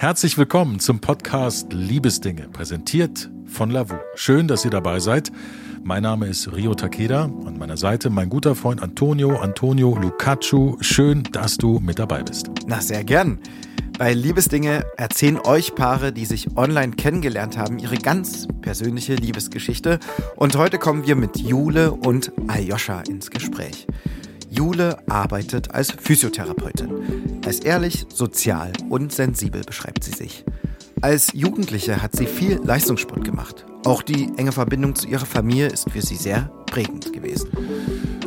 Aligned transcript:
Herzlich 0.00 0.38
willkommen 0.38 0.78
zum 0.78 1.00
Podcast 1.00 1.72
Liebesdinge, 1.72 2.48
präsentiert 2.50 3.28
von 3.46 3.68
Lavu. 3.72 3.96
Schön, 4.14 4.46
dass 4.46 4.64
ihr 4.64 4.70
dabei 4.70 5.00
seid. 5.00 5.32
Mein 5.82 6.04
Name 6.04 6.28
ist 6.28 6.52
Rio 6.54 6.72
Takeda. 6.76 7.24
An 7.24 7.58
meiner 7.58 7.76
Seite 7.76 8.08
mein 8.08 8.28
guter 8.28 8.54
Freund 8.54 8.80
Antonio, 8.80 9.40
Antonio 9.40 9.96
Lucaccio. 9.96 10.76
Schön, 10.80 11.24
dass 11.32 11.56
du 11.56 11.80
mit 11.80 11.98
dabei 11.98 12.22
bist. 12.22 12.48
Na, 12.68 12.80
sehr 12.80 13.02
gern. 13.02 13.40
Bei 13.98 14.14
Liebesdinge 14.14 14.84
erzählen 14.96 15.40
euch 15.40 15.74
Paare, 15.74 16.12
die 16.12 16.26
sich 16.26 16.56
online 16.56 16.92
kennengelernt 16.92 17.58
haben, 17.58 17.80
ihre 17.80 17.96
ganz 17.96 18.46
persönliche 18.62 19.16
Liebesgeschichte. 19.16 19.98
Und 20.36 20.56
heute 20.56 20.78
kommen 20.78 21.08
wir 21.08 21.16
mit 21.16 21.38
Jule 21.38 21.90
und 21.90 22.30
Aljoscha 22.46 23.00
ins 23.00 23.32
Gespräch. 23.32 23.88
Jule 24.50 24.98
arbeitet 25.08 25.74
als 25.74 25.90
Physiotherapeutin. 25.90 27.40
Als 27.44 27.60
ehrlich, 27.60 28.06
sozial 28.12 28.72
und 28.88 29.12
sensibel 29.12 29.62
beschreibt 29.62 30.04
sie 30.04 30.12
sich. 30.12 30.44
Als 31.00 31.32
Jugendliche 31.32 32.02
hat 32.02 32.16
sie 32.16 32.26
viel 32.26 32.60
Leistungssport 32.64 33.24
gemacht. 33.24 33.64
Auch 33.84 34.02
die 34.02 34.30
enge 34.36 34.52
Verbindung 34.52 34.94
zu 34.94 35.06
ihrer 35.06 35.26
Familie 35.26 35.68
ist 35.68 35.90
für 35.90 36.02
sie 36.02 36.16
sehr 36.16 36.50
prägend 36.66 37.12
gewesen. 37.12 37.50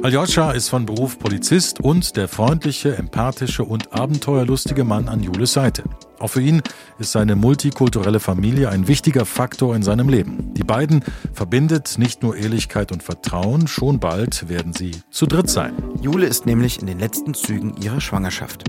Aljoscha 0.03 0.51
ist 0.53 0.69
von 0.69 0.87
Beruf 0.87 1.19
Polizist 1.19 1.79
und 1.79 2.17
der 2.17 2.27
freundliche, 2.27 2.95
empathische 2.95 3.63
und 3.63 3.93
abenteuerlustige 3.93 4.83
Mann 4.83 5.07
an 5.07 5.21
Jules 5.21 5.53
Seite. 5.53 5.83
Auch 6.17 6.29
für 6.29 6.41
ihn 6.41 6.63
ist 6.97 7.11
seine 7.11 7.35
multikulturelle 7.35 8.19
Familie 8.19 8.69
ein 8.69 8.87
wichtiger 8.87 9.27
Faktor 9.27 9.75
in 9.75 9.83
seinem 9.83 10.09
Leben. 10.09 10.55
Die 10.55 10.63
beiden 10.63 11.03
verbindet 11.33 11.99
nicht 11.99 12.23
nur 12.23 12.35
Ehrlichkeit 12.35 12.91
und 12.91 13.03
Vertrauen, 13.03 13.67
schon 13.67 13.99
bald 13.99 14.49
werden 14.49 14.73
sie 14.73 14.95
zu 15.11 15.27
dritt 15.27 15.51
sein. 15.51 15.75
Jule 16.01 16.25
ist 16.25 16.47
nämlich 16.47 16.79
in 16.79 16.87
den 16.87 16.97
letzten 16.97 17.35
Zügen 17.35 17.75
ihrer 17.79 18.01
Schwangerschaft. 18.01 18.63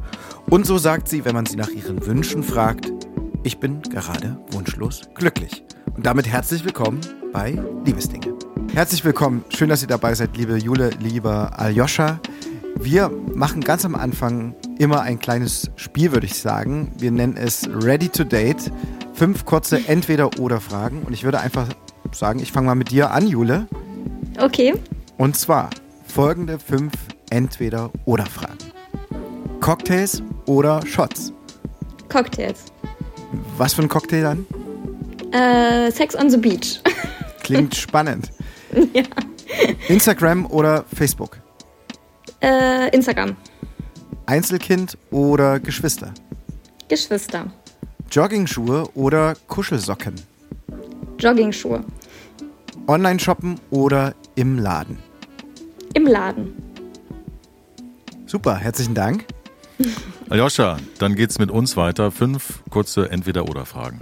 Und 0.50 0.66
so 0.66 0.76
sagt 0.76 1.08
sie, 1.08 1.24
wenn 1.24 1.34
man 1.34 1.46
sie 1.46 1.56
nach 1.56 1.70
ihren 1.70 2.04
Wünschen 2.04 2.42
fragt, 2.42 2.92
ich 3.42 3.58
bin 3.58 3.80
gerade 3.80 4.38
wunschlos 4.50 5.08
glücklich. 5.14 5.64
Und 5.96 6.04
damit 6.04 6.26
herzlich 6.28 6.62
willkommen 6.62 7.00
bei 7.32 7.58
Liebesdinge. 7.86 8.41
Herzlich 8.74 9.04
willkommen. 9.04 9.44
Schön, 9.50 9.68
dass 9.68 9.82
ihr 9.82 9.88
dabei 9.88 10.14
seid, 10.14 10.34
liebe 10.34 10.56
Jule, 10.56 10.90
lieber 10.98 11.58
Aljoscha. 11.58 12.18
Wir 12.76 13.10
machen 13.34 13.60
ganz 13.60 13.84
am 13.84 13.94
Anfang 13.94 14.54
immer 14.78 15.02
ein 15.02 15.18
kleines 15.18 15.70
Spiel, 15.76 16.12
würde 16.12 16.24
ich 16.24 16.38
sagen. 16.38 16.90
Wir 16.96 17.10
nennen 17.10 17.36
es 17.36 17.68
Ready 17.68 18.08
to 18.08 18.24
Date. 18.24 18.72
Fünf 19.12 19.44
kurze 19.44 19.86
Entweder-Oder-Fragen. 19.86 21.02
Und 21.02 21.12
ich 21.12 21.22
würde 21.22 21.40
einfach 21.40 21.68
sagen, 22.12 22.40
ich 22.40 22.50
fange 22.50 22.68
mal 22.68 22.74
mit 22.74 22.90
dir 22.90 23.10
an, 23.10 23.28
Jule. 23.28 23.68
Okay. 24.40 24.72
Und 25.18 25.36
zwar 25.36 25.68
folgende 26.06 26.58
fünf 26.58 26.94
Entweder-Oder-Fragen. 27.28 28.56
Cocktails 29.60 30.22
oder 30.46 30.80
Shots? 30.86 31.34
Cocktails. 32.08 32.72
Was 33.58 33.74
für 33.74 33.82
ein 33.82 33.88
Cocktail 33.90 34.22
dann? 34.22 34.46
Äh, 35.30 35.92
Sex 35.92 36.16
on 36.16 36.30
the 36.30 36.38
Beach. 36.38 36.80
Klingt 37.42 37.74
spannend. 37.74 38.31
ja. 38.94 39.04
Instagram 39.88 40.46
oder 40.46 40.84
Facebook? 40.94 41.38
Äh, 42.40 42.94
Instagram. 42.94 43.36
Einzelkind 44.26 44.96
oder 45.10 45.60
Geschwister? 45.60 46.12
Geschwister. 46.88 47.52
Joggingschuhe 48.10 48.88
oder 48.94 49.34
Kuschelsocken? 49.48 50.14
Joggingschuhe. 51.18 51.84
Online 52.86 53.18
shoppen 53.18 53.60
oder 53.70 54.14
im 54.34 54.58
Laden? 54.58 54.98
Im 55.94 56.06
Laden. 56.06 56.54
Super, 58.26 58.56
herzlichen 58.56 58.94
Dank. 58.94 59.26
Aljoscha, 60.30 60.78
dann 60.98 61.14
geht's 61.14 61.38
mit 61.38 61.50
uns 61.50 61.76
weiter. 61.76 62.10
Fünf 62.10 62.62
kurze 62.70 63.10
Entweder-Oder-Fragen. 63.10 64.00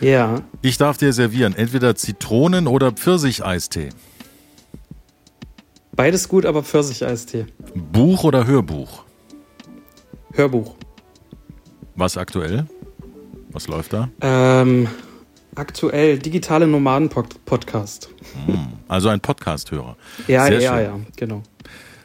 Ja. 0.00 0.42
Ich 0.62 0.76
darf 0.78 0.96
dir 0.98 1.12
servieren 1.12 1.54
entweder 1.56 1.94
Zitronen- 1.96 2.66
oder 2.66 2.92
Pfirsicheistee. 2.92 3.90
Beides 5.92 6.28
gut, 6.28 6.44
aber 6.44 6.62
Pfirsicheistee. 6.62 7.46
Buch 7.74 8.24
oder 8.24 8.46
Hörbuch? 8.46 9.04
Hörbuch. 10.34 10.74
Was 11.94 12.18
aktuell? 12.18 12.66
Was 13.50 13.68
läuft 13.68 13.94
da? 13.94 14.10
Ähm, 14.20 14.86
aktuell 15.54 16.18
digitale 16.18 16.66
Nomaden-Podcast. 16.66 18.10
Hm, 18.44 18.66
also 18.88 19.08
ein 19.08 19.20
Podcast-Hörer. 19.20 19.96
Ja, 20.28 20.44
Sehr 20.46 20.60
ja, 20.60 20.74
schön. 20.76 20.84
ja, 20.84 21.00
genau. 21.16 21.42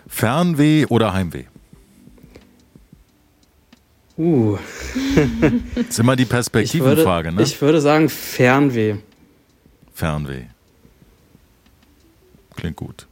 Fernweh 0.08 0.86
oder 0.88 1.12
Heimweh? 1.14 1.46
Uh, 4.22 4.56
Das 5.76 5.88
ist 5.90 6.00
immer 6.00 6.16
die 6.16 6.24
ich 6.24 6.30
würde, 6.30 6.36
Perspektivenfrage, 6.36 7.32
ne? 7.32 7.42
ich 7.42 7.60
würde 7.60 7.82
sagen 7.82 8.08
Fernweh. 8.08 8.98
Fernweh. 9.96 10.44
Klingt 12.56 12.76
gut. 12.76 13.08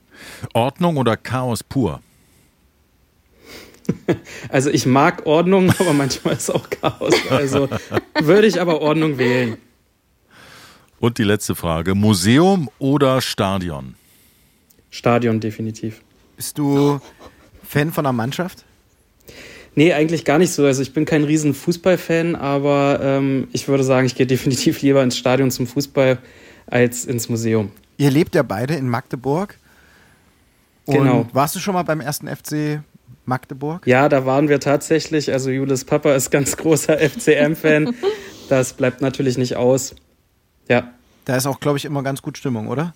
Ordnung 0.54 0.98
oder 0.98 1.18
Chaos 1.18 1.64
pur? 1.64 2.02
Also 4.50 4.70
ich 4.70 4.86
mag 4.86 5.26
Ordnung, 5.26 5.72
aber 5.80 5.94
manchmal 5.94 6.36
ist 6.36 6.52
auch 6.52 6.70
Chaos. 6.70 7.16
Also 7.32 7.68
würde 8.20 8.46
ich 8.46 8.62
aber 8.62 8.82
Ordnung 8.82 9.18
wählen. 9.18 9.58
Und 11.00 11.18
die 11.18 11.24
letzte 11.24 11.56
Frage: 11.56 11.96
Museum 11.96 12.70
oder 12.78 13.20
Stadion? 13.20 13.96
Stadion 14.92 15.40
definitiv. 15.40 16.02
Bist 16.38 16.60
du 16.60 17.02
Fan 17.64 17.92
von 17.92 18.06
einer 18.06 18.14
Mannschaft? 18.14 18.64
Nee, 19.76 19.94
eigentlich 19.94 20.26
gar 20.26 20.38
nicht 20.40 20.52
so. 20.52 20.66
Also 20.66 20.82
ich 20.82 20.94
bin 20.94 21.06
kein 21.06 21.24
riesen 21.24 21.54
Fußballfan, 21.54 22.36
aber 22.36 23.00
ähm, 23.02 23.48
ich 23.54 23.68
würde 23.68 23.84
sagen, 23.84 24.06
ich 24.06 24.16
gehe 24.16 24.28
definitiv 24.36 24.82
lieber 24.82 25.02
ins 25.04 25.18
Stadion 25.18 25.52
zum 25.52 25.68
Fußball 25.68 26.18
als 26.68 27.06
ins 27.06 27.30
Museum. 27.30 27.72
Ihr 27.98 28.12
lebt 28.12 28.36
ja 28.36 28.44
beide 28.44 28.76
in 28.76 28.88
Magdeburg. 28.90 29.58
Und 30.86 30.96
Genau. 30.96 31.28
warst 31.34 31.56
du 31.56 31.60
schon 31.60 31.74
mal 31.76 31.84
beim 31.84 32.02
ersten 32.02 32.28
FC 32.28 32.82
Magdeburg? 33.26 33.86
Ja, 33.86 34.10
da 34.10 34.26
waren 34.26 34.50
wir 34.50 34.60
tatsächlich. 34.60 35.32
Also 35.32 35.52
Julis 35.52 35.86
Papa 35.86 36.14
ist 36.16 36.32
ganz 36.32 36.58
großer 36.58 36.98
FCM-Fan. 36.98 37.94
Das 38.50 38.74
bleibt 38.74 39.02
natürlich 39.02 39.38
nicht 39.38 39.56
aus. 39.56 39.96
Ja, 40.68 40.92
Da 41.26 41.36
ist 41.36 41.46
auch, 41.46 41.60
glaube 41.60 41.78
ich, 41.78 41.86
immer 41.86 42.02
ganz 42.04 42.22
gut 42.22 42.38
Stimmung, 42.38 42.68
oder? 42.68 42.94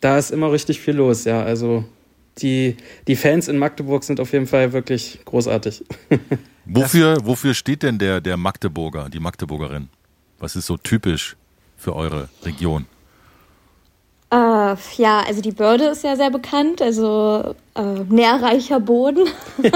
da 0.00 0.16
ist 0.16 0.30
immer 0.30 0.52
richtig 0.52 0.80
viel 0.80 0.94
los. 0.94 1.24
Ja, 1.24 1.42
also 1.42 1.84
die, 2.42 2.76
die 3.06 3.16
Fans 3.16 3.48
in 3.48 3.58
Magdeburg 3.58 4.04
sind 4.04 4.20
auf 4.20 4.32
jeden 4.32 4.46
Fall 4.46 4.72
wirklich 4.72 5.20
großartig. 5.24 5.84
Wofür, 6.70 7.16
wofür 7.24 7.54
steht 7.54 7.82
denn 7.82 7.98
der, 7.98 8.20
der 8.20 8.36
Magdeburger, 8.36 9.08
die 9.08 9.20
Magdeburgerin? 9.20 9.88
Was 10.38 10.54
ist 10.54 10.66
so 10.66 10.76
typisch 10.76 11.34
für 11.78 11.96
eure 11.96 12.28
Region? 12.44 12.84
Äh, 14.30 14.76
ja, 14.98 15.24
also 15.26 15.40
die 15.40 15.52
Börde 15.52 15.84
ist 15.86 16.04
ja 16.04 16.14
sehr 16.14 16.30
bekannt, 16.30 16.82
also 16.82 17.54
äh, 17.74 18.04
nährreicher 18.10 18.80
Boden. 18.80 19.26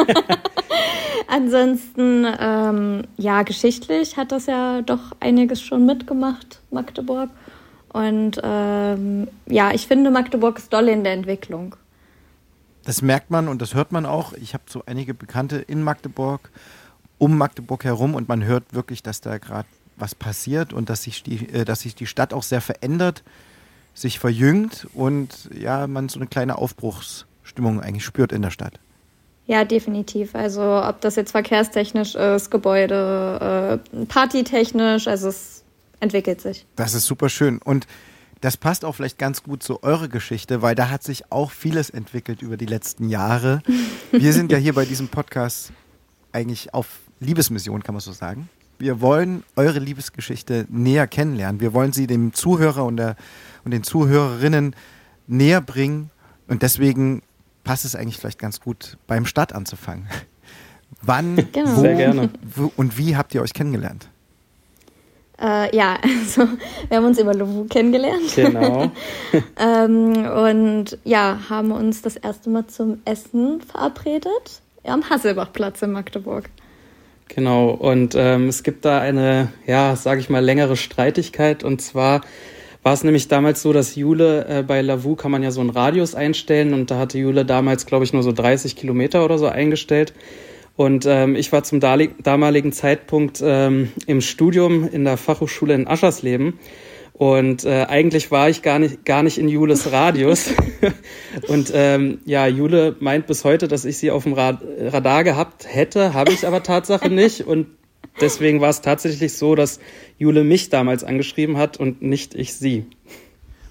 Ansonsten, 1.29 2.27
ähm, 2.39 3.05
ja, 3.17 3.43
geschichtlich 3.43 4.19
hat 4.19 4.33
das 4.33 4.45
ja 4.45 4.83
doch 4.83 5.13
einiges 5.19 5.63
schon 5.63 5.87
mitgemacht, 5.87 6.61
Magdeburg. 6.71 7.31
Und 7.93 8.41
ähm, 8.43 9.29
ja, 9.47 9.73
ich 9.73 9.87
finde, 9.87 10.11
Magdeburg 10.11 10.59
ist 10.59 10.73
doll 10.73 10.89
in 10.89 11.05
der 11.05 11.15
Entwicklung. 11.15 11.77
Das 12.85 13.03
merkt 13.03 13.31
man 13.31 13.49
und 13.49 13.63
das 13.63 13.75
hört 13.75 13.93
man 13.93 14.07
auch. 14.07 14.33
Ich 14.35 14.55
habe 14.55 14.65
so 14.69 14.83
einige 14.87 15.15
Bekannte 15.15 15.57
in 15.57 15.83
Magdeburg, 15.83 16.51
um 17.19 17.39
Magdeburg 17.39 17.85
herum 17.85 18.15
und 18.15 18.29
man 18.29 18.45
hört 18.45 18.75
wirklich, 18.75 19.03
dass 19.03 19.21
da 19.21 19.39
gerade 19.39 19.69
was 19.97 20.15
passiert 20.15 20.73
und 20.73 20.91
dass 20.91 21.05
sich, 21.05 21.23
die, 21.23 21.49
äh, 21.51 21.65
dass 21.65 21.81
sich 21.81 21.95
die 21.95 22.07
Stadt 22.07 22.33
auch 22.33 22.43
sehr 22.43 22.61
verändert, 22.61 23.23
sich 23.95 24.19
verjüngt 24.19 24.87
und 24.95 25.51
ja, 25.55 25.87
man 25.87 26.09
so 26.09 26.19
eine 26.19 26.27
kleine 26.27 26.59
Aufbruchsstimmung 26.59 27.81
eigentlich 27.81 28.05
spürt 28.05 28.33
in 28.33 28.43
der 28.43 28.51
Stadt. 28.51 28.81
Ja, 29.47 29.65
definitiv. 29.65 30.35
Also 30.35 30.63
ob 30.63 31.01
das 31.01 31.17
jetzt 31.17 31.33
verkehrstechnisch 31.33 32.15
ist, 32.15 32.51
Gebäude, 32.51 33.81
äh, 33.93 34.05
partytechnisch, 34.07 35.09
also 35.09 35.29
es 35.29 35.65
entwickelt 36.01 36.41
sich. 36.41 36.67
Das 36.77 36.95
ist 36.95 37.07
super 37.07 37.29
schön. 37.29 37.59
Und 37.59 37.87
das 38.43 38.57
passt 38.59 38.85
auch 38.85 38.93
vielleicht 38.95 39.19
ganz 39.19 39.43
gut 39.43 39.63
zu 39.63 39.83
eurer 39.83 40.09
Geschichte, 40.09 40.61
weil 40.63 40.75
da 40.75 40.91
hat 40.91 41.03
sich 41.03 41.31
auch 41.33 41.51
vieles 41.51 41.89
entwickelt 41.91 42.43
über 42.43 42.57
die 42.59 42.67
letzten 42.67 43.09
Jahre. 43.09 43.63
Wir 44.13 44.33
sind 44.35 44.53
ja 44.53 44.59
hier 44.59 44.75
bei 44.75 44.85
diesem 44.85 45.09
Podcast 45.09 45.73
eigentlich 46.33 46.75
auf 46.75 46.87
Liebesmission, 47.21 47.83
kann 47.83 47.95
man 47.95 48.01
so 48.01 48.13
sagen. 48.13 48.49
Wir 48.79 49.01
wollen 49.01 49.45
eure 49.55 49.79
Liebesgeschichte 49.79 50.67
näher 50.69 51.07
kennenlernen. 51.07 51.61
Wir 51.61 51.73
wollen 51.73 51.93
sie 51.93 52.07
dem 52.09 52.33
Zuhörer 52.35 52.85
und, 52.85 52.97
der, 52.97 53.17
und 53.65 53.71
den 53.71 53.85
Zuhörerinnen 53.85 54.75
näher 55.29 55.61
bringen. 55.61 56.11
Und 56.49 56.63
deswegen 56.63 57.23
passt 57.63 57.85
es 57.85 57.95
eigentlich 57.95 58.19
vielleicht 58.19 58.41
ganz 58.41 58.59
gut, 58.61 58.99
beim 59.07 59.25
Start 59.25 59.53
anzufangen. 59.53 60.09
Wann, 61.01 61.37
Genau. 61.53 61.77
wo, 61.77 61.81
Sehr 61.81 61.95
gerne. 61.95 62.31
wo 62.57 62.73
und 62.77 62.99
wie 62.99 63.17
habt 63.17 63.35
ihr 63.35 63.43
euch 63.43 63.55
kennengelernt? 63.55 64.09
Äh, 65.43 65.75
ja, 65.77 65.99
also 66.03 66.49
wir 66.89 66.97
haben 66.97 67.07
uns 67.07 67.19
über 67.19 67.35
Lovu 67.35 67.65
kennengelernt. 67.65 68.35
Genau. 68.35 68.91
Ähm, 69.59 70.27
und 70.27 70.99
ja, 71.05 71.39
haben 71.49 71.73
uns 71.73 72.03
das 72.03 72.17
erste 72.17 72.51
Mal 72.51 72.67
zum 72.67 73.01
Essen 73.05 73.61
verabredet 73.61 74.61
am 74.85 75.09
Hasselbachplatz 75.09 75.81
in 75.83 75.93
Magdeburg. 75.93 76.51
Genau, 77.29 77.71
und 77.71 78.15
ähm, 78.15 78.49
es 78.49 78.63
gibt 78.63 78.85
da 78.85 79.01
eine, 79.01 79.53
ja, 79.67 79.97
sage 79.97 80.21
ich 80.21 80.29
mal, 80.29 80.45
längere 80.45 80.77
Streitigkeit. 80.77 81.65
Und 81.65 81.81
zwar 81.81 82.23
war 82.83 82.93
es 82.93 83.05
nämlich 83.05 83.29
damals 83.29 83.63
so, 83.63 83.73
dass 83.73 83.95
Jule 83.95 84.45
äh, 84.49 84.63
bei 84.63 84.83
Lavu 84.83 85.17
kann 85.17 85.31
man 85.31 85.43
ja 85.43 85.51
so 85.51 85.61
einen 85.61 85.71
Radius 85.71 86.15
einstellen 86.15 86.75
und 86.75 86.91
da 86.91 86.99
hatte 86.99 87.19
Jule 87.19 87.45
damals, 87.45 87.87
glaube 87.87 88.05
ich, 88.05 88.13
nur 88.13 88.23
so 88.23 88.33
30 88.33 88.77
Kilometer 88.77 89.25
oder 89.25 89.39
so 89.39 89.47
eingestellt. 89.47 90.13
Und 90.77 91.05
ähm, 91.07 91.37
ich 91.37 91.53
war 91.53 91.65
zum 91.65 91.81
damaligen 91.81 92.73
Zeitpunkt 92.73 93.43
ähm, 93.45 93.93
im 94.07 94.21
Studium 94.21 94.89
in 94.89 95.05
der 95.05 95.17
Fachhochschule 95.17 95.75
in 95.75 95.87
Aschersleben. 95.87 96.59
Und 97.13 97.65
äh, 97.65 97.85
eigentlich 97.89 98.31
war 98.31 98.49
ich 98.49 98.63
gar 98.63 98.79
nicht, 98.79 99.05
gar 99.05 99.23
nicht 99.23 99.39
in 99.39 99.49
Jules 99.49 99.93
Radius. 99.93 100.51
und 101.49 101.71
ähm, 101.75 102.21
ja, 102.25 102.47
Jule 102.47 102.97
meint 103.01 103.27
bis 103.27 103.45
heute, 103.45 103.69
dass 103.69 103.85
ich 103.85 103.99
sie 103.99 104.11
auf 104.11 104.25
dem 104.25 104.33
Rad 104.33 104.61
Radar 104.79 105.23
gehabt 105.23 105.67
hätte, 105.69 106.15
habe 106.15 106.33
ich 106.33 106.47
aber 106.47 106.63
Tatsache 106.63 107.11
nicht. 107.11 107.47
Und 107.47 107.67
deswegen 108.21 108.61
war 108.61 108.71
es 108.71 108.81
tatsächlich 108.81 109.35
so, 109.35 109.55
dass 109.55 109.79
Jule 110.19 110.43
mich 110.43 110.71
damals 110.71 111.05
angeschrieben 111.05 111.59
hat 111.59 111.77
und 111.77 112.01
nicht 112.01 112.35
ich 112.35 112.55
sie. 112.55 112.87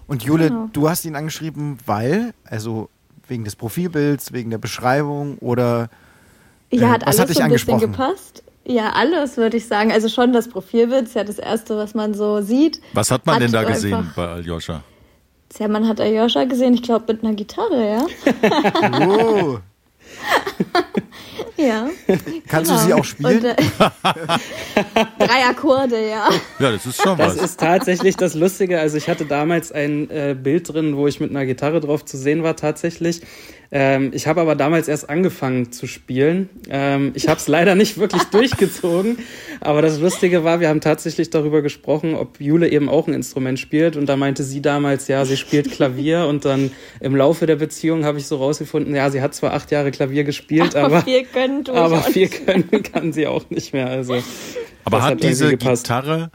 Und 0.08 0.24
Jule, 0.24 0.50
genau. 0.50 0.70
du 0.72 0.88
hast 0.88 1.04
ihn 1.06 1.16
angeschrieben, 1.16 1.78
weil, 1.86 2.34
also 2.44 2.90
wegen 3.28 3.44
des 3.44 3.56
Profilbilds, 3.56 4.34
wegen 4.34 4.52
der 4.52 4.60
Beschreibung 4.60 5.40
oder 5.40 5.90
ja, 6.80 6.90
hat 6.90 7.04
äh, 7.04 7.06
alles 7.08 7.20
hat 7.20 7.30
dich 7.30 7.38
so 7.38 7.44
ein 7.44 7.52
bisschen 7.52 7.80
gepasst. 7.80 8.44
Ja, 8.64 8.92
alles 8.92 9.38
würde 9.38 9.58
ich 9.58 9.68
sagen. 9.68 9.92
Also 9.92 10.08
schon 10.08 10.34
das 10.34 10.48
Profilbild 10.48 11.04
ist 11.04 11.16
ja 11.16 11.24
das 11.24 11.40
Erste, 11.40 11.76
was 11.78 11.94
man 11.94 12.14
so 12.14 12.42
sieht. 12.42 12.80
Was 12.94 13.12
hat 13.12 13.26
man 13.26 13.36
hat 13.36 13.42
denn 13.44 13.52
da 13.52 13.64
gesehen 13.64 14.12
bei 14.16 14.28
Aljoscha? 14.28 14.84
Ja, 15.60 15.68
man 15.68 15.88
hat 15.88 16.00
Aljoscha 16.00 16.46
gesehen, 16.46 16.74
ich 16.74 16.84
glaube 16.84 17.12
mit 17.12 17.24
einer 17.24 17.34
Gitarre, 17.34 17.90
ja. 17.90 18.06
oh. 19.08 19.60
Ja. 21.58 21.90
Kannst 22.48 22.72
genau. 22.72 22.82
du 22.82 22.88
sie 22.88 22.94
auch 22.94 23.04
spielen? 23.04 23.38
Und, 23.38 23.46
äh, 23.46 23.56
drei 25.20 25.46
Akkorde, 25.50 26.10
ja. 26.10 26.30
Ja, 26.60 26.72
das 26.72 26.86
ist 26.86 27.02
schon 27.02 27.18
was. 27.18 27.36
Das 27.36 27.46
ist 27.46 27.60
tatsächlich 27.60 28.16
das 28.18 28.34
Lustige. 28.34 28.80
Also 28.80 28.98
ich 28.98 29.10
hatte 29.10 29.26
damals 29.26 29.72
ein 29.72 30.10
äh, 30.10 30.36
Bild 30.42 30.74
drin, 30.74 30.98
wo 30.98 31.08
ich 31.08 31.20
mit 31.20 31.30
einer 31.30 31.46
Gitarre 31.46 31.80
drauf 31.80 32.06
zu 32.06 32.18
sehen 32.18 32.44
war 32.44 32.56
tatsächlich. 32.56 33.22
Ähm, 33.74 34.12
ich 34.14 34.28
habe 34.28 34.42
aber 34.42 34.56
damals 34.56 34.90
erst 34.90 35.10
angefangen 35.10 35.72
zu 35.72 35.88
spielen. 35.88 36.50
Ähm, 36.70 37.12
ich 37.16 37.30
habe 37.30 37.40
es 37.40 37.48
leider 37.48 37.76
nicht 37.76 37.98
wirklich 37.98 38.24
durchgezogen. 38.32 39.18
Aber 39.62 39.82
das 39.82 40.00
Lustige 40.00 40.44
war, 40.44 40.60
wir 40.60 40.68
haben 40.68 40.82
tatsächlich 40.82 41.30
darüber 41.30 41.62
gesprochen, 41.62 42.16
ob 42.16 42.42
Jule 42.42 42.70
eben 42.70 42.90
auch 42.90 43.08
ein 43.08 43.14
Instrument 43.14 43.60
spielt. 43.60 43.96
Und 43.96 44.08
da 44.08 44.18
meinte 44.18 44.44
sie 44.44 44.62
damals, 44.62 45.08
ja, 45.08 45.24
sie 45.24 45.38
spielt 45.38 45.72
Klavier. 45.72 46.28
Und 46.28 46.44
dann 46.44 46.72
im 47.00 47.16
Laufe 47.16 47.46
der 47.46 47.56
Beziehung 47.56 48.04
habe 48.04 48.18
ich 48.18 48.28
so 48.28 48.36
rausgefunden, 48.36 48.94
ja, 48.94 49.10
sie 49.10 49.22
hat 49.22 49.34
zwar 49.34 49.54
acht 49.54 49.72
Jahre 49.72 49.92
Klavier 49.92 50.26
gespielt, 50.26 50.61
aber, 50.62 50.86
aber 50.86 51.02
viel 51.02 51.24
können, 51.26 51.68
aber 51.70 52.02
viel 52.02 52.30
können 52.30 52.84
kann 52.84 53.14
sie 53.14 53.28
auch 53.28 53.50
nicht 53.50 53.74
mehr. 53.74 53.88
Also, 53.88 54.22
aber 54.84 55.02
hat, 55.02 55.14
hat 55.14 55.24
diese 55.24 55.56
Gitarre, 55.58 56.32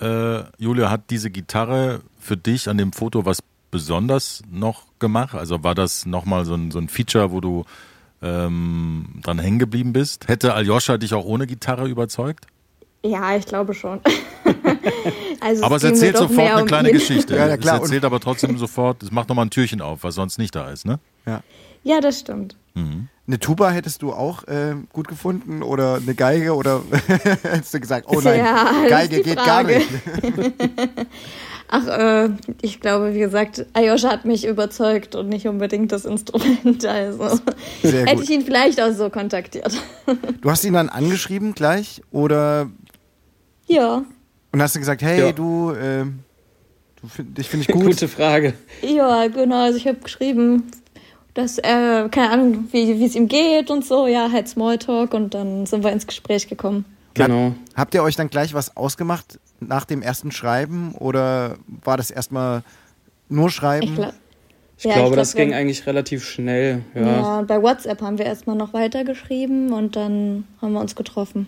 äh, 0.00 0.40
Julia, 0.58 0.90
hat 0.90 1.10
diese 1.10 1.30
Gitarre 1.30 2.00
für 2.18 2.36
dich 2.36 2.68
an 2.68 2.78
dem 2.78 2.92
Foto 2.92 3.24
was 3.24 3.38
besonders 3.70 4.42
noch 4.50 4.84
gemacht? 4.98 5.34
Also 5.34 5.64
war 5.64 5.74
das 5.74 6.06
nochmal 6.06 6.44
so 6.44 6.54
ein, 6.54 6.70
so 6.70 6.78
ein 6.78 6.88
Feature, 6.88 7.32
wo 7.32 7.40
du 7.40 7.64
ähm, 8.22 9.06
dran 9.22 9.38
hängen 9.38 9.58
geblieben 9.58 9.92
bist? 9.92 10.28
Hätte 10.28 10.54
Aljoscha 10.54 10.96
dich 10.96 11.12
auch 11.12 11.24
ohne 11.24 11.46
Gitarre 11.46 11.88
überzeugt? 11.88 12.46
Ja, 13.04 13.36
ich 13.36 13.44
glaube 13.44 13.74
schon. 13.74 14.00
also 15.40 15.64
aber 15.64 15.76
es, 15.76 15.82
es 15.82 15.90
erzählt 15.90 16.16
sofort 16.16 16.50
eine 16.50 16.62
um 16.62 16.66
kleine 16.66 16.88
ihn. 16.88 16.94
Geschichte. 16.94 17.36
Ja, 17.36 17.56
klar. 17.56 17.76
Es 17.76 17.82
erzählt 17.82 18.04
aber 18.04 18.18
trotzdem 18.18 18.56
sofort, 18.56 19.02
es 19.02 19.10
macht 19.10 19.28
nochmal 19.28 19.46
ein 19.46 19.50
Türchen 19.50 19.82
auf, 19.82 20.04
was 20.04 20.14
sonst 20.14 20.38
nicht 20.38 20.54
da 20.54 20.70
ist, 20.70 20.86
ne? 20.86 20.98
Ja, 21.26 21.42
ja 21.82 22.00
das 22.00 22.20
stimmt. 22.20 22.56
Mhm. 22.74 23.08
Eine 23.26 23.38
Tuba 23.38 23.70
hättest 23.70 24.02
du 24.02 24.12
auch 24.12 24.46
äh, 24.48 24.74
gut 24.92 25.08
gefunden 25.08 25.62
oder 25.62 25.96
eine 25.96 26.14
Geige 26.14 26.54
oder 26.54 26.82
hättest 27.06 27.72
du 27.72 27.80
gesagt, 27.80 28.06
oh 28.08 28.20
nein, 28.20 28.40
ja, 28.40 28.86
Geige 28.88 29.22
geht 29.22 29.36
gar 29.36 29.62
nicht. 29.62 29.88
Ach, 31.68 31.86
äh, 31.86 32.28
ich 32.60 32.80
glaube, 32.80 33.14
wie 33.14 33.20
gesagt, 33.20 33.64
Ayosha 33.72 34.10
hat 34.10 34.26
mich 34.26 34.46
überzeugt 34.46 35.14
und 35.14 35.30
nicht 35.30 35.48
unbedingt 35.48 35.90
das 35.90 36.04
Instrument. 36.04 36.84
Also 36.84 37.40
hätte 37.82 38.22
ich 38.22 38.30
ihn 38.30 38.42
vielleicht 38.42 38.80
auch 38.80 38.92
so 38.92 39.10
kontaktiert. 39.10 39.72
Du 40.42 40.50
hast 40.50 40.62
ihn 40.64 40.74
dann 40.74 40.90
angeschrieben 40.90 41.54
gleich 41.54 42.02
oder? 42.10 42.70
Ja. 43.66 44.04
Und 44.52 44.62
hast 44.62 44.74
du 44.74 44.78
gesagt, 44.78 45.00
hey, 45.00 45.20
ja. 45.20 45.32
du, 45.32 45.70
äh, 45.70 46.04
du 47.00 47.08
find, 47.08 47.38
dich 47.38 47.48
finde 47.48 47.62
ich 47.66 47.74
gut. 47.74 47.86
Gute 47.86 48.08
Frage. 48.08 48.52
Ja, 48.82 49.26
genau. 49.28 49.64
Also 49.64 49.78
ich 49.78 49.88
habe 49.88 49.98
geschrieben, 49.98 50.70
dass 51.34 51.58
er, 51.58 52.08
keine 52.08 52.30
Ahnung, 52.30 52.68
wie 52.70 53.04
es 53.04 53.14
ihm 53.14 53.28
geht 53.28 53.70
und 53.70 53.84
so. 53.84 54.06
Ja, 54.06 54.30
halt 54.32 54.48
Smalltalk 54.48 55.12
und 55.14 55.34
dann 55.34 55.66
sind 55.66 55.84
wir 55.84 55.92
ins 55.92 56.06
Gespräch 56.06 56.48
gekommen. 56.48 56.84
Genau. 57.14 57.54
Habt 57.74 57.94
ihr 57.94 58.02
euch 58.02 58.16
dann 58.16 58.28
gleich 58.28 58.54
was 58.54 58.76
ausgemacht 58.76 59.38
nach 59.60 59.84
dem 59.84 60.02
ersten 60.02 60.32
Schreiben 60.32 60.92
oder 60.92 61.56
war 61.66 61.96
das 61.96 62.10
erstmal 62.10 62.62
nur 63.28 63.50
Schreiben? 63.50 63.86
Ich, 63.86 63.94
glaub, 63.94 64.12
ich 64.78 64.84
ja, 64.84 64.92
glaube, 64.94 65.08
ich 65.08 65.12
glaub, 65.12 65.16
das 65.16 65.34
ging 65.34 65.54
eigentlich 65.54 65.86
relativ 65.86 66.24
schnell. 66.24 66.82
Ja. 66.94 67.02
ja, 67.02 67.42
bei 67.42 67.62
WhatsApp 67.62 68.00
haben 68.02 68.18
wir 68.18 68.26
erstmal 68.26 68.56
noch 68.56 68.72
weitergeschrieben 68.72 69.72
und 69.72 69.96
dann 69.96 70.44
haben 70.60 70.72
wir 70.72 70.80
uns 70.80 70.96
getroffen. 70.96 71.46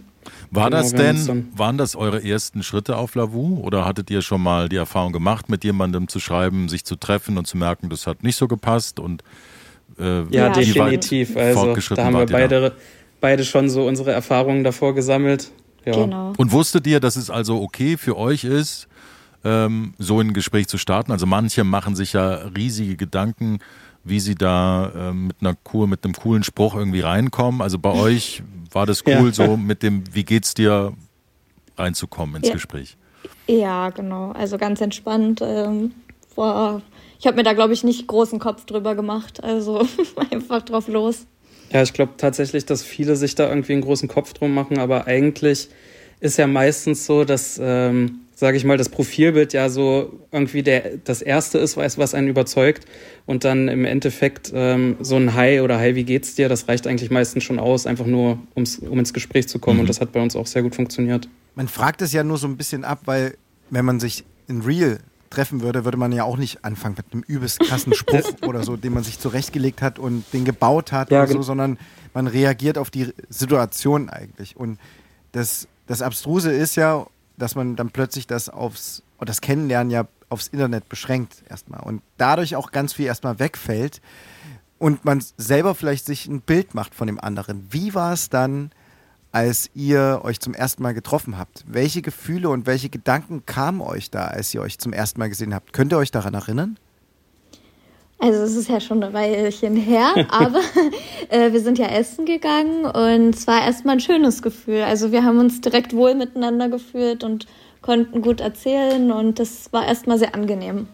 War 0.50 0.70
genau, 0.70 0.82
das 0.82 0.92
denn, 0.92 1.52
waren 1.56 1.78
das 1.78 1.94
eure 1.94 2.24
ersten 2.24 2.64
Schritte 2.64 2.96
auf 2.96 3.14
Lavu 3.14 3.60
oder 3.60 3.84
hattet 3.84 4.10
ihr 4.10 4.22
schon 4.22 4.42
mal 4.42 4.68
die 4.68 4.76
Erfahrung 4.76 5.12
gemacht, 5.12 5.48
mit 5.48 5.62
jemandem 5.62 6.08
zu 6.08 6.18
schreiben, 6.18 6.68
sich 6.68 6.84
zu 6.84 6.96
treffen 6.96 7.38
und 7.38 7.46
zu 7.46 7.56
merken, 7.56 7.88
das 7.90 8.08
hat 8.08 8.24
nicht 8.24 8.36
so 8.36 8.48
gepasst 8.48 8.98
und 8.98 9.22
äh, 9.98 10.24
ja, 10.30 10.50
definitiv. 10.50 11.36
Also 11.36 11.74
da 11.94 12.04
haben 12.04 12.16
wir 12.16 12.26
beide, 12.26 12.60
da? 12.60 12.72
beide 13.20 13.44
schon 13.44 13.68
so 13.70 13.86
unsere 13.86 14.12
Erfahrungen 14.12 14.64
davor 14.64 14.94
gesammelt. 14.94 15.50
Ja. 15.84 15.92
Genau. 15.92 16.32
Und 16.36 16.52
wusstet 16.52 16.86
ihr, 16.86 17.00
dass 17.00 17.16
es 17.16 17.30
also 17.30 17.62
okay 17.62 17.96
für 17.96 18.16
euch 18.16 18.44
ist, 18.44 18.88
ähm, 19.44 19.94
so 19.98 20.20
ein 20.20 20.32
Gespräch 20.32 20.68
zu 20.68 20.78
starten? 20.78 21.12
Also 21.12 21.26
manche 21.26 21.64
machen 21.64 21.94
sich 21.94 22.12
ja 22.12 22.34
riesige 22.56 22.96
Gedanken, 22.96 23.60
wie 24.04 24.20
sie 24.20 24.34
da 24.34 24.90
äh, 25.10 25.12
mit 25.12 25.36
einer 25.40 25.56
cool, 25.72 25.86
mit 25.86 26.04
einem 26.04 26.14
coolen 26.14 26.42
Spruch 26.42 26.74
irgendwie 26.74 27.00
reinkommen. 27.00 27.62
Also 27.62 27.78
bei 27.78 27.90
euch 27.92 28.42
war 28.72 28.86
das 28.86 29.04
cool, 29.06 29.28
ja. 29.28 29.32
so 29.32 29.56
mit 29.56 29.82
dem 29.82 30.02
Wie 30.12 30.24
geht's 30.24 30.54
dir 30.54 30.92
reinzukommen 31.78 32.36
ins 32.36 32.48
ja. 32.48 32.54
Gespräch. 32.54 32.96
Ja, 33.46 33.90
genau. 33.90 34.32
Also 34.32 34.58
ganz 34.58 34.80
entspannt. 34.80 35.40
Ähm, 35.42 35.92
war, 36.36 36.82
ich 37.18 37.26
habe 37.26 37.36
mir 37.36 37.42
da, 37.42 37.52
glaube 37.52 37.72
ich, 37.72 37.84
nicht 37.84 38.06
großen 38.06 38.38
Kopf 38.38 38.64
drüber 38.64 38.94
gemacht. 38.94 39.42
Also 39.42 39.86
einfach 40.30 40.62
drauf 40.62 40.88
los. 40.88 41.26
Ja, 41.72 41.82
ich 41.82 41.92
glaube 41.92 42.12
tatsächlich, 42.16 42.64
dass 42.66 42.82
viele 42.82 43.16
sich 43.16 43.34
da 43.34 43.48
irgendwie 43.48 43.72
einen 43.72 43.82
großen 43.82 44.08
Kopf 44.08 44.32
drum 44.32 44.54
machen, 44.54 44.78
aber 44.78 45.06
eigentlich 45.06 45.68
ist 46.20 46.38
ja 46.38 46.46
meistens 46.46 47.06
so, 47.06 47.24
dass, 47.24 47.60
ähm, 47.62 48.20
sage 48.34 48.56
ich 48.56 48.64
mal, 48.64 48.76
das 48.76 48.88
Profilbild 48.88 49.52
ja 49.52 49.68
so 49.68 50.20
irgendwie 50.32 50.62
der, 50.62 50.98
das 51.04 51.22
Erste 51.22 51.58
ist, 51.58 51.76
was, 51.76 51.98
was 51.98 52.14
einen 52.14 52.28
überzeugt 52.28 52.86
und 53.26 53.44
dann 53.44 53.68
im 53.68 53.84
Endeffekt 53.84 54.52
ähm, 54.54 54.96
so 55.00 55.16
ein 55.16 55.34
Hi 55.34 55.60
oder 55.60 55.78
Hi, 55.78 55.94
wie 55.94 56.04
geht's 56.04 56.34
dir, 56.34 56.48
das 56.48 56.68
reicht 56.68 56.86
eigentlich 56.86 57.10
meistens 57.10 57.44
schon 57.44 57.58
aus, 57.58 57.86
einfach 57.86 58.06
nur, 58.06 58.38
ums, 58.54 58.78
um 58.78 58.98
ins 58.98 59.12
Gespräch 59.12 59.48
zu 59.48 59.58
kommen 59.58 59.76
mhm. 59.76 59.80
und 59.82 59.88
das 59.88 60.00
hat 60.00 60.12
bei 60.12 60.22
uns 60.22 60.36
auch 60.36 60.46
sehr 60.46 60.62
gut 60.62 60.74
funktioniert. 60.74 61.28
Man 61.54 61.68
fragt 61.68 62.00
es 62.00 62.12
ja 62.12 62.22
nur 62.22 62.38
so 62.38 62.46
ein 62.46 62.56
bisschen 62.56 62.84
ab, 62.84 63.00
weil 63.06 63.36
wenn 63.70 63.84
man 63.84 64.00
sich 64.00 64.24
in 64.48 64.62
Real 64.62 64.98
treffen 65.30 65.60
würde, 65.60 65.84
würde 65.84 65.96
man 65.96 66.12
ja 66.12 66.24
auch 66.24 66.36
nicht 66.36 66.64
anfangen 66.64 66.96
mit 66.96 67.12
einem 67.12 67.22
übelst 67.22 67.60
krassen 67.60 67.94
Spruch 67.94 68.32
oder 68.46 68.62
so, 68.62 68.76
den 68.76 68.94
man 68.94 69.04
sich 69.04 69.18
zurechtgelegt 69.18 69.82
hat 69.82 69.98
und 69.98 70.24
den 70.32 70.44
gebaut 70.44 70.92
hat 70.92 71.10
ja, 71.10 71.22
oder 71.22 71.32
so, 71.32 71.42
sondern 71.42 71.78
man 72.14 72.26
reagiert 72.26 72.78
auf 72.78 72.90
die 72.90 73.12
Situation 73.28 74.08
eigentlich. 74.08 74.56
Und 74.56 74.78
das, 75.32 75.68
das 75.86 76.02
Abstruse 76.02 76.50
ist 76.50 76.76
ja, 76.76 77.06
dass 77.36 77.54
man 77.54 77.76
dann 77.76 77.90
plötzlich 77.90 78.26
das 78.26 78.48
aufs, 78.48 79.02
das 79.20 79.40
Kennenlernen 79.40 79.90
ja 79.90 80.06
aufs 80.28 80.48
Internet 80.48 80.88
beschränkt 80.88 81.44
erstmal 81.48 81.80
und 81.80 82.02
dadurch 82.16 82.56
auch 82.56 82.72
ganz 82.72 82.94
viel 82.94 83.06
erstmal 83.06 83.38
wegfällt 83.38 84.00
und 84.78 85.04
man 85.04 85.22
selber 85.36 85.74
vielleicht 85.74 86.06
sich 86.06 86.26
ein 86.26 86.40
Bild 86.40 86.74
macht 86.74 86.94
von 86.94 87.06
dem 87.06 87.20
anderen. 87.20 87.66
Wie 87.70 87.94
war 87.94 88.12
es 88.12 88.28
dann, 88.28 88.70
als 89.36 89.68
ihr 89.74 90.22
euch 90.24 90.40
zum 90.40 90.54
ersten 90.54 90.82
Mal 90.82 90.94
getroffen 90.94 91.36
habt. 91.36 91.62
Welche 91.68 92.00
Gefühle 92.00 92.48
und 92.48 92.66
welche 92.66 92.88
Gedanken 92.88 93.44
kamen 93.44 93.82
euch 93.82 94.10
da, 94.10 94.28
als 94.28 94.54
ihr 94.54 94.62
euch 94.62 94.78
zum 94.78 94.94
ersten 94.94 95.20
Mal 95.20 95.28
gesehen 95.28 95.54
habt? 95.54 95.74
Könnt 95.74 95.92
ihr 95.92 95.98
euch 95.98 96.10
daran 96.10 96.32
erinnern? 96.32 96.78
Also 98.18 98.42
es 98.44 98.56
ist 98.56 98.70
ja 98.70 98.80
schon 98.80 99.04
ein 99.04 99.12
Weilchen 99.12 99.76
her, 99.76 100.14
aber 100.30 100.60
äh, 101.28 101.52
wir 101.52 101.60
sind 101.60 101.76
ja 101.76 101.88
essen 101.88 102.24
gegangen 102.24 102.86
und 102.86 103.34
es 103.34 103.46
war 103.46 103.62
erstmal 103.62 103.96
ein 103.96 104.00
schönes 104.00 104.40
Gefühl. 104.40 104.80
Also 104.80 105.12
wir 105.12 105.22
haben 105.22 105.38
uns 105.38 105.60
direkt 105.60 105.94
wohl 105.94 106.14
miteinander 106.14 106.70
gefühlt 106.70 107.22
und 107.22 107.46
konnten 107.82 108.22
gut 108.22 108.40
erzählen 108.40 109.12
und 109.12 109.38
das 109.38 109.70
war 109.70 109.86
erstmal 109.86 110.18
sehr 110.18 110.34
angenehm. 110.34 110.88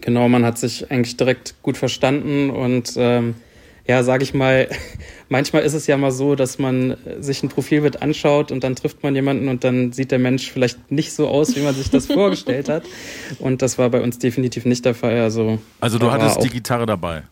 Genau, 0.00 0.28
man 0.28 0.44
hat 0.44 0.58
sich 0.58 0.90
eigentlich 0.90 1.16
direkt 1.16 1.54
gut 1.62 1.76
verstanden 1.76 2.50
und 2.50 2.94
ähm, 2.96 3.36
ja, 3.86 4.02
sage 4.02 4.24
ich 4.24 4.34
mal, 4.34 4.68
manchmal 5.28 5.62
ist 5.62 5.74
es 5.74 5.86
ja 5.86 5.96
mal 5.96 6.10
so, 6.10 6.34
dass 6.34 6.58
man 6.58 6.96
sich 7.20 7.42
ein 7.42 7.48
Profilbild 7.48 8.02
anschaut 8.02 8.52
und 8.52 8.64
dann 8.64 8.76
trifft 8.76 9.02
man 9.02 9.14
jemanden 9.14 9.48
und 9.48 9.64
dann 9.64 9.92
sieht 9.92 10.10
der 10.10 10.18
Mensch 10.18 10.50
vielleicht 10.50 10.90
nicht 10.90 11.12
so 11.12 11.28
aus, 11.28 11.56
wie 11.56 11.60
man 11.60 11.74
sich 11.74 11.90
das 11.90 12.06
vorgestellt 12.12 12.68
hat. 12.68 12.84
Und 13.38 13.62
das 13.62 13.78
war 13.78 13.90
bei 13.90 14.00
uns 14.00 14.18
definitiv 14.18 14.64
nicht 14.64 14.84
der 14.84 14.94
Fall. 14.94 15.20
Also, 15.20 15.58
also 15.80 15.98
du 15.98 16.10
hattest 16.10 16.42
die 16.42 16.50
Gitarre 16.50 16.86
dabei. 16.86 17.22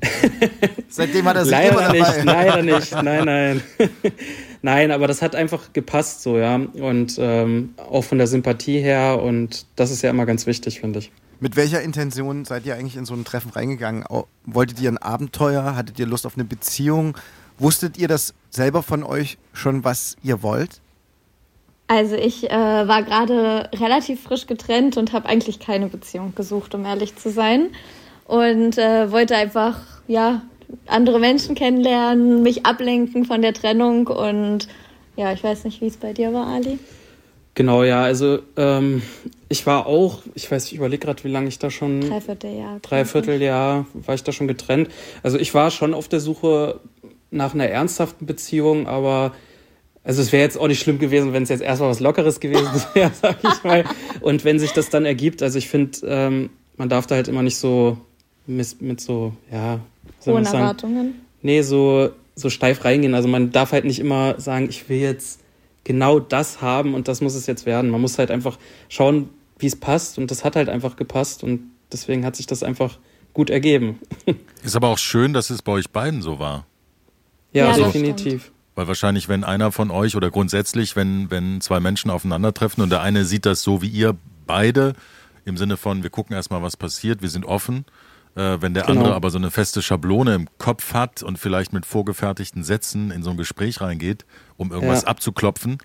Seitdem 0.88 1.24
hat 1.26 1.36
er 1.36 1.44
sich 1.44 1.52
leider 1.52 1.70
immer 1.70 1.80
dabei. 1.80 1.98
nicht, 1.98 2.24
leider 2.24 2.62
nicht, 2.62 2.92
nein, 2.92 3.24
nein. 3.24 3.62
nein, 4.62 4.90
aber 4.90 5.06
das 5.06 5.22
hat 5.22 5.34
einfach 5.34 5.72
gepasst 5.72 6.22
so, 6.22 6.38
ja. 6.38 6.56
Und 6.56 7.16
ähm, 7.18 7.74
auch 7.76 8.04
von 8.04 8.18
der 8.18 8.26
Sympathie 8.26 8.80
her 8.80 9.22
und 9.22 9.66
das 9.76 9.90
ist 9.90 10.02
ja 10.02 10.10
immer 10.10 10.26
ganz 10.26 10.46
wichtig, 10.46 10.80
finde 10.80 11.00
ich. 11.00 11.10
Mit 11.38 11.56
welcher 11.56 11.82
Intention 11.82 12.44
seid 12.44 12.64
ihr 12.64 12.74
eigentlich 12.74 12.96
in 12.96 13.04
so 13.04 13.14
ein 13.14 13.24
Treffen 13.24 13.50
reingegangen? 13.50 14.04
Wolltet 14.44 14.80
ihr 14.80 14.90
ein 14.90 14.98
Abenteuer? 14.98 15.76
Hattet 15.76 15.98
ihr 15.98 16.06
Lust 16.06 16.26
auf 16.26 16.36
eine 16.36 16.44
Beziehung? 16.44 17.16
Wusstet 17.58 17.98
ihr 17.98 18.08
das 18.08 18.34
selber 18.50 18.82
von 18.82 19.02
euch 19.02 19.38
schon, 19.52 19.84
was 19.84 20.16
ihr 20.22 20.42
wollt? 20.42 20.80
Also 21.88 22.16
ich 22.16 22.50
äh, 22.50 22.88
war 22.88 23.02
gerade 23.02 23.70
relativ 23.74 24.22
frisch 24.22 24.46
getrennt 24.46 24.96
und 24.96 25.12
habe 25.12 25.28
eigentlich 25.28 25.60
keine 25.60 25.88
Beziehung 25.88 26.34
gesucht, 26.34 26.74
um 26.74 26.84
ehrlich 26.84 27.16
zu 27.16 27.30
sein. 27.30 27.68
Und 28.24 28.76
äh, 28.76 29.12
wollte 29.12 29.36
einfach, 29.36 29.78
ja, 30.08 30.42
andere 30.86 31.20
Menschen 31.20 31.54
kennenlernen, 31.54 32.42
mich 32.42 32.66
ablenken 32.66 33.24
von 33.24 33.40
der 33.40 33.54
Trennung 33.54 34.08
und 34.08 34.66
ja, 35.14 35.32
ich 35.32 35.44
weiß 35.44 35.64
nicht, 35.64 35.80
wie 35.80 35.86
es 35.86 35.96
bei 35.96 36.12
dir 36.12 36.32
war, 36.32 36.46
Ali. 36.48 36.78
Genau, 37.54 37.84
ja, 37.84 38.02
also 38.02 38.40
ähm, 38.56 39.00
ich 39.48 39.66
war 39.66 39.86
auch, 39.86 40.22
ich 40.34 40.50
weiß, 40.50 40.66
ich 40.66 40.74
überlege 40.74 41.06
gerade, 41.06 41.22
wie 41.24 41.28
lange 41.28 41.48
ich 41.48 41.58
da 41.58 41.70
schon. 41.70 42.00
Dreivierteljahr. 42.00 42.80
Dreivierteljahr 42.80 43.86
war 43.94 44.14
ich 44.14 44.24
da 44.24 44.32
schon 44.32 44.48
getrennt. 44.48 44.88
Also 45.22 45.38
ich 45.38 45.54
war 45.54 45.70
schon 45.70 45.94
auf 45.94 46.08
der 46.08 46.20
Suche 46.20 46.80
nach 47.30 47.54
einer 47.54 47.66
ernsthaften 47.66 48.26
Beziehung, 48.26 48.86
aber 48.86 49.32
also 50.02 50.22
es 50.22 50.32
wäre 50.32 50.42
jetzt 50.42 50.58
auch 50.58 50.68
nicht 50.68 50.80
schlimm 50.80 50.98
gewesen, 50.98 51.32
wenn 51.32 51.42
es 51.42 51.48
jetzt 51.48 51.62
erstmal 51.62 51.90
was 51.90 52.00
Lockeres 52.00 52.40
gewesen 52.40 52.70
wäre, 52.94 53.10
sag 53.20 53.38
ich 53.42 53.64
mal. 53.64 53.84
Und 54.20 54.44
wenn 54.44 54.58
sich 54.58 54.72
das 54.72 54.90
dann 54.90 55.04
ergibt, 55.04 55.42
also 55.42 55.58
ich 55.58 55.68
finde, 55.68 55.98
ähm, 56.06 56.50
man 56.76 56.88
darf 56.88 57.06
da 57.06 57.14
halt 57.14 57.28
immer 57.28 57.42
nicht 57.42 57.56
so 57.56 57.98
mit, 58.46 58.80
mit 58.80 59.00
so, 59.00 59.32
ja, 59.50 59.80
sagen? 60.20 60.44
Erwartungen. 60.44 61.14
Nee, 61.42 61.62
so, 61.62 62.10
so 62.34 62.50
steif 62.50 62.84
reingehen. 62.84 63.14
Also 63.14 63.28
man 63.28 63.50
darf 63.52 63.72
halt 63.72 63.84
nicht 63.84 63.98
immer 63.98 64.40
sagen, 64.40 64.68
ich 64.68 64.88
will 64.88 64.98
jetzt 64.98 65.40
genau 65.86 66.18
das 66.18 66.60
haben 66.60 66.94
und 66.94 67.06
das 67.06 67.20
muss 67.20 67.36
es 67.36 67.46
jetzt 67.46 67.64
werden. 67.64 67.90
Man 67.90 68.00
muss 68.00 68.18
halt 68.18 68.32
einfach 68.32 68.58
schauen, 68.88 69.30
wie 69.58 69.66
es 69.66 69.76
passt 69.76 70.18
und 70.18 70.32
das 70.32 70.44
hat 70.44 70.56
halt 70.56 70.68
einfach 70.68 70.96
gepasst 70.96 71.44
und 71.44 71.70
deswegen 71.92 72.26
hat 72.26 72.34
sich 72.34 72.46
das 72.46 72.64
einfach 72.64 72.98
gut 73.32 73.50
ergeben. 73.50 74.00
Ist 74.64 74.74
aber 74.74 74.88
auch 74.88 74.98
schön, 74.98 75.32
dass 75.32 75.48
es 75.48 75.62
bei 75.62 75.72
euch 75.72 75.90
beiden 75.90 76.22
so 76.22 76.40
war. 76.40 76.66
Ja, 77.52 77.66
Ja, 77.70 77.76
das 77.78 77.92
definitiv. 77.92 78.50
Weil 78.74 78.88
wahrscheinlich, 78.88 79.28
wenn 79.28 79.44
einer 79.44 79.70
von 79.70 79.90
euch 79.92 80.16
oder 80.16 80.30
grundsätzlich, 80.30 80.96
wenn, 80.96 81.30
wenn 81.30 81.60
zwei 81.60 81.78
Menschen 81.78 82.10
aufeinandertreffen 82.10 82.82
und 82.82 82.90
der 82.90 83.00
eine 83.00 83.24
sieht 83.24 83.46
das 83.46 83.62
so 83.62 83.80
wie 83.80 83.88
ihr 83.88 84.16
beide, 84.46 84.94
im 85.44 85.56
Sinne 85.56 85.76
von, 85.76 86.02
wir 86.02 86.10
gucken 86.10 86.34
erstmal, 86.34 86.62
was 86.62 86.76
passiert, 86.76 87.22
wir 87.22 87.30
sind 87.30 87.46
offen. 87.46 87.84
Äh, 88.36 88.60
wenn 88.60 88.74
der 88.74 88.84
Genau. 88.84 89.00
andere 89.00 89.14
aber 89.14 89.30
so 89.30 89.38
eine 89.38 89.50
feste 89.50 89.80
Schablone 89.82 90.34
im 90.34 90.48
Kopf 90.58 90.92
hat 90.94 91.22
und 91.22 91.38
vielleicht 91.38 91.72
mit 91.72 91.86
vorgefertigten 91.86 92.62
Sätzen 92.64 93.10
in 93.10 93.22
so 93.22 93.30
ein 93.30 93.36
Gespräch 93.38 93.80
reingeht, 93.80 94.26
um 94.58 94.70
irgendwas 94.72 95.02
Ja. 95.02 95.08
abzuklopfen, 95.08 95.78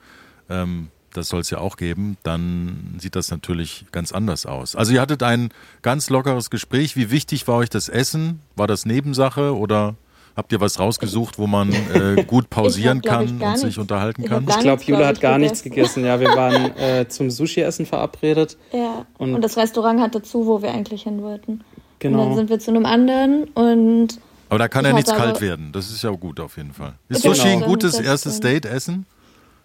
ähm, 0.49 0.89
das 1.13 1.27
soll 1.29 1.41
es 1.41 1.49
ja 1.49 1.57
auch 1.59 1.75
geben, 1.77 2.17
dann 2.23 2.95
sieht 2.99 3.15
das 3.15 3.31
natürlich 3.31 3.85
ganz 3.91 4.11
anders 4.11 4.45
aus. 4.45 4.75
Also 4.75 4.93
ihr 4.93 5.01
hattet 5.01 5.23
ein 5.23 5.49
ganz 5.81 6.09
lockeres 6.09 6.49
Gespräch. 6.49 6.95
Wie 6.95 7.09
wichtig 7.11 7.47
war 7.47 7.55
euch 7.57 7.69
das 7.69 7.89
Essen? 7.89 8.41
War 8.55 8.67
das 8.67 8.85
Nebensache 8.85 9.55
oder 9.55 9.95
habt 10.37 10.51
ihr 10.53 10.61
was 10.61 10.79
rausgesucht, 10.79 11.37
wo 11.37 11.47
man 11.47 11.71
äh, 11.73 12.23
gut 12.27 12.49
pausieren 12.49 13.01
ich, 13.03 13.09
kann 13.09 13.27
und 13.41 13.55
sich 13.57 13.63
nichts. 13.65 13.77
unterhalten 13.77 14.23
Ich 14.23 14.29
kann? 14.29 14.45
hab 14.45 14.55
Ich 14.57 14.61
glaube, 14.61 14.83
Jule 14.83 14.97
glaub 14.99 15.07
hat 15.09 15.21
gar 15.21 15.37
nichts 15.37 15.63
gegessen. 15.63 16.03
gegessen. 16.03 16.05
Ja, 16.05 16.19
wir 16.21 16.29
waren 16.35 16.77
äh, 16.77 17.07
zum 17.09 17.29
Sushi-Essen 17.29 17.85
verabredet. 17.85 18.57
Ja. 18.73 19.05
Und- 19.17 19.35
Und, 19.35 19.41
das 19.41 19.57
Restaurant 19.57 19.99
hatte 20.01 20.21
zu, 20.21 20.45
wo 20.47 20.61
wir 20.61 20.71
eigentlich 20.71 21.03
hin 21.03 21.21
wollten. 21.21 21.61
Und 22.03 22.13
dann 22.13 22.21
Genau. 22.23 22.35
sind 22.35 22.49
wir 22.49 22.59
zu 22.59 22.71
einem 22.71 22.85
anderen 22.85 23.43
und 23.53 24.19
Aber 24.49 24.59
da 24.59 24.67
kann 24.67 24.83
ja 24.85 24.93
nichts 24.93 25.11
kalt 25.13 25.39
werden. 25.41 25.71
Das 25.71 25.89
ist 25.91 26.03
ja 26.03 26.09
gut 26.11 26.39
auf 26.39 26.57
jeden 26.57 26.73
Fall. 26.73 26.93
Ist 27.09 27.21
Genau. 27.23 27.33
Sushi 27.35 27.47
ein 27.49 27.59
Das 27.59 27.67
gutes 27.69 27.93
stimmt. 27.93 28.07
erstes 28.07 28.39
Date 28.39 28.65
essen? 28.65 29.05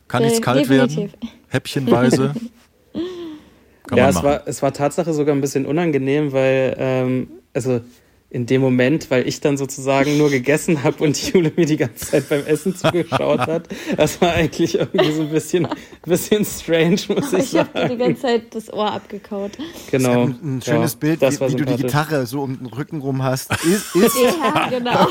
Kann 0.09 0.23
nichts 0.23 0.40
kalt 0.40 0.61
definitiv. 0.61 0.97
werden? 1.12 1.31
Häppchenweise? 1.49 2.35
Kann 3.88 3.99
ja, 3.99 4.05
man 4.07 4.16
es 4.16 4.23
war, 4.23 4.43
es 4.47 4.62
war 4.62 4.73
Tatsache 4.73 5.12
sogar 5.12 5.35
ein 5.35 5.40
bisschen 5.40 5.64
unangenehm, 5.66 6.33
weil, 6.33 6.75
ähm, 6.78 7.28
also 7.55 7.81
in 8.28 8.45
dem 8.47 8.61
Moment, 8.61 9.11
weil 9.11 9.26
ich 9.28 9.40
dann 9.40 9.56
sozusagen 9.56 10.18
nur 10.18 10.30
gegessen 10.30 10.83
habe 10.83 11.02
und 11.04 11.16
Jule 11.33 11.52
mir 11.56 11.64
die 11.64 11.76
ganze 11.76 12.06
Zeit 12.06 12.28
beim 12.28 12.45
Essen 12.45 12.75
zugeschaut 12.76 13.40
hat. 13.40 13.68
Das 13.97 14.21
war 14.21 14.33
eigentlich 14.33 14.75
irgendwie 14.75 15.12
so 15.12 15.23
ein 15.23 15.30
bisschen, 15.30 15.68
bisschen 16.04 16.45
strange, 16.45 16.99
muss 17.09 17.33
ich 17.33 17.54
ich 17.54 17.59
habe 17.59 17.68
dir 17.73 17.83
die 17.83 17.88
sagen. 17.88 17.99
ganze 17.99 18.23
Zeit 18.23 18.42
das 18.54 18.73
Ohr 18.73 18.92
abgekaut. 18.92 19.52
Genau. 19.90 20.25
Ein, 20.25 20.56
ein 20.56 20.62
schönes 20.62 20.92
Ja, 20.95 20.99
Bild, 20.99 21.23
das 21.23 21.40
wie, 21.40 21.49
wie 21.52 21.56
du 21.56 21.64
die. 21.64 21.83
Gitarre 21.83 22.26
so 22.26 22.42
um 22.42 22.59
den 22.59 22.66
Rücken 22.66 23.00
rum 23.00 23.23
hast. 23.23 23.52
Ist, 23.64 23.95
ist, 23.95 24.16
Ja, 24.16 24.68
genau. 24.71 25.06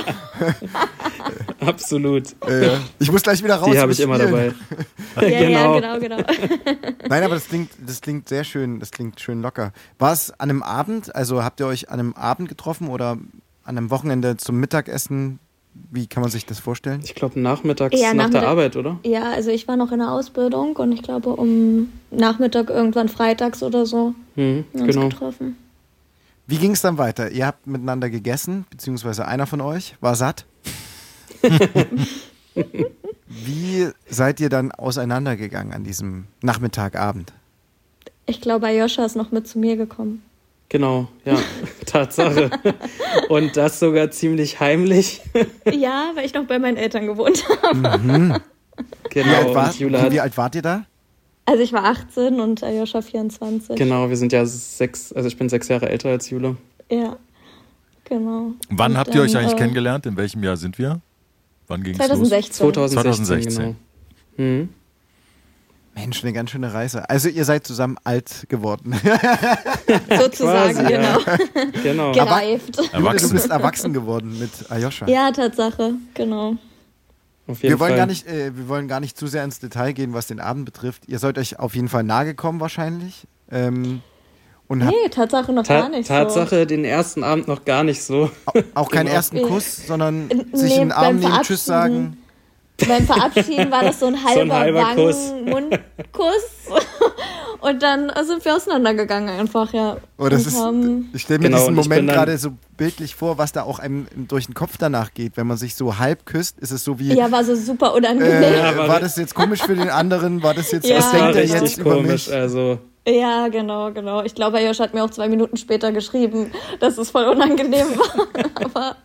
Absolut. 1.66 2.24
äh, 2.48 2.78
ich 3.00 3.12
muss 3.12 3.24
gleich 3.24 3.44
wieder 3.44 3.56
raus. 3.56 3.72
Die 3.72 3.80
habe 3.80 3.92
ich 3.92 4.00
immer 4.00 4.16
spielen. 4.16 4.32
dabei. 4.32 4.54
Ja, 5.22 5.30
genau. 5.48 5.80
ja, 5.80 5.98
genau, 5.98 6.18
genau. 6.18 6.18
Nein, 7.10 7.24
aber 7.24 7.36
das 7.36 7.48
klingt, 7.48 7.70
das 7.86 8.02
klingt 8.02 8.28
sehr 8.30 8.44
schön, 8.44 8.80
das 8.80 8.92
klingt 8.92 9.20
schön 9.20 9.42
locker. 9.42 9.72
War 10.00 10.12
es 10.14 10.32
an 10.32 10.50
einem 10.50 10.64
Abend, 10.64 11.16
also 11.16 11.44
habt 11.44 11.60
ihr 11.60 11.68
euch 11.68 11.90
an 11.90 12.00
einem 12.00 12.14
Abend 12.14 12.50
getroffen 12.50 12.88
oder 12.90 13.12
an 13.64 13.78
einem 13.78 13.90
Wochenende 13.92 14.38
zum 14.38 14.60
Mittagessen? 14.60 15.40
Wie 15.92 16.08
kann 16.08 16.22
man 16.22 16.32
sich 16.32 16.46
das 16.46 16.60
vorstellen? 16.60 17.02
Ich 17.04 17.16
glaube 17.16 17.38
nachmittags 17.40 18.00
Ja, 18.00 18.14
nach 18.14 18.26
Nachmittag- 18.30 18.42
der 18.42 18.50
Arbeit, 18.50 18.76
oder? 18.78 18.98
Ja, 19.04 19.32
also 19.34 19.50
ich 19.52 19.68
war 19.68 19.76
noch 19.76 19.92
in 19.92 20.00
der 20.00 20.10
Ausbildung 20.12 20.76
und 20.78 20.92
ich 20.94 21.02
glaube 21.02 21.30
um 21.32 21.92
Nachmittag 22.12 22.70
irgendwann 22.70 23.10
freitags 23.10 23.62
oder 23.62 23.86
so 23.86 24.16
Mhm, 24.36 24.64
wir 24.72 24.82
uns 24.84 24.94
genau. 24.96 25.10
getroffen. 25.10 25.58
Wie 26.48 26.58
ging 26.58 26.72
es 26.72 26.82
dann 26.82 26.98
weiter? 26.98 27.32
Ihr 27.32 27.46
habt 27.48 27.66
miteinander 27.68 28.10
gegessen, 28.10 28.66
beziehungsweise 28.70 29.28
einer 29.28 29.48
von 29.48 29.60
euch 29.62 29.96
war 30.00 30.16
satt. 30.16 30.46
Wie 33.44 33.90
seid 34.08 34.40
ihr 34.40 34.50
dann 34.50 34.72
auseinandergegangen 34.72 35.74
an 35.74 35.84
diesem 35.84 36.26
Nachmittagabend? 36.42 37.34
Ich 38.28 38.42
glaube, 38.42 38.68
Ayosha 38.68 39.06
ist 39.06 39.16
noch 39.16 39.32
mit 39.32 39.48
zu 39.48 39.60
mir 39.60 39.76
gekommen. 39.76 40.24
Genau, 40.70 41.08
ja, 41.26 41.38
Tatsache. 41.86 42.50
Und 43.30 43.56
das 43.56 43.80
sogar 43.80 44.10
ziemlich 44.12 44.60
heimlich. 44.60 45.22
Ja, 45.72 46.12
weil 46.16 46.26
ich 46.26 46.34
noch 46.34 46.46
bei 46.46 46.60
meinen 46.60 46.78
Eltern 46.78 47.06
gewohnt 47.06 47.44
habe. 47.62 47.82
Wie, 47.82 48.32
alt 48.32 48.42
Genau, 49.10 49.56
war, 49.56 49.74
Jule 49.74 50.12
wie, 50.12 50.20
alt 50.20 50.38
wart 50.38 50.56
ihr 50.56 50.62
da? 50.62 50.86
Also 51.46 51.62
ich 51.62 51.74
war 51.74 51.86
18 51.86 52.40
und 52.40 52.64
Ayosha 52.64 53.02
24. 53.02 53.76
genau, 53.76 54.10
wir 54.10 54.18
sind 54.18 54.32
ja 54.32 54.46
sechs, 54.46 55.14
also 55.14 55.28
ich 55.28 55.38
bin 55.38 55.48
sechs 55.50 55.68
Jahre 55.68 55.90
älter 55.90 56.10
als 56.10 56.30
Jule. 56.30 56.58
Ja, 56.90 57.18
genau. 58.06 58.54
Wann 58.70 58.94
Und 58.94 58.98
habt 58.98 59.14
ihr 59.14 59.22
euch 59.22 59.38
eigentlich 59.38 59.54
äh, 59.54 59.58
kennengelernt? 59.58 60.06
In 60.06 60.18
welchem 60.18 60.44
Jahr 60.44 60.58
sind 60.58 60.78
wir? 60.78 61.02
Wann 61.68 61.84
ging 61.84 61.94
es 61.94 62.00
los? 62.00 62.30
2016. 62.30 62.54
2016, 62.58 63.26
2016. 63.26 63.64
genau. 63.64 63.76
Mhm. 64.38 64.70
Mensch, 65.96 66.24
eine 66.24 66.34
ganz 66.34 66.52
schöne 66.52 66.74
Reise. 66.74 67.10
Also 67.10 67.30
ihr 67.30 67.46
seid 67.46 67.66
zusammen 67.66 67.98
alt 68.04 68.46
geworden. 68.50 68.94
Sozusagen, 70.20 70.74
Quasi, 70.76 70.94
genau. 70.94 71.20
Genau. 71.84 72.12
Gereift. 72.12 72.78
Du 72.78 72.84
Erwachsen. 72.92 73.32
bist 73.32 73.50
erwachsen 73.50 73.94
geworden 73.94 74.38
mit 74.38 74.52
Ayosha. 74.70 75.08
Ja, 75.08 75.32
Tatsache, 75.32 75.94
genau. 76.14 76.58
Wir 77.48 77.80
wollen, 77.80 77.92
Fall. 77.92 77.98
gar 77.98 78.06
nicht, 78.08 78.28
äh, 78.28 78.56
wir 78.58 78.68
wollen 78.68 78.88
gar 78.90 79.00
nicht 79.00 79.18
zu 79.18 79.28
sehr 79.28 79.44
ins 79.46 79.60
Detail 79.60 79.94
gehen, 79.94 80.14
was 80.14 80.28
den 80.28 80.40
Abend 80.42 80.66
betrifft. 80.66 81.04
Ihr 81.08 81.20
seid 81.20 81.38
euch 81.38 81.60
auf 81.60 81.76
jeden 81.76 81.88
Fall 81.88 82.04
nahe 82.04 82.26
gekommen 82.26 82.60
wahrscheinlich. 82.60 83.26
Ähm, 83.50 84.02
und 84.68 84.80
Nee, 84.80 84.94
Tatsache 85.12 85.52
noch 85.54 85.64
Ta 85.64 85.82
gar 85.82 85.90
nicht 85.90 86.08
Tatsache, 86.08 86.66
den 86.66 86.86
ersten 86.86 87.24
Abend 87.24 87.48
noch 87.48 87.66
gar 87.66 87.84
nicht 87.84 88.04
so. 88.04 88.30
au- 88.46 88.60
auch 88.74 88.90
keinen 88.90 89.06
Genau. 89.06 89.16
ersten. 89.16 89.42
Kuss, 89.44 89.86
sondern 89.88 90.30
sich 90.54 90.70
nee, 90.72 90.76
in 90.76 90.90
den 90.90 90.92
Arm 90.92 91.18
nehmen, 91.20 91.42
Tschüss 91.44 91.66
sagen. 91.66 92.18
So. 92.80 92.88
Beim 92.88 93.06
Verabschieden 93.06 93.72
war 93.72 93.84
das 93.84 94.00
so 94.02 94.08
ein 94.08 94.22
halber, 94.26 94.42
ein 94.42 94.52
halber 94.52 94.84
Kuss. 94.96 95.32
Wangen-Mundkuss. 95.32 96.44
Und 97.62 97.82
dann 97.82 98.12
sind 98.28 98.44
wir 98.46 98.56
auseinandergegangen 98.56 99.30
einfach, 99.30 99.74
ja. 99.74 99.98
Oh, 100.18 100.28
das 100.30 100.46
ist, 100.46 100.58
ich 101.14 101.22
stelle 101.22 101.40
mir 101.40 101.46
Genau, 101.46 101.58
diesen 101.60 101.74
Moment 101.74 102.10
gerade 102.10 102.38
so 102.38 102.52
bildlich 102.78 103.16
vor, 103.16 103.38
was 103.38 103.54
da 103.54 103.64
auch 103.64 103.80
einem 103.80 104.08
durch 104.28 104.46
den 104.46 104.54
Kopf 104.54 104.78
danach 104.78 105.14
geht. 105.14 105.38
Wenn 105.38 105.48
man 105.48 105.58
sich 105.58 105.74
so 105.76 105.98
halb 105.98 106.26
küsst, 106.26 106.60
ist 106.60 106.72
es 106.72 106.84
so 106.84 107.00
wie, 107.00 107.14
ja, 107.16 107.32
war 107.32 107.44
so 107.44 107.56
super 107.56 107.94
unangenehm. 107.96 108.44
äh, 108.44 108.58
Ja, 108.58 108.78
war 108.78 108.88
war 108.90 109.00
das- 109.00 109.16
jetzt 109.16 109.34
komisch 109.34 109.62
für 109.64 109.76
den 109.76 109.90
anderen? 109.90 110.44
War 110.44 110.54
das 110.54 110.72
jetzt, 110.72 110.86
Ja. 110.88 110.98
was 110.98 111.12
Das 111.12 111.20
denkt 111.20 111.36
er 111.38 111.46
jetzt 111.62 111.78
über 111.78 111.96
komisch. 111.96 112.28
mich? 112.28 112.34
Also, 112.34 112.78
Ja, 113.08 113.50
genau, 113.50 113.92
genau. 113.92 114.24
Ich 114.24 114.34
glaube, 114.34 114.60
Josh 114.60 114.80
hat 114.80 114.94
mir 114.96 115.04
auch 115.04 115.12
zwei 115.12 115.30
Minuten 115.30 115.58
später 115.58 115.92
geschrieben, 115.92 116.52
dass 116.80 116.98
es 116.98 117.12
voll 117.12 117.26
unangenehm 117.26 117.88
war. 117.98 118.28
Aber 118.66 118.96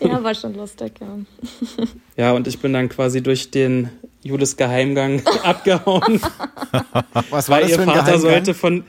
ja, 0.00 0.22
war 0.24 0.34
schon 0.34 0.54
lustig, 0.54 0.94
ja. 1.00 1.06
ja, 2.16 2.32
und 2.32 2.48
ich 2.48 2.58
bin 2.58 2.72
dann 2.72 2.88
quasi 2.88 3.22
durch 3.22 3.50
den 3.52 3.90
Jules 4.24 4.56
Geheimgang 4.56 5.22
abgehauen, 5.44 6.20
Was 7.30 7.48
war 7.48 7.56
weil 7.56 7.62
das 7.62 7.70
ihr 7.70 7.76
für 7.76 7.82
ein 7.82 7.88
Vater 7.88 8.02
Geheimgang? 8.02 8.20
sollte 8.20 8.54
von. 8.54 8.84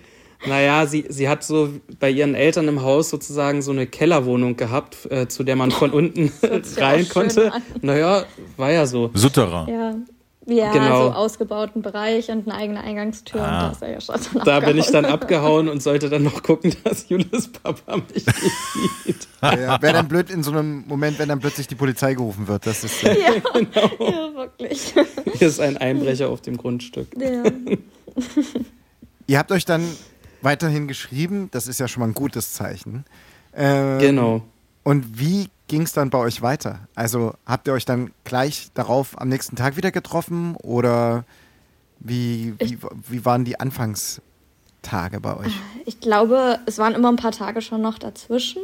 Naja, 0.47 0.85
sie, 0.85 1.03
sie 1.09 1.27
hat 1.27 1.43
so 1.43 1.67
bei 1.99 2.09
ihren 2.09 2.33
Eltern 2.33 2.69
im 2.69 2.81
Haus 2.81 3.09
sozusagen 3.09 3.61
so 3.61 3.71
eine 3.71 3.85
Kellerwohnung 3.87 4.55
gehabt, 4.55 5.05
äh, 5.11 5.27
zu 5.27 5.43
der 5.43 5.57
man 5.57 5.69
von 5.69 5.91
unten 5.91 6.31
ja 6.41 6.61
rein 6.85 7.09
konnte. 7.09 7.51
an. 7.51 7.61
Naja, 7.81 8.23
war 8.55 8.71
ja 8.71 8.85
so. 8.85 9.11
Sutterer. 9.13 9.67
Ja, 9.69 9.95
Ja, 10.49 10.71
genau. 10.71 11.07
so 11.07 11.11
ausgebauten 11.13 11.81
Bereich 11.81 12.29
und 12.29 12.47
eine 12.47 12.57
eigene 12.57 12.81
Eingangstür. 12.81 13.41
Ah. 13.41 13.69
Und 13.69 13.81
da, 13.81 13.87
ja 13.87 14.01
schon 14.01 14.15
da 14.43 14.59
bin 14.59 14.77
ich 14.77 14.87
dann 14.87 15.05
abgehauen 15.05 15.69
und 15.69 15.81
sollte 15.81 16.09
dann 16.09 16.23
noch 16.23 16.43
gucken, 16.43 16.75
dass 16.83 17.07
Julis 17.09 17.49
Papa 17.51 17.97
mich 17.97 18.25
nicht 18.25 18.37
sieht. 19.05 19.27
Ja, 19.41 19.81
Wäre 19.81 19.93
dann 19.93 20.09
blöd 20.09 20.29
in 20.29 20.43
so 20.43 20.51
einem 20.51 20.83
Moment, 20.85 21.17
wenn 21.17 21.29
dann 21.29 21.39
plötzlich 21.39 21.65
die 21.65 21.75
Polizei 21.75 22.13
gerufen 22.13 22.49
wird. 22.49 22.65
Das 22.65 22.83
ist 22.83 23.01
ja, 23.01 23.13
ja, 23.13 23.31
genau. 23.53 24.11
ja 24.11 24.35
wirklich. 24.35 24.93
Hier 25.37 25.47
ist 25.47 25.61
ein 25.61 25.77
Einbrecher 25.77 26.27
auf 26.27 26.41
dem 26.41 26.57
Grundstück. 26.57 27.07
Ja. 27.17 27.43
Ihr 29.27 29.37
habt 29.39 29.53
euch 29.53 29.63
dann 29.63 29.81
weiterhin 30.41 30.89
geschrieben. 30.89 31.47
Das 31.51 31.67
ist 31.67 31.79
ja 31.79 31.87
schon 31.87 32.01
mal 32.01 32.07
ein 32.07 32.13
gutes 32.13 32.51
Zeichen. 32.51 33.05
Ähm, 33.53 33.99
genau. 33.99 34.41
Und 34.83 35.19
wie 35.19 35.49
ging 35.67 35.83
es 35.83 35.93
dann 35.93 36.09
bei 36.09 36.17
euch 36.17 36.41
weiter? 36.41 36.79
Also 36.95 37.33
habt 37.45 37.67
ihr 37.67 37.73
euch 37.73 37.85
dann 37.85 38.11
gleich 38.23 38.69
darauf 38.73 39.19
am 39.19 39.29
nächsten 39.29 39.55
Tag 39.55 39.77
wieder 39.77 39.91
getroffen 39.91 40.55
oder 40.55 41.25
wie, 41.99 42.55
wie, 42.59 42.77
wie 43.07 43.25
waren 43.25 43.45
die 43.45 43.59
Anfangstage 43.59 45.19
bei 45.19 45.37
euch? 45.37 45.53
Ich 45.85 45.99
glaube, 45.99 46.59
es 46.65 46.77
waren 46.77 46.95
immer 46.95 47.09
ein 47.09 47.17
paar 47.17 47.31
Tage 47.31 47.61
schon 47.61 47.81
noch 47.81 47.99
dazwischen. 47.99 48.61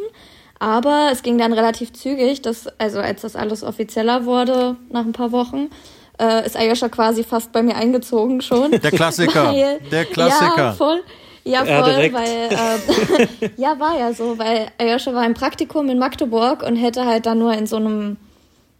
Aber 0.58 1.10
es 1.12 1.22
ging 1.22 1.38
dann 1.38 1.54
relativ 1.54 1.92
zügig, 1.94 2.42
dass, 2.42 2.68
also 2.80 3.00
als 3.00 3.22
das 3.22 3.36
alles 3.36 3.62
offizieller 3.62 4.26
wurde 4.26 4.78
nach 4.90 5.06
ein 5.06 5.12
paar 5.12 5.32
Wochen, 5.34 5.70
äh, 6.18 6.46
ist 6.46 6.56
Ayosha 6.56 6.88
quasi 6.88 7.24
fast 7.24 7.52
bei 7.52 7.62
mir 7.62 7.76
eingezogen 7.76 8.42
schon. 8.42 8.72
Der 8.72 8.92
Klassiker. 8.92 9.48
Weil, 9.54 9.80
der 9.92 10.06
Klassiker. 10.06 10.58
Ja, 10.58 10.74
voll. 10.74 11.02
Ja, 11.46 11.60
voll, 11.60 11.70
ja, 11.70 12.14
weil, 12.14 12.50
äh, 13.46 13.50
ja, 13.58 13.80
war 13.80 13.98
ja 13.98 14.14
so, 14.14 14.38
weil 14.40 14.68
Ayosha 14.80 15.14
war 15.14 15.26
im 15.26 15.36
Praktikum 15.36 15.90
in 15.90 16.00
Magdeburg 16.00 16.64
und 16.64 16.76
hätte 16.76 17.06
halt 17.06 17.28
dann 17.28 17.38
nur 17.38 17.54
in 17.54 17.68
so 17.68 17.76
einem, 17.76 18.18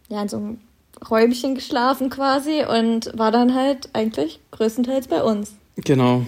ja, 0.08 0.20
in 0.22 0.28
so 0.28 0.36
einem 0.36 0.58
Räumchen 1.08 1.54
geschlafen 1.54 2.10
quasi 2.10 2.64
und 2.64 3.16
war 3.16 3.30
dann 3.30 3.54
halt 3.54 3.88
eigentlich 3.92 4.40
größtenteils 4.50 5.06
bei 5.06 5.22
uns. 5.22 5.54
Genau. 5.76 6.22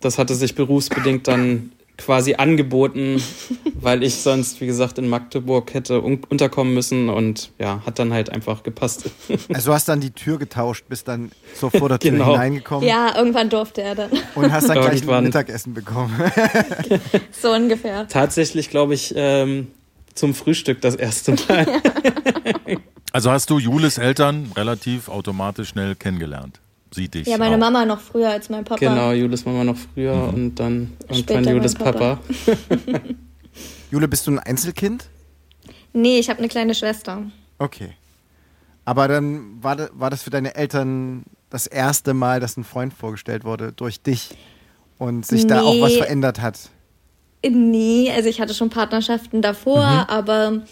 Das 0.00 0.18
hatte 0.18 0.34
sich 0.34 0.54
berufsbedingt 0.54 1.28
dann 1.28 1.72
quasi 1.96 2.34
angeboten, 2.34 3.22
weil 3.74 4.02
ich 4.02 4.16
sonst, 4.16 4.60
wie 4.60 4.66
gesagt, 4.66 4.98
in 4.98 5.08
Magdeburg 5.08 5.72
hätte 5.74 6.02
un 6.02 6.20
unterkommen 6.28 6.74
müssen 6.74 7.08
und 7.08 7.50
ja, 7.58 7.82
hat 7.86 7.98
dann 7.98 8.12
halt 8.12 8.30
einfach 8.30 8.62
gepasst. 8.62 9.10
Also 9.52 9.72
hast 9.72 9.88
dann 9.88 10.00
die 10.00 10.10
Tür 10.10 10.38
getauscht, 10.38 10.84
bist 10.88 11.08
dann 11.08 11.30
so 11.54 11.70
vor 11.70 11.88
der 11.88 11.98
Tür 11.98 12.10
genau. 12.10 12.32
hineingekommen. 12.32 12.86
Ja, 12.86 13.16
irgendwann 13.16 13.48
durfte 13.48 13.82
er 13.82 13.94
dann. 13.94 14.10
Und 14.34 14.52
hast 14.52 14.68
dann 14.68 14.78
gleich 14.80 15.08
ein 15.08 15.24
Mittagessen 15.24 15.72
bekommen. 15.74 16.14
so 17.30 17.52
ungefähr. 17.52 18.06
Tatsächlich, 18.08 18.70
glaube 18.70 18.94
ich, 18.94 19.14
ähm, 19.16 19.68
zum 20.14 20.34
Frühstück 20.34 20.80
das 20.80 20.94
erste 20.94 21.32
Mal. 21.48 21.66
also 23.12 23.30
hast 23.30 23.50
du 23.50 23.58
Jules 23.58 23.98
Eltern 23.98 24.52
relativ 24.56 25.08
automatisch 25.08 25.70
schnell 25.70 25.94
kennengelernt? 25.94 26.60
Sie 26.90 27.08
dich. 27.08 27.26
Ja, 27.26 27.38
meine 27.38 27.56
auch. 27.56 27.60
Mama 27.60 27.84
noch 27.84 28.00
früher 28.00 28.30
als 28.30 28.48
mein 28.48 28.64
Papa. 28.64 28.80
Genau, 28.80 29.12
Jules 29.12 29.44
Mama 29.44 29.64
noch 29.64 29.76
früher 29.76 30.14
mhm. 30.14 30.34
und 30.34 30.54
dann 30.56 30.92
irgendwann 31.08 31.44
Jules 31.44 31.74
Papa. 31.74 32.18
Papa. 32.18 32.20
Jule, 33.90 34.08
bist 34.08 34.26
du 34.26 34.32
ein 34.32 34.38
Einzelkind? 34.38 35.08
Nee, 35.92 36.18
ich 36.18 36.28
habe 36.28 36.38
eine 36.38 36.48
kleine 36.48 36.74
Schwester. 36.74 37.22
Okay. 37.58 37.92
Aber 38.84 39.08
dann 39.08 39.62
war 39.62 39.76
das, 39.76 39.90
war 39.94 40.10
das 40.10 40.22
für 40.22 40.30
deine 40.30 40.54
Eltern 40.54 41.24
das 41.50 41.66
erste 41.66 42.14
Mal, 42.14 42.40
dass 42.40 42.56
ein 42.56 42.64
Freund 42.64 42.92
vorgestellt 42.92 43.44
wurde 43.44 43.72
durch 43.72 44.00
dich 44.00 44.30
und 44.98 45.26
sich 45.26 45.42
nee. 45.42 45.48
da 45.48 45.62
auch 45.62 45.80
was 45.80 45.96
verändert 45.96 46.40
hat? 46.40 46.70
Nee, 47.48 48.10
also 48.14 48.28
ich 48.28 48.40
hatte 48.40 48.54
schon 48.54 48.70
Partnerschaften 48.70 49.42
davor, 49.42 49.86
mhm. 49.86 50.08
aber 50.08 50.62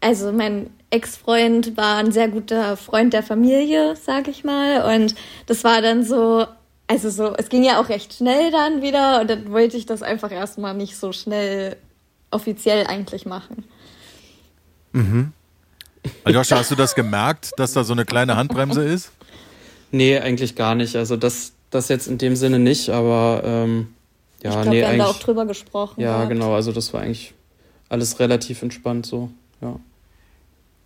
also 0.00 0.32
mein 0.32 0.70
Ex-Freund 0.92 1.76
war 1.76 1.96
ein 1.96 2.12
sehr 2.12 2.28
guter 2.28 2.76
Freund 2.76 3.14
der 3.14 3.22
Familie, 3.22 3.96
sag 3.96 4.28
ich 4.28 4.44
mal. 4.44 4.94
Und 4.94 5.14
das 5.46 5.64
war 5.64 5.80
dann 5.80 6.04
so, 6.04 6.46
also 6.86 7.08
so, 7.08 7.34
es 7.34 7.48
ging 7.48 7.64
ja 7.64 7.80
auch 7.80 7.88
recht 7.88 8.12
schnell 8.12 8.50
dann 8.50 8.82
wieder 8.82 9.22
und 9.22 9.30
dann 9.30 9.50
wollte 9.50 9.76
ich 9.78 9.86
das 9.86 10.02
einfach 10.02 10.30
erstmal 10.30 10.74
nicht 10.74 10.96
so 10.96 11.12
schnell 11.12 11.76
offiziell 12.30 12.86
eigentlich 12.86 13.24
machen. 13.24 13.64
Mhm. 14.92 15.32
Aljoscha, 16.24 16.56
hast 16.56 16.70
du 16.70 16.74
das 16.74 16.94
gemerkt, 16.94 17.52
dass 17.56 17.72
da 17.72 17.84
so 17.84 17.94
eine 17.94 18.04
kleine 18.04 18.36
Handbremse 18.36 18.84
ist? 18.84 19.12
Nee, 19.92 20.18
eigentlich 20.18 20.56
gar 20.56 20.74
nicht. 20.74 20.96
Also 20.96 21.16
das, 21.16 21.52
das 21.70 21.88
jetzt 21.88 22.06
in 22.06 22.18
dem 22.18 22.36
Sinne 22.36 22.58
nicht, 22.58 22.90
aber 22.90 23.42
ähm, 23.44 23.94
ja, 24.42 24.50
ich 24.50 24.56
glaub, 24.56 24.66
nee, 24.66 24.80
wir 24.80 24.88
haben 24.88 24.98
da 24.98 25.06
auch 25.06 25.20
drüber 25.20 25.46
gesprochen. 25.46 26.00
Ja, 26.00 26.16
gehabt. 26.16 26.30
genau, 26.30 26.54
also 26.54 26.72
das 26.72 26.92
war 26.92 27.00
eigentlich 27.02 27.32
alles 27.88 28.18
relativ 28.18 28.62
entspannt 28.62 29.06
so, 29.06 29.30
ja. 29.62 29.76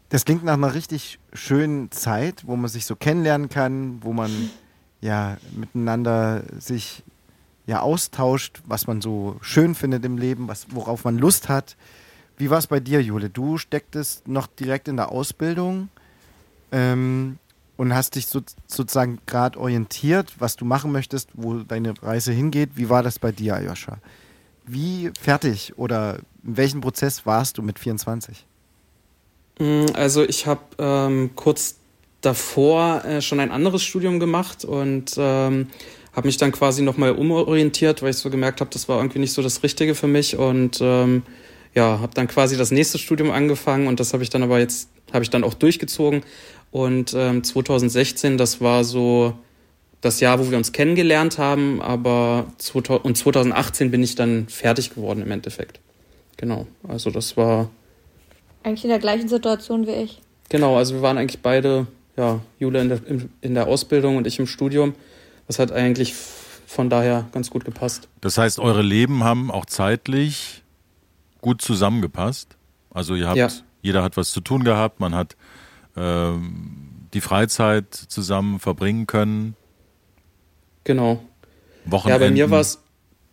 Das 0.08 0.24
klingt 0.24 0.44
nach 0.44 0.54
einer 0.54 0.74
richtig 0.74 1.18
schönen 1.32 1.90
Zeit, 1.90 2.46
wo 2.46 2.56
man 2.56 2.70
sich 2.70 2.86
so 2.86 2.94
kennenlernen 2.94 3.48
kann, 3.48 3.98
wo 4.02 4.12
man 4.12 4.50
ja 5.00 5.36
miteinander 5.52 6.44
sich 6.58 7.02
ja 7.66 7.80
austauscht, 7.80 8.62
was 8.66 8.86
man 8.86 9.00
so 9.00 9.36
schön 9.40 9.74
findet 9.74 10.04
im 10.04 10.16
Leben, 10.16 10.46
was, 10.46 10.66
worauf 10.70 11.04
man 11.04 11.18
Lust 11.18 11.48
hat. 11.48 11.76
Wie 12.38 12.50
war 12.50 12.58
es 12.58 12.68
bei 12.68 12.80
dir, 12.80 13.02
Jule? 13.02 13.30
Du 13.30 13.58
stecktest 13.58 14.28
noch 14.28 14.46
direkt 14.46 14.88
in 14.88 14.96
der 14.96 15.10
Ausbildung 15.10 15.88
ähm, 16.70 17.38
und 17.76 17.92
hast 17.92 18.14
dich 18.14 18.26
so, 18.26 18.42
sozusagen 18.66 19.18
gerade 19.26 19.58
orientiert, 19.58 20.34
was 20.38 20.54
du 20.54 20.64
machen 20.64 20.92
möchtest, 20.92 21.30
wo 21.34 21.60
deine 21.60 21.94
Reise 22.00 22.32
hingeht. 22.32 22.70
Wie 22.74 22.88
war 22.88 23.02
das 23.02 23.18
bei 23.18 23.32
dir, 23.32 23.56
Ayosha? 23.56 23.98
Wie 24.66 25.10
fertig 25.20 25.76
oder 25.76 26.18
in 26.44 26.56
welchem 26.56 26.80
Prozess 26.80 27.26
warst 27.26 27.58
du 27.58 27.62
mit 27.62 27.78
24? 27.80 28.46
Mm, 29.58 29.86
also 29.94 30.22
ich 30.24 30.46
habe 30.46 30.60
ähm, 30.78 31.30
kurz 31.34 31.76
davor 32.20 33.04
äh, 33.04 33.20
schon 33.22 33.40
ein 33.40 33.50
anderes 33.50 33.82
Studium 33.82 34.20
gemacht 34.20 34.64
und 34.64 35.14
ähm, 35.16 35.68
habe 36.12 36.26
mich 36.26 36.38
dann 36.38 36.52
quasi 36.52 36.82
nochmal 36.82 37.12
umorientiert, 37.12 38.02
weil 38.02 38.10
ich 38.10 38.16
so 38.16 38.30
gemerkt 38.30 38.60
habe, 38.60 38.70
das 38.72 38.88
war 38.88 38.98
irgendwie 38.98 39.18
nicht 39.18 39.32
so 39.32 39.42
das 39.42 39.62
Richtige 39.62 39.94
für 39.94 40.08
mich 40.08 40.36
und 40.36 40.78
ähm, 40.80 41.22
ja, 41.74 42.00
habe 42.00 42.14
dann 42.14 42.26
quasi 42.26 42.56
das 42.56 42.70
nächste 42.70 42.98
Studium 42.98 43.30
angefangen 43.30 43.86
und 43.86 44.00
das 44.00 44.14
habe 44.14 44.22
ich 44.22 44.30
dann 44.30 44.42
aber 44.42 44.58
jetzt, 44.58 44.88
habe 45.12 45.22
ich 45.22 45.30
dann 45.30 45.44
auch 45.44 45.54
durchgezogen 45.54 46.22
und 46.70 47.14
ähm, 47.14 47.44
2016, 47.44 48.38
das 48.38 48.60
war 48.60 48.82
so 48.82 49.34
das 50.00 50.20
Jahr, 50.20 50.38
wo 50.38 50.50
wir 50.50 50.56
uns 50.56 50.72
kennengelernt 50.72 51.38
haben, 51.38 51.82
aber 51.82 52.46
2000, 52.58 53.04
und 53.04 53.16
2018 53.16 53.90
bin 53.90 54.02
ich 54.02 54.14
dann 54.14 54.48
fertig 54.48 54.94
geworden 54.94 55.22
im 55.22 55.30
Endeffekt. 55.30 55.80
Genau, 56.36 56.66
also 56.86 57.10
das 57.10 57.36
war 57.36 57.70
eigentlich 58.66 58.85
in 58.85 58.90
der 58.90 58.98
gleichen 58.98 59.29
Situation 59.29 59.87
wie 59.87 59.92
ich. 59.92 60.20
Genau, 60.48 60.76
also 60.76 60.94
wir 60.96 61.02
waren 61.02 61.18
eigentlich 61.18 61.40
beide, 61.40 61.87
ja, 62.16 62.40
Jule 62.59 62.81
in 62.81 62.88
der, 62.88 63.00
in 63.40 63.55
der 63.55 63.68
Ausbildung 63.68 64.16
und 64.16 64.26
ich 64.26 64.38
im 64.40 64.46
Studium. 64.46 64.94
Das 65.46 65.61
hat 65.61 65.70
eigentlich 65.70 66.14
von 66.66 66.90
daher 66.90 67.26
ganz 67.31 67.48
gut 67.48 67.64
gepasst. 67.64 68.09
Das 68.20 68.38
heißt, 68.38 68.59
eure 68.59 68.83
Leben 68.83 69.22
haben 69.22 69.52
auch 69.52 69.66
zeitlich 69.66 70.64
gut 71.40 71.62
zusammengepasst. 71.62 72.57
Also 72.90 73.14
ihr 73.14 73.29
habt, 73.29 73.37
ja. 73.37 73.48
jeder 73.83 74.02
hat 74.02 74.16
was 74.16 74.33
zu 74.33 74.40
tun 74.40 74.64
gehabt, 74.64 74.98
man 74.98 75.14
hat 75.14 75.37
ähm, 75.96 77.07
die 77.14 77.20
Freizeit 77.20 77.94
zusammen 77.94 78.59
verbringen 78.59 79.07
können. 79.07 79.55
Genau. 80.83 81.22
Wochenenden. 81.85 82.22
Ja, 82.22 82.29
bei 82.29 82.35
mir 82.35 82.50
war 82.50 82.61
es 82.61 82.83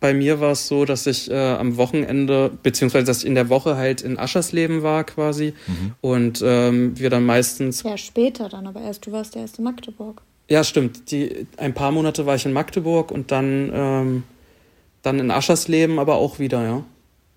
bei 0.04 0.12
mir 0.12 0.38
war 0.38 0.52
es 0.52 0.68
so, 0.68 0.84
dass 0.84 1.06
ich 1.06 1.30
äh, 1.30 1.34
am 1.34 1.78
Wochenende, 1.78 2.50
beziehungsweise 2.62 3.06
dass 3.06 3.20
ich 3.20 3.26
in 3.26 3.34
der 3.34 3.48
Woche 3.48 3.78
halt 3.78 4.02
in 4.02 4.18
Aschersleben 4.18 4.82
war 4.82 5.02
quasi. 5.04 5.54
Mhm. 5.66 5.94
Und 6.02 6.42
ähm, 6.44 6.98
wir 6.98 7.08
dann 7.08 7.24
meistens. 7.24 7.82
Ja, 7.84 7.96
später 7.96 8.50
dann, 8.50 8.66
aber 8.66 8.82
erst, 8.82 9.06
du 9.06 9.12
warst 9.12 9.34
ja 9.34 9.40
erst 9.40 9.56
in 9.56 9.64
Magdeburg. 9.64 10.20
Ja, 10.50 10.62
stimmt. 10.62 11.10
Die, 11.10 11.46
ein 11.56 11.72
paar 11.72 11.90
Monate 11.90 12.26
war 12.26 12.34
ich 12.34 12.44
in 12.44 12.52
Magdeburg 12.52 13.10
und 13.12 13.30
dann, 13.30 13.70
ähm, 13.72 14.22
dann 15.00 15.20
in 15.20 15.30
Aschersleben, 15.30 15.98
aber 15.98 16.16
auch 16.16 16.38
wieder, 16.38 16.62
ja. 16.62 16.84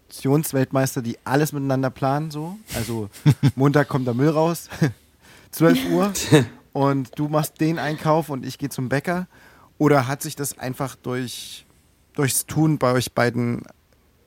Kommunikationsweltmeister, 0.09 1.02
die 1.02 1.18
alles 1.24 1.52
miteinander 1.52 1.90
planen, 1.90 2.31
so. 2.31 2.57
Also 2.74 3.11
Montag 3.57 3.88
kommt 3.88 4.07
der 4.07 4.14
Müll 4.14 4.31
raus, 4.31 4.68
12 5.50 5.90
Uhr 5.90 6.12
und 6.72 7.11
du 7.18 7.28
machst 7.28 7.61
den 7.61 7.78
Einkauf 7.78 8.31
und 8.31 8.44
ich 8.44 8.59
gehe 8.59 8.70
zum 8.70 8.88
Bäcker. 8.88 9.28
Oder 9.78 10.08
hat 10.08 10.22
sich 10.22 10.36
das 10.36 10.58
einfach 10.58 10.96
durch, 10.96 11.64
durchs 12.14 12.46
Tun 12.46 12.78
bei 12.78 12.92
euch 12.92 13.12
beiden 13.12 13.62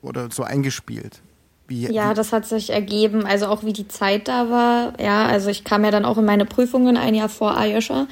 oder 0.02 0.30
so 0.32 0.44
eingespielt? 0.44 1.22
Wie, 1.68 1.92
ja, 1.92 2.14
das 2.14 2.34
hat 2.34 2.46
sich 2.46 2.72
ergeben, 2.72 3.26
also 3.26 3.48
auch 3.48 3.64
wie 3.64 3.74
die 3.74 3.88
Zeit 3.88 4.28
da 4.28 4.50
war. 4.50 5.00
Ja, 5.00 5.26
also 5.26 5.50
ich 5.50 5.64
kam 5.64 5.86
ja 5.86 5.92
dann 5.92 6.06
auch 6.06 6.18
in 6.18 6.26
meine 6.26 6.46
Prüfungen 6.46 6.98
ein 6.98 7.16
Jahr 7.16 7.30
vor 7.30 7.56
Ayosha. 7.56 8.08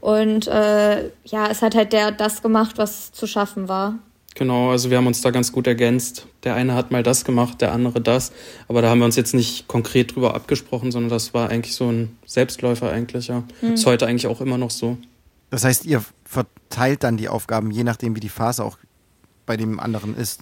Und 0.00 0.46
äh, 0.48 1.10
ja, 1.24 1.46
es 1.50 1.62
hat 1.62 1.74
halt 1.74 1.92
der 1.92 2.12
das 2.12 2.42
gemacht, 2.42 2.76
was 2.76 3.12
zu 3.12 3.26
schaffen 3.26 3.68
war. 3.68 3.98
Genau, 4.34 4.70
also 4.70 4.90
wir 4.90 4.96
haben 4.96 5.06
uns 5.06 5.20
da 5.20 5.30
ganz 5.30 5.52
gut 5.52 5.66
ergänzt. 5.66 6.26
Der 6.42 6.54
eine 6.54 6.74
hat 6.74 6.90
mal 6.90 7.02
das 7.02 7.24
gemacht, 7.24 7.60
der 7.60 7.72
andere 7.72 8.00
das. 8.00 8.32
Aber 8.68 8.82
da 8.82 8.90
haben 8.90 8.98
wir 8.98 9.04
uns 9.04 9.16
jetzt 9.16 9.32
nicht 9.32 9.68
konkret 9.68 10.14
drüber 10.14 10.34
abgesprochen, 10.34 10.90
sondern 10.90 11.10
das 11.10 11.34
war 11.34 11.50
eigentlich 11.50 11.74
so 11.74 11.88
ein 11.88 12.18
Selbstläufer 12.26 12.90
eigentlich, 12.90 13.28
ja. 13.28 13.44
Mhm. 13.62 13.74
Ist 13.74 13.86
heute 13.86 14.06
eigentlich 14.06 14.26
auch 14.26 14.40
immer 14.40 14.58
noch 14.58 14.70
so. 14.70 14.98
Das 15.50 15.64
heißt, 15.64 15.84
ihr 15.84 16.04
verteilt 16.34 17.02
dann 17.02 17.16
die 17.16 17.28
Aufgaben, 17.28 17.70
je 17.70 17.84
nachdem, 17.84 18.14
wie 18.14 18.20
die 18.20 18.28
Phase 18.28 18.64
auch 18.64 18.78
bei 19.46 19.56
dem 19.56 19.80
anderen 19.80 20.16
ist. 20.16 20.40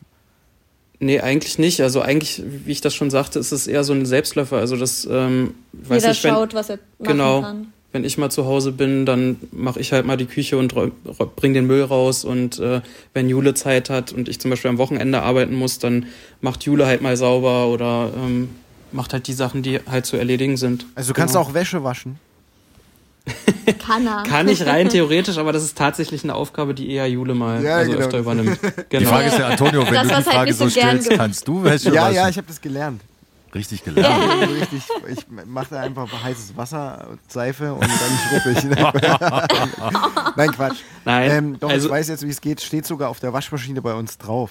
Nee, 0.99 1.21
eigentlich 1.21 1.59
nicht. 1.59 1.81
Also 1.81 2.01
eigentlich, 2.01 2.43
wie 2.45 2.73
ich 2.73 2.81
das 2.81 2.95
schon 2.95 3.11
sagte, 3.11 3.39
ist 3.39 3.53
es 3.53 3.67
eher 3.67 3.85
so 3.85 3.93
ein 3.93 4.07
Selbstläufer. 4.07 4.59
Also 4.59 4.77
das, 4.77 5.07
ähm, 5.11 5.55
weiß 5.73 6.03
Jeder 6.03 6.13
ich, 6.13 6.25
wenn, 6.25 6.35
schaut, 6.35 6.55
was 6.55 6.71
er 6.71 6.77
machen 6.77 7.13
genau, 7.13 7.43
kann 7.43 7.73
wenn 7.93 8.05
ich 8.05 8.17
mal 8.19 8.31
zu 8.31 8.47
Hause 8.47 8.73
bin, 8.73 9.05
dann 9.05 9.37
mache 9.53 9.79
ich 9.79 9.93
halt 9.93 10.07
mal 10.07 10.17
die 10.17 10.27
Küche 10.27 10.57
und 10.57 10.75
bring 11.37 11.55
den 11.55 11.67
Müll 11.67 11.85
raus. 11.85 12.25
Und 12.25 12.59
äh, 12.59 12.81
wenn 13.13 13.29
Jule 13.29 13.55
Zeit 13.55 13.91
hat 13.91 14.13
und 14.13 14.29
ich 14.29 14.41
zum 14.41 14.51
Beispiel 14.51 14.71
am 14.71 14.79
Wochenende 14.79 15.23
arbeiten 15.23 15.55
muss, 15.55 15.79
dann 15.79 16.07
macht 16.41 16.65
Jule 16.65 16.87
halt 16.87 17.03
mal 17.03 17.17
sauber 17.17 17.69
oder 17.69 18.11
ähm, 18.17 18.49
macht 18.93 19.13
halt 19.13 19.27
die 19.27 19.35
Sachen, 19.35 19.63
die 19.63 19.79
halt 19.79 20.07
zu 20.07 20.17
erledigen 20.17 20.57
sind. 20.57 20.87
Also 20.95 21.13
du 21.13 21.15
kannst 21.15 21.35
genau. 21.35 21.47
auch 21.47 21.55
Wäsche 21.55 21.85
waschen. 21.85 22.19
Kann 23.87 24.07
er. 24.07 24.25
Kann 24.25 24.49
ich 24.49 24.67
rein 24.67 24.89
theoretisch, 24.89 25.39
aber 25.39 25.53
das 25.53 25.63
ist 25.63 25.79
tatsächlich 25.79 26.25
eine 26.25 26.35
Aufgabe, 26.35 26.75
die 26.75 26.91
eher 26.91 27.07
Jule 27.09 27.35
mal 27.35 27.63
ja, 27.63 27.77
also 27.77 27.93
genau. 27.93 28.05
öfter 28.05 28.19
übernimmt. 28.19 28.59
Genau. 28.89 29.01
Die 29.01 29.07
Frage 29.07 29.29
ist 29.29 29.39
ja, 29.39 29.49
Antonio, 29.49 29.87
wenn 29.87 29.95
das, 29.95 30.09
du 30.09 30.17
die 30.17 30.23
Frage 30.23 30.39
halt 30.39 30.55
so 30.57 30.69
stellst, 30.69 31.11
kannst 31.11 31.49
du 31.49 31.63
Wäsche 31.63 31.89
ja, 31.91 32.03
waschen? 32.03 32.15
Ja, 32.15 32.23
ja, 32.23 32.29
ich 32.29 32.37
habe 32.37 32.47
das 32.47 32.61
gelernt. 32.61 33.01
Richtig 33.55 33.85
gelernt. 33.85 34.25
Ja. 34.41 34.47
richtig, 34.47 34.83
ich 35.09 35.27
mache 35.47 35.69
da 35.71 35.81
einfach 35.81 36.09
heißes 36.23 36.57
Wasser, 36.57 37.19
Seife 37.29 37.75
und 37.75 37.83
dann 37.83 37.91
schruppe 38.29 38.51
ich. 38.51 38.65
Nein, 40.37 40.53
Quatsch. 40.53 40.79
Nein. 41.05 41.31
Ähm, 41.31 41.61
doch, 41.61 41.71
also, 41.71 41.89
ich 41.89 41.93
weiß 41.93 42.09
jetzt, 42.09 42.27
wie 42.27 42.31
es 42.31 42.41
geht. 42.41 42.63
Steht 42.63 42.87
sogar 42.87 43.11
auf 43.11 43.21
der 43.21 43.33
Waschmaschine 43.33 43.83
bei 43.83 43.95
uns 43.95 44.17
drauf. 44.19 44.51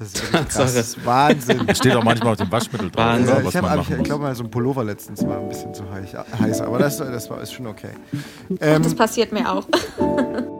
Das 0.00 0.14
ist 0.14 0.32
krass. 0.48 0.74
Das 0.74 1.04
Wahnsinn. 1.04 1.66
Das 1.66 1.76
steht 1.76 1.94
auch 1.94 2.02
manchmal 2.02 2.32
auf 2.32 2.38
dem 2.38 2.50
Waschmittel 2.50 2.90
drauf. 2.90 3.04
Wahnsinn. 3.04 3.36
Oder, 3.36 3.48
ich 3.48 3.56
habe, 3.56 3.96
ich 3.98 4.02
glaube 4.04 4.22
mal, 4.22 4.34
so 4.34 4.44
ein 4.44 4.50
Pullover 4.50 4.82
letztens 4.82 5.24
war 5.26 5.38
ein 5.38 5.48
bisschen 5.48 5.74
zu 5.74 5.84
heiß, 5.92 6.60
aber 6.62 6.78
das, 6.78 6.96
das 6.96 7.28
war 7.28 7.42
ist 7.42 7.52
schon 7.52 7.66
okay. 7.66 7.90
Ähm, 8.60 8.82
das 8.82 8.94
passiert 8.94 9.30
mir 9.30 9.52
auch. 9.52 9.66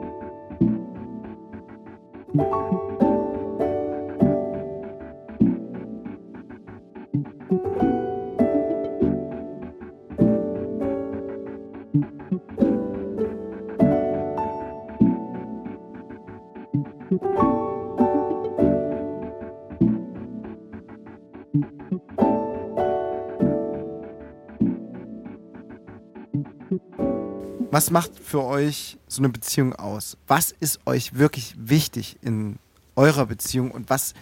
Was 27.71 27.89
macht 27.89 28.19
für 28.19 28.43
euch 28.43 28.97
so 29.07 29.21
eine 29.21 29.29
Beziehung 29.29 29.73
aus? 29.73 30.17
Was 30.27 30.51
ist 30.51 30.81
euch 30.85 31.17
wirklich 31.17 31.55
wichtig 31.57 32.17
in 32.21 32.57
eurer 32.97 33.25
Beziehung 33.25 33.71
und 33.71 33.89
was 33.89 34.13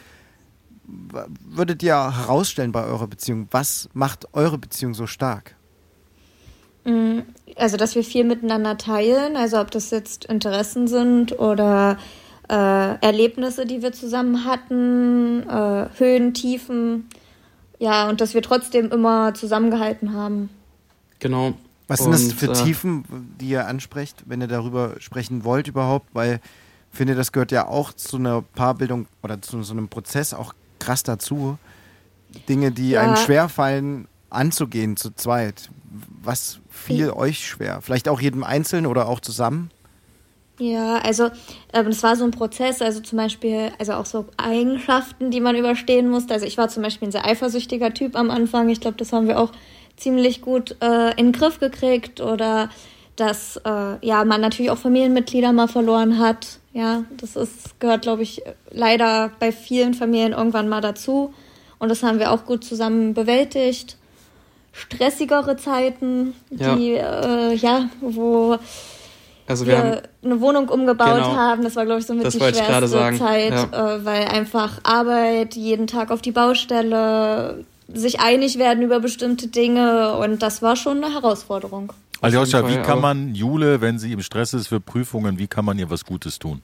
würdet 0.85 1.81
ihr 1.81 1.95
herausstellen 1.95 2.71
bei 2.71 2.83
eurer 2.85 3.07
Beziehung? 3.07 3.47
Was 3.49 3.89
macht 3.93 4.27
eure 4.33 4.59
Beziehung 4.59 4.93
so 4.93 5.07
stark? 5.07 5.55
Mm, 6.85 7.21
also, 7.55 7.75
dass 7.75 7.95
wir 7.95 8.03
viel 8.03 8.23
miteinander 8.23 8.77
teilen, 8.77 9.35
also 9.35 9.59
ob 9.59 9.71
das 9.71 9.89
jetzt 9.89 10.25
Interessen 10.25 10.87
sind 10.87 11.37
oder 11.39 11.97
äh, 12.49 12.53
Erlebnisse, 13.01 13.65
die 13.65 13.81
wir 13.81 13.93
zusammen 13.93 14.45
hatten, 14.45 15.41
äh, 15.49 15.89
Höhen, 15.97 16.35
Tiefen, 16.35 17.09
ja, 17.79 18.09
und 18.09 18.21
dass 18.21 18.35
wir 18.35 18.43
trotzdem 18.43 18.91
immer 18.91 19.33
zusammengehalten 19.33 20.13
haben. 20.13 20.49
Genau, 21.19 21.53
was 21.89 21.99
sind 21.99 22.13
das 22.13 22.31
für 22.33 22.51
äh, 22.51 22.53
Tiefen, 22.53 23.03
die 23.39 23.49
ihr 23.49 23.67
ansprecht, 23.67 24.23
wenn 24.27 24.41
ihr 24.41 24.47
darüber 24.47 24.95
sprechen 24.99 25.43
wollt 25.43 25.67
überhaupt? 25.67 26.07
Weil 26.13 26.39
ich 26.91 26.97
finde, 26.97 27.15
das 27.15 27.31
gehört 27.31 27.51
ja 27.51 27.67
auch 27.67 27.93
zu 27.93 28.17
einer 28.17 28.41
Paarbildung 28.41 29.07
oder 29.23 29.41
zu 29.41 29.61
so 29.63 29.73
einem 29.73 29.89
Prozess 29.89 30.33
auch 30.33 30.53
krass 30.77 31.03
dazu. 31.03 31.57
Dinge, 32.47 32.71
die 32.71 32.91
ja. 32.91 33.01
einem 33.01 33.15
schwerfallen, 33.15 34.07
anzugehen 34.29 34.97
zu 34.97 35.15
zweit. 35.15 35.69
Was 36.21 36.59
fiel 36.69 37.07
ja. 37.07 37.15
euch 37.15 37.47
schwer? 37.47 37.81
Vielleicht 37.81 38.07
auch 38.07 38.21
jedem 38.21 38.43
Einzelnen 38.43 38.85
oder 38.85 39.07
auch 39.07 39.19
zusammen? 39.19 39.71
Ja, 40.59 40.97
also 40.97 41.29
ähm, 41.73 41.87
es 41.87 42.03
war 42.03 42.15
so 42.17 42.25
ein 42.25 42.31
Prozess, 42.31 42.81
also 42.81 42.99
zum 42.99 43.17
Beispiel, 43.17 43.71
also 43.79 43.93
auch 43.93 44.05
so 44.05 44.25
Eigenschaften, 44.37 45.31
die 45.31 45.39
man 45.39 45.55
überstehen 45.55 46.09
musste. 46.09 46.33
Also 46.33 46.45
ich 46.45 46.57
war 46.57 46.67
zum 46.67 46.83
Beispiel 46.83 47.07
ein 47.07 47.11
sehr 47.11 47.25
eifersüchtiger 47.25 47.93
Typ 47.93 48.15
am 48.15 48.29
Anfang. 48.29 48.69
Ich 48.69 48.81
glaube, 48.81 48.97
das 48.97 49.13
haben 49.13 49.27
wir 49.27 49.39
auch 49.39 49.51
ziemlich 49.99 50.41
gut 50.41 50.75
äh, 50.81 51.11
in 51.11 51.27
den 51.27 51.31
Griff 51.31 51.59
gekriegt 51.59 52.21
oder 52.21 52.69
dass 53.15 53.57
äh, 53.57 54.05
ja 54.05 54.23
man 54.23 54.41
natürlich 54.41 54.71
auch 54.71 54.77
Familienmitglieder 54.77 55.51
mal 55.51 55.67
verloren 55.67 56.19
hat. 56.19 56.59
Ja, 56.73 57.03
das 57.17 57.35
ist 57.35 57.79
gehört, 57.79 58.03
glaube 58.03 58.23
ich, 58.23 58.41
leider 58.71 59.31
bei 59.39 59.51
vielen 59.51 59.93
Familien 59.93 60.33
irgendwann 60.33 60.69
mal 60.69 60.81
dazu. 60.81 61.33
Und 61.79 61.89
das 61.89 62.03
haben 62.03 62.19
wir 62.19 62.31
auch 62.31 62.45
gut 62.45 62.63
zusammen 62.63 63.13
bewältigt. 63.13 63.97
Stressigere 64.71 65.57
Zeiten, 65.57 66.35
ja. 66.51 66.75
die 66.75 66.93
äh, 66.93 67.53
ja, 67.55 67.89
wo 68.01 68.57
also 69.49 69.65
wir, 69.65 69.73
wir 69.73 70.03
eine 70.23 70.41
Wohnung 70.41 70.69
umgebaut 70.69 71.15
genau, 71.15 71.35
haben. 71.35 71.63
Das 71.63 71.75
war, 71.75 71.85
glaube 71.85 71.99
ich, 71.99 72.05
so 72.05 72.13
mit 72.13 72.31
die 72.31 72.37
schwerste 72.37 73.17
Zeit, 73.17 73.51
ja. 73.51 73.95
äh, 73.95 74.05
weil 74.05 74.27
einfach 74.27 74.79
Arbeit, 74.83 75.55
jeden 75.55 75.87
Tag 75.87 76.11
auf 76.11 76.21
die 76.21 76.31
Baustelle, 76.31 77.65
sich 77.93 78.19
einig 78.19 78.57
werden 78.57 78.83
über 78.83 78.99
bestimmte 78.99 79.47
Dinge 79.47 80.15
und 80.17 80.41
das 80.41 80.61
war 80.61 80.75
schon 80.75 81.03
eine 81.03 81.13
Herausforderung. 81.13 81.93
Aljoscha, 82.21 82.67
wie 82.67 82.77
kann 82.77 82.99
man 82.99 83.33
Jule, 83.33 83.81
wenn 83.81 83.97
sie 83.97 84.11
im 84.11 84.21
Stress 84.21 84.53
ist 84.53 84.67
für 84.67 84.79
Prüfungen, 84.79 85.39
wie 85.39 85.47
kann 85.47 85.63
man 85.63 85.79
ihr 85.79 85.89
was 85.89 86.05
Gutes 86.05 86.37
tun? 86.37 86.61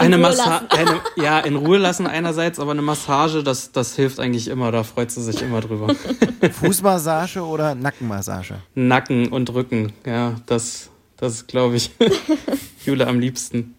eine 0.00 0.18
Massage, 0.18 0.66
ja, 1.16 1.40
in 1.40 1.56
Ruhe 1.56 1.78
lassen 1.78 2.06
einerseits, 2.06 2.58
aber 2.58 2.72
eine 2.72 2.82
Massage, 2.82 3.42
das, 3.42 3.72
das 3.72 3.96
hilft 3.96 4.18
eigentlich 4.18 4.48
immer, 4.48 4.72
da 4.72 4.82
freut 4.82 5.10
sie 5.10 5.22
sich 5.22 5.42
immer 5.42 5.60
drüber. 5.60 5.94
Fußmassage 6.52 7.42
oder 7.42 7.74
Nackenmassage? 7.74 8.56
Nacken 8.74 9.28
und 9.28 9.52
Rücken, 9.52 9.92
ja, 10.06 10.36
das, 10.46 10.90
das 11.16 11.46
glaube 11.46 11.76
ich, 11.76 11.90
Jule 12.84 13.06
am 13.06 13.20
liebsten. 13.20 13.74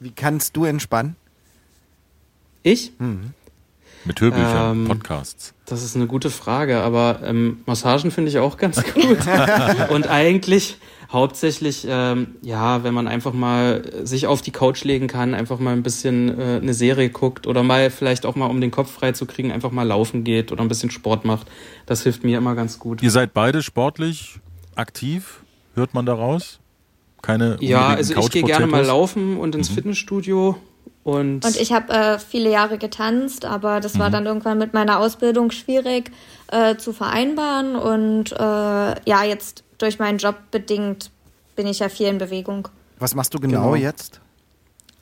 Wie 0.00 0.12
kannst 0.12 0.56
du 0.56 0.64
entspannen? 0.64 1.16
Ich? 2.62 2.92
Mhm. 2.98 3.32
Mit 4.08 4.22
Hörbüchern, 4.22 4.78
ähm, 4.78 4.88
Podcasts. 4.88 5.52
Das 5.66 5.84
ist 5.84 5.94
eine 5.94 6.06
gute 6.06 6.30
Frage, 6.30 6.80
aber 6.80 7.20
ähm, 7.24 7.58
Massagen 7.66 8.10
finde 8.10 8.30
ich 8.30 8.38
auch 8.38 8.56
ganz 8.56 8.82
gut. 8.94 9.18
und 9.90 10.08
eigentlich 10.08 10.78
hauptsächlich, 11.12 11.86
ähm, 11.86 12.36
ja, 12.40 12.84
wenn 12.84 12.94
man 12.94 13.06
einfach 13.06 13.34
mal 13.34 13.82
sich 14.04 14.26
auf 14.26 14.40
die 14.40 14.50
Couch 14.50 14.82
legen 14.84 15.08
kann, 15.08 15.34
einfach 15.34 15.58
mal 15.58 15.74
ein 15.74 15.82
bisschen 15.82 16.40
äh, 16.40 16.58
eine 16.62 16.72
Serie 16.72 17.10
guckt 17.10 17.46
oder 17.46 17.62
mal 17.62 17.90
vielleicht 17.90 18.24
auch 18.24 18.34
mal, 18.34 18.46
um 18.46 18.62
den 18.62 18.70
Kopf 18.70 18.90
frei 18.90 19.12
zu 19.12 19.26
kriegen, 19.26 19.52
einfach 19.52 19.72
mal 19.72 19.86
laufen 19.86 20.24
geht 20.24 20.52
oder 20.52 20.62
ein 20.62 20.68
bisschen 20.68 20.90
Sport 20.90 21.26
macht. 21.26 21.46
Das 21.84 22.02
hilft 22.02 22.24
mir 22.24 22.38
immer 22.38 22.54
ganz 22.54 22.78
gut. 22.78 23.02
Ihr 23.02 23.10
seid 23.10 23.34
beide 23.34 23.62
sportlich 23.62 24.40
aktiv, 24.74 25.42
hört 25.74 25.92
man 25.92 26.06
daraus? 26.06 26.60
Keine 27.20 27.58
Ja, 27.60 27.88
also 27.88 28.16
ich 28.16 28.30
gehe 28.30 28.42
gerne 28.42 28.66
mal 28.66 28.86
laufen 28.86 29.36
und 29.36 29.54
ins 29.54 29.68
mhm. 29.68 29.74
Fitnessstudio. 29.74 30.56
Und, 31.08 31.42
und 31.42 31.56
ich 31.56 31.72
habe 31.72 31.90
äh, 31.90 32.18
viele 32.18 32.50
Jahre 32.50 32.76
getanzt, 32.76 33.46
aber 33.46 33.80
das 33.80 33.94
mhm. 33.94 34.00
war 34.00 34.10
dann 34.10 34.26
irgendwann 34.26 34.58
mit 34.58 34.74
meiner 34.74 34.98
Ausbildung 34.98 35.50
schwierig 35.50 36.10
äh, 36.48 36.76
zu 36.76 36.92
vereinbaren. 36.92 37.76
Und 37.76 38.32
äh, 38.32 38.36
ja, 38.36 39.24
jetzt 39.24 39.64
durch 39.78 39.98
meinen 39.98 40.18
Job 40.18 40.36
bedingt 40.50 41.10
bin 41.56 41.66
ich 41.66 41.78
ja 41.78 41.88
viel 41.88 42.08
in 42.08 42.18
Bewegung. 42.18 42.68
Was 42.98 43.14
machst 43.14 43.32
du 43.32 43.40
genau, 43.40 43.72
genau. 43.72 43.74
jetzt? 43.74 44.20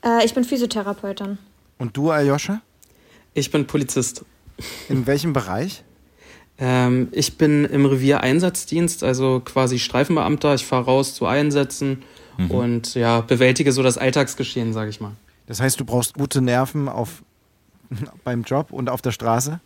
Äh, 0.01 0.23
ich 0.23 0.33
bin 0.33 0.45
Physiotherapeutin. 0.45 1.39
Und 1.77 1.97
du, 1.97 2.09
Aljoscha? 2.09 2.61
Ich 3.33 3.51
bin 3.51 3.67
Polizist. 3.67 4.23
In 4.87 5.07
welchem 5.07 5.33
Bereich? 5.33 5.83
Ähm, 6.57 7.09
ich 7.11 7.37
bin 7.37 7.65
im 7.65 7.85
Revier-Einsatzdienst, 7.85 9.03
also 9.03 9.41
quasi 9.43 9.77
Streifenbeamter. 9.77 10.55
Ich 10.55 10.65
fahre 10.65 10.85
raus 10.85 11.15
zu 11.15 11.25
Einsätzen 11.25 12.03
mhm. 12.37 12.51
und 12.51 12.95
ja, 12.95 13.19
bewältige 13.19 13.73
so 13.73 13.83
das 13.83 13.97
Alltagsgeschehen, 13.97 14.71
sage 14.71 14.89
ich 14.89 15.01
mal. 15.01 15.11
Das 15.47 15.59
heißt, 15.59 15.79
du 15.79 15.85
brauchst 15.85 16.13
gute 16.13 16.41
Nerven 16.41 16.87
auf, 16.87 17.23
beim 18.23 18.43
Job 18.43 18.71
und 18.71 18.89
auf 18.89 19.01
der 19.01 19.11
Straße? 19.11 19.59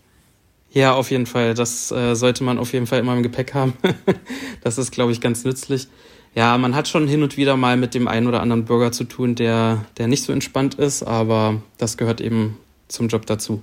Ja, 0.71 0.93
auf 0.93 1.11
jeden 1.11 1.25
Fall. 1.25 1.53
Das 1.53 1.91
äh, 1.91 2.15
sollte 2.15 2.43
man 2.45 2.57
auf 2.57 2.71
jeden 2.71 2.87
Fall 2.87 2.99
immer 2.99 3.13
im 3.13 3.23
Gepäck 3.23 3.53
haben. 3.53 3.73
das 4.61 4.77
ist, 4.77 4.91
glaube 4.91 5.11
ich, 5.11 5.19
ganz 5.19 5.43
nützlich. 5.43 5.89
Ja, 6.33 6.57
man 6.57 6.75
hat 6.75 6.87
schon 6.87 7.09
hin 7.09 7.23
und 7.23 7.35
wieder 7.35 7.57
mal 7.57 7.75
mit 7.75 7.93
dem 7.93 8.07
einen 8.07 8.27
oder 8.27 8.41
anderen 8.41 8.63
Bürger 8.63 8.93
zu 8.93 9.03
tun, 9.03 9.35
der, 9.35 9.85
der 9.97 10.07
nicht 10.07 10.23
so 10.23 10.31
entspannt 10.31 10.75
ist, 10.75 11.03
aber 11.03 11.61
das 11.77 11.97
gehört 11.97 12.21
eben 12.21 12.57
zum 12.87 13.09
Job 13.09 13.25
dazu. 13.25 13.61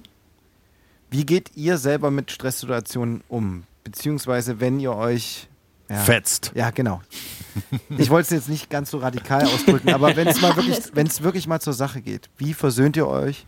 Wie 1.11 1.25
geht 1.25 1.53
ihr 1.55 1.79
selber 1.79 2.11
mit 2.11 2.31
Stresssituationen 2.31 3.23
um? 3.29 3.63
Beziehungsweise, 3.85 4.61
wenn 4.61 4.79
ihr 4.79 4.95
euch 4.95 5.49
ja, 5.89 5.97
fetzt. 5.97 6.53
Ja, 6.55 6.71
genau. 6.71 7.01
Ich 7.97 8.11
wollte 8.11 8.27
es 8.27 8.31
jetzt 8.31 8.49
nicht 8.49 8.71
ganz 8.71 8.91
so 8.91 8.99
radikal 8.99 9.45
ausdrücken, 9.47 9.91
aber 9.91 10.17
wenn 10.17 10.29
es 10.29 10.41
mal 10.41 10.55
wirklich, 10.57 10.79
wenn 10.95 11.07
es 11.07 11.23
wirklich 11.23 11.47
mal 11.47 11.61
zur 11.61 11.73
Sache 11.73 12.01
geht, 12.01 12.29
wie 12.37 12.55
versöhnt 12.55 12.97
ihr 12.97 13.07
euch 13.07 13.47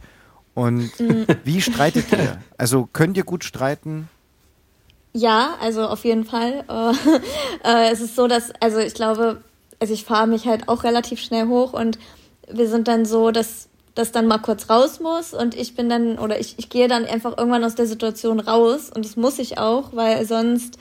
und 0.54 0.98
mhm. 0.98 1.26
wie 1.44 1.60
streitet 1.60 2.10
ihr? 2.12 2.38
Also 2.58 2.88
könnt 2.92 3.16
ihr 3.16 3.24
gut 3.24 3.44
streiten? 3.44 4.08
Ja, 5.12 5.56
also 5.60 5.86
auf 5.86 6.04
jeden 6.04 6.24
Fall. 6.24 6.64
Äh, 7.62 7.90
es 7.92 8.00
ist 8.00 8.16
so, 8.16 8.26
dass, 8.26 8.52
also 8.60 8.78
ich 8.78 8.94
glaube, 8.94 9.42
also 9.80 9.92
ich 9.92 10.06
fahre 10.06 10.26
mich 10.26 10.46
halt 10.46 10.70
auch 10.70 10.82
relativ 10.82 11.20
schnell 11.20 11.46
hoch 11.46 11.74
und 11.74 11.98
wir 12.50 12.70
sind 12.70 12.88
dann 12.88 13.04
so, 13.04 13.32
dass 13.32 13.68
das 13.94 14.12
dann 14.12 14.26
mal 14.26 14.38
kurz 14.38 14.70
raus 14.70 14.98
muss 14.98 15.34
und 15.34 15.54
ich 15.54 15.74
bin 15.74 15.90
dann 15.90 16.18
oder 16.18 16.40
ich, 16.40 16.54
ich 16.58 16.70
gehe 16.70 16.88
dann 16.88 17.04
einfach 17.04 17.36
irgendwann 17.36 17.64
aus 17.64 17.74
der 17.74 17.86
Situation 17.86 18.40
raus 18.40 18.90
und 18.94 19.04
das 19.04 19.16
muss 19.16 19.38
ich 19.38 19.58
auch, 19.58 19.90
weil 19.92 20.24
sonst 20.24 20.78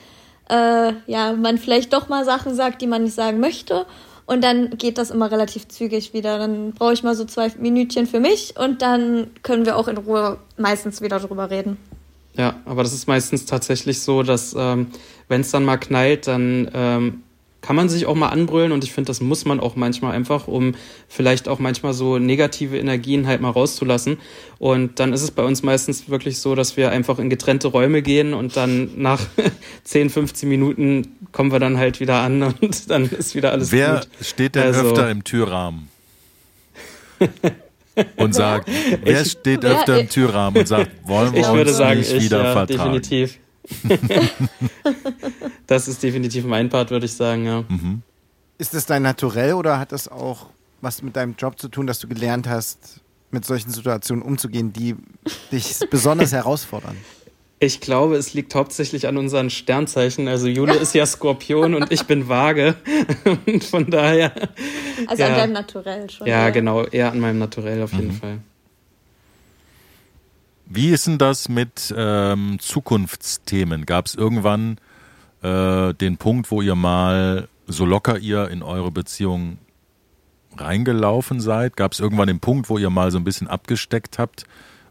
äh, 0.50 0.92
ja 1.06 1.32
man 1.32 1.58
vielleicht 1.58 1.92
doch 1.92 2.08
mal 2.08 2.24
Sachen 2.24 2.54
sagt, 2.54 2.82
die 2.82 2.86
man 2.86 3.04
nicht 3.04 3.14
sagen 3.14 3.40
möchte 3.40 3.86
und 4.30 4.44
dann 4.44 4.78
geht 4.78 4.96
das 4.96 5.10
immer 5.10 5.32
relativ 5.32 5.66
zügig 5.66 6.14
wieder. 6.14 6.38
Dann 6.38 6.72
brauche 6.72 6.92
ich 6.92 7.02
mal 7.02 7.16
so 7.16 7.24
zwei 7.24 7.50
Minütchen 7.58 8.06
für 8.06 8.20
mich 8.20 8.54
und 8.56 8.80
dann 8.80 9.26
können 9.42 9.66
wir 9.66 9.76
auch 9.76 9.88
in 9.88 9.96
Ruhe 9.96 10.38
meistens 10.56 11.00
wieder 11.00 11.18
drüber 11.18 11.50
reden. 11.50 11.78
Ja, 12.36 12.54
aber 12.64 12.84
das 12.84 12.92
ist 12.92 13.08
meistens 13.08 13.44
tatsächlich 13.44 14.02
so, 14.02 14.22
dass 14.22 14.54
ähm, 14.56 14.86
wenn 15.26 15.40
es 15.40 15.50
dann 15.50 15.64
mal 15.64 15.78
knallt, 15.78 16.28
dann 16.28 16.70
ähm, 16.72 17.22
kann 17.60 17.76
man 17.76 17.88
sich 17.88 18.06
auch 18.06 18.14
mal 18.14 18.28
anbrüllen 18.28 18.72
und 18.72 18.84
ich 18.84 18.92
finde, 18.92 19.08
das 19.08 19.20
muss 19.20 19.44
man 19.44 19.60
auch 19.60 19.76
manchmal 19.76 20.12
einfach, 20.12 20.48
um 20.48 20.74
vielleicht 21.08 21.48
auch 21.48 21.58
manchmal 21.58 21.92
so 21.92 22.18
negative 22.18 22.78
Energien 22.78 23.26
halt 23.26 23.40
mal 23.40 23.50
rauszulassen. 23.50 24.18
Und 24.58 24.98
dann 24.98 25.12
ist 25.12 25.22
es 25.22 25.30
bei 25.30 25.42
uns 25.42 25.62
meistens 25.62 26.08
wirklich 26.08 26.38
so, 26.38 26.54
dass 26.54 26.76
wir 26.76 26.90
einfach 26.90 27.18
in 27.18 27.28
getrennte 27.28 27.68
Räume 27.68 28.02
gehen 28.02 28.34
und 28.34 28.56
dann 28.56 28.90
nach 28.96 29.20
10, 29.84 30.10
15 30.10 30.48
Minuten 30.48 31.16
kommen 31.32 31.52
wir 31.52 31.58
dann 31.58 31.78
halt 31.78 32.00
wieder 32.00 32.20
an 32.20 32.42
und 32.60 32.90
dann 32.90 33.04
ist 33.10 33.34
wieder 33.34 33.52
alles 33.52 33.72
Wer 33.72 33.96
gut. 33.96 34.08
Wer 34.18 34.24
steht 34.24 34.54
denn 34.54 34.62
also, 34.62 34.88
öfter 34.88 35.10
im 35.10 35.24
Türrahmen? 35.24 35.88
und 38.16 38.34
sagt, 38.34 38.70
wer 39.02 39.24
steht 39.26 39.64
öfter 39.64 40.00
im 40.00 40.08
Türrahmen 40.08 40.60
und 40.60 40.66
sagt, 40.66 40.90
wollen 41.06 41.32
wir 41.32 41.40
ich 41.40 41.46
uns 41.46 41.56
würde 41.56 41.72
sagen, 41.74 42.00
nicht 42.00 42.12
ich, 42.12 42.24
wieder 42.24 42.44
ja, 42.44 42.52
vertragen? 42.52 42.92
Definitiv. 42.92 43.38
das 45.66 45.88
ist 45.88 46.02
definitiv 46.02 46.44
mein 46.44 46.68
Part, 46.68 46.90
würde 46.90 47.06
ich 47.06 47.14
sagen, 47.14 47.44
ja. 47.46 47.64
Mhm. 47.68 48.02
Ist 48.58 48.74
das 48.74 48.86
dein 48.86 49.02
Naturell 49.02 49.54
oder 49.54 49.78
hat 49.78 49.92
das 49.92 50.08
auch 50.08 50.46
was 50.80 51.02
mit 51.02 51.16
deinem 51.16 51.34
Job 51.38 51.58
zu 51.58 51.68
tun, 51.68 51.86
dass 51.86 51.98
du 51.98 52.08
gelernt 52.08 52.48
hast, 52.48 53.00
mit 53.30 53.44
solchen 53.44 53.70
Situationen 53.70 54.22
umzugehen, 54.22 54.72
die 54.72 54.96
dich 55.52 55.78
besonders 55.90 56.32
herausfordern? 56.32 56.96
Ich 57.62 57.80
glaube, 57.80 58.16
es 58.16 58.32
liegt 58.32 58.54
hauptsächlich 58.54 59.06
an 59.06 59.18
unseren 59.18 59.50
Sternzeichen. 59.50 60.28
Also 60.28 60.48
Jule 60.48 60.76
ist 60.76 60.94
ja 60.94 61.04
Skorpion 61.04 61.74
und 61.74 61.92
ich 61.92 62.04
bin 62.06 62.26
Waage. 62.26 62.74
Und 63.46 63.62
von 63.62 63.90
daher. 63.90 64.32
Also 65.06 65.22
ja, 65.22 65.28
an 65.28 65.34
deinem 65.34 65.52
Naturell 65.52 66.08
schon. 66.08 66.26
Ja, 66.26 66.44
ja, 66.44 66.50
genau, 66.50 66.84
eher 66.84 67.12
an 67.12 67.20
meinem 67.20 67.38
Naturell 67.38 67.82
auf 67.82 67.92
jeden 67.92 68.08
mhm. 68.08 68.12
Fall. 68.14 68.38
Wie 70.72 70.90
ist 70.90 71.08
denn 71.08 71.18
das 71.18 71.48
mit 71.48 71.92
ähm, 71.96 72.58
Zukunftsthemen? 72.60 73.86
Gab 73.86 74.06
es 74.06 74.14
irgendwann 74.14 74.78
äh, 75.42 75.92
den 75.94 76.16
Punkt, 76.16 76.52
wo 76.52 76.62
ihr 76.62 76.76
mal 76.76 77.48
so 77.66 77.84
locker 77.84 78.18
ihr 78.18 78.48
in 78.50 78.62
eure 78.62 78.92
Beziehung 78.92 79.58
reingelaufen 80.56 81.40
seid? 81.40 81.76
Gab 81.76 81.92
es 81.92 81.98
irgendwann 81.98 82.28
den 82.28 82.38
Punkt, 82.38 82.70
wo 82.70 82.78
ihr 82.78 82.88
mal 82.88 83.10
so 83.10 83.18
ein 83.18 83.24
bisschen 83.24 83.48
abgesteckt 83.48 84.20
habt? 84.20 84.44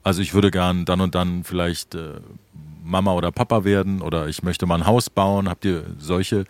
Also 0.04 0.22
ich 0.22 0.34
würde 0.34 0.52
gern 0.52 0.84
dann 0.84 1.00
und 1.00 1.16
dann 1.16 1.46
vielleicht 1.46 1.96
äh, 1.96 2.20
Mama 2.84 3.14
oder 3.14 3.32
Papa 3.32 3.64
werden 3.64 4.02
oder 4.02 4.28
ich 4.28 4.44
möchte 4.44 4.66
mal 4.66 4.76
ein 4.76 4.86
Haus 4.86 5.10
bauen. 5.10 5.48
Habt 5.48 5.64
ihr 5.64 5.86
solche 5.98 6.44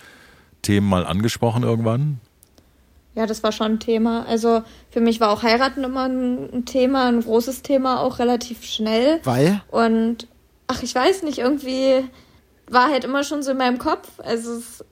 Themen 0.64 0.90
mal 0.90 1.06
angesprochen 1.06 1.62
irgendwann? 1.62 2.20
Ja, 3.16 3.26
das 3.26 3.44
war 3.44 3.52
schon 3.52 3.74
ein 3.74 3.80
Thema. 3.80 4.26
Also 4.28 4.64
für 4.92 5.02
mich 5.02 5.20
war 5.20 5.32
auch 5.32 5.44
Heiraten 5.44 5.84
immer 5.84 6.08
ein 6.08 6.66
Thema, 6.66 7.08
ein 7.08 7.22
großes 7.22 7.64
Thema, 7.64 8.02
auch 8.02 8.20
relativ 8.20 8.64
schnell. 8.64 9.20
Weil? 9.24 9.62
Und 9.70 10.28
ach, 10.68 10.84
ich 10.84 10.94
weiß 10.94 11.24
nicht, 11.24 11.40
irgendwie 11.40 12.08
war 12.70 12.90
halt 12.90 13.04
immer 13.04 13.24
schon 13.24 13.42
so 13.44 13.52
in 13.52 13.58
meinem 13.58 13.80
Kopf. 13.80 14.08
Also 14.20 14.58
es 14.58 14.86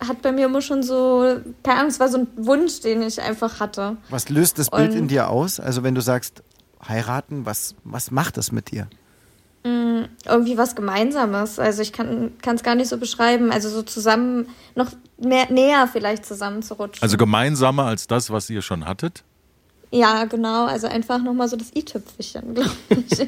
hat 0.00 0.22
bei 0.22 0.32
mir 0.32 0.46
immer 0.46 0.62
schon 0.62 0.82
so, 0.82 1.40
keine 1.62 1.78
Ahnung, 1.78 1.90
es 1.90 2.00
war 2.00 2.08
so 2.08 2.18
ein 2.18 2.28
Wunsch, 2.36 2.80
den 2.80 3.02
ich 3.02 3.20
einfach 3.20 3.60
hatte. 3.60 3.96
Was 4.10 4.28
löst 4.28 4.58
das 4.58 4.70
Bild 4.70 4.92
Und 4.92 4.96
in 4.96 5.08
dir 5.08 5.28
aus? 5.28 5.58
Also 5.58 5.82
wenn 5.82 5.94
du 5.94 6.00
sagst, 6.00 6.42
heiraten, 6.86 7.46
was, 7.46 7.74
was 7.84 8.10
macht 8.10 8.36
das 8.36 8.52
mit 8.52 8.70
dir? 8.70 8.88
Mm, 9.64 10.04
irgendwie 10.24 10.56
was 10.56 10.76
Gemeinsames. 10.76 11.58
Also 11.58 11.82
ich 11.82 11.92
kann 11.92 12.32
es 12.42 12.62
gar 12.62 12.74
nicht 12.74 12.88
so 12.88 12.98
beschreiben. 12.98 13.50
Also 13.50 13.68
so 13.68 13.82
zusammen, 13.82 14.48
noch 14.74 14.92
mehr, 15.18 15.50
näher 15.50 15.88
vielleicht 15.88 16.24
zusammenzurutschen. 16.26 17.02
Also 17.02 17.16
gemeinsamer 17.16 17.84
als 17.84 18.06
das, 18.06 18.30
was 18.30 18.48
ihr 18.50 18.62
schon 18.62 18.86
hattet? 18.86 19.24
Ja, 19.90 20.24
genau. 20.24 20.66
Also 20.66 20.88
einfach 20.88 21.22
nochmal 21.22 21.48
so 21.48 21.56
das 21.56 21.74
i-Tüpfelchen, 21.74 22.54
glaube 22.54 22.70
ich. 22.88 23.18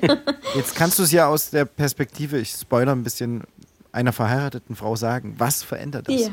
Jetzt 0.54 0.74
kannst 0.74 0.98
du 0.98 1.04
es 1.04 1.12
ja 1.12 1.28
aus 1.28 1.50
der 1.50 1.64
Perspektive, 1.64 2.38
ich 2.38 2.50
spoiler 2.50 2.92
ein 2.92 3.04
bisschen, 3.04 3.44
einer 3.92 4.12
verheirateten 4.12 4.76
Frau 4.76 4.96
sagen. 4.96 5.34
Was 5.38 5.62
verändert 5.62 6.08
das? 6.08 6.20
Ja. 6.20 6.30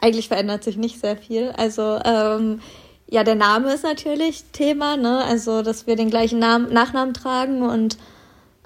Eigentlich 0.00 0.28
verändert 0.28 0.64
sich 0.64 0.76
nicht 0.76 1.00
sehr 1.00 1.16
viel. 1.16 1.50
Also 1.50 2.00
ähm, 2.04 2.60
ja, 3.08 3.24
der 3.24 3.34
Name 3.34 3.72
ist 3.74 3.84
natürlich 3.84 4.44
Thema, 4.52 4.96
ne? 4.96 5.22
Also 5.24 5.62
dass 5.62 5.86
wir 5.86 5.96
den 5.96 6.10
gleichen 6.10 6.38
Namen, 6.38 6.72
Nachnamen 6.72 7.14
tragen 7.14 7.62
und 7.62 7.98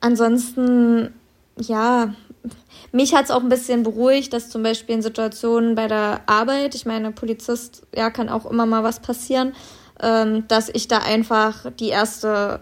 Ansonsten, 0.00 1.12
ja, 1.60 2.14
mich 2.92 3.14
hat 3.14 3.26
es 3.26 3.30
auch 3.30 3.42
ein 3.42 3.48
bisschen 3.48 3.82
beruhigt, 3.82 4.32
dass 4.32 4.50
zum 4.50 4.62
Beispiel 4.62 4.94
in 4.96 5.02
Situationen 5.02 5.74
bei 5.74 5.88
der 5.88 6.22
Arbeit, 6.26 6.74
ich 6.74 6.86
meine, 6.86 7.12
Polizist, 7.12 7.86
ja, 7.94 8.10
kann 8.10 8.28
auch 8.28 8.46
immer 8.46 8.66
mal 8.66 8.82
was 8.82 9.00
passieren, 9.00 9.54
ähm, 10.00 10.46
dass 10.48 10.68
ich 10.68 10.88
da 10.88 10.98
einfach 10.98 11.70
die 11.78 11.88
erste 11.88 12.60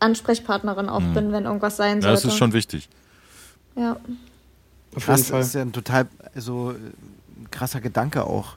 Ansprechpartnerin 0.00 0.88
auch 0.88 1.00
mhm. 1.00 1.14
bin, 1.14 1.32
wenn 1.32 1.44
irgendwas 1.44 1.76
sein 1.76 2.00
sollte. 2.02 2.06
Ja, 2.06 2.12
das 2.12 2.24
ist 2.24 2.36
schon 2.36 2.52
wichtig. 2.52 2.88
Ja. 3.76 3.96
Krass, 4.98 5.28
das 5.28 5.48
ist 5.48 5.54
ja 5.54 5.62
ein 5.62 5.72
total 5.72 6.06
so 6.34 6.70
ein 6.70 7.50
krasser 7.50 7.80
Gedanke 7.80 8.24
auch. 8.24 8.56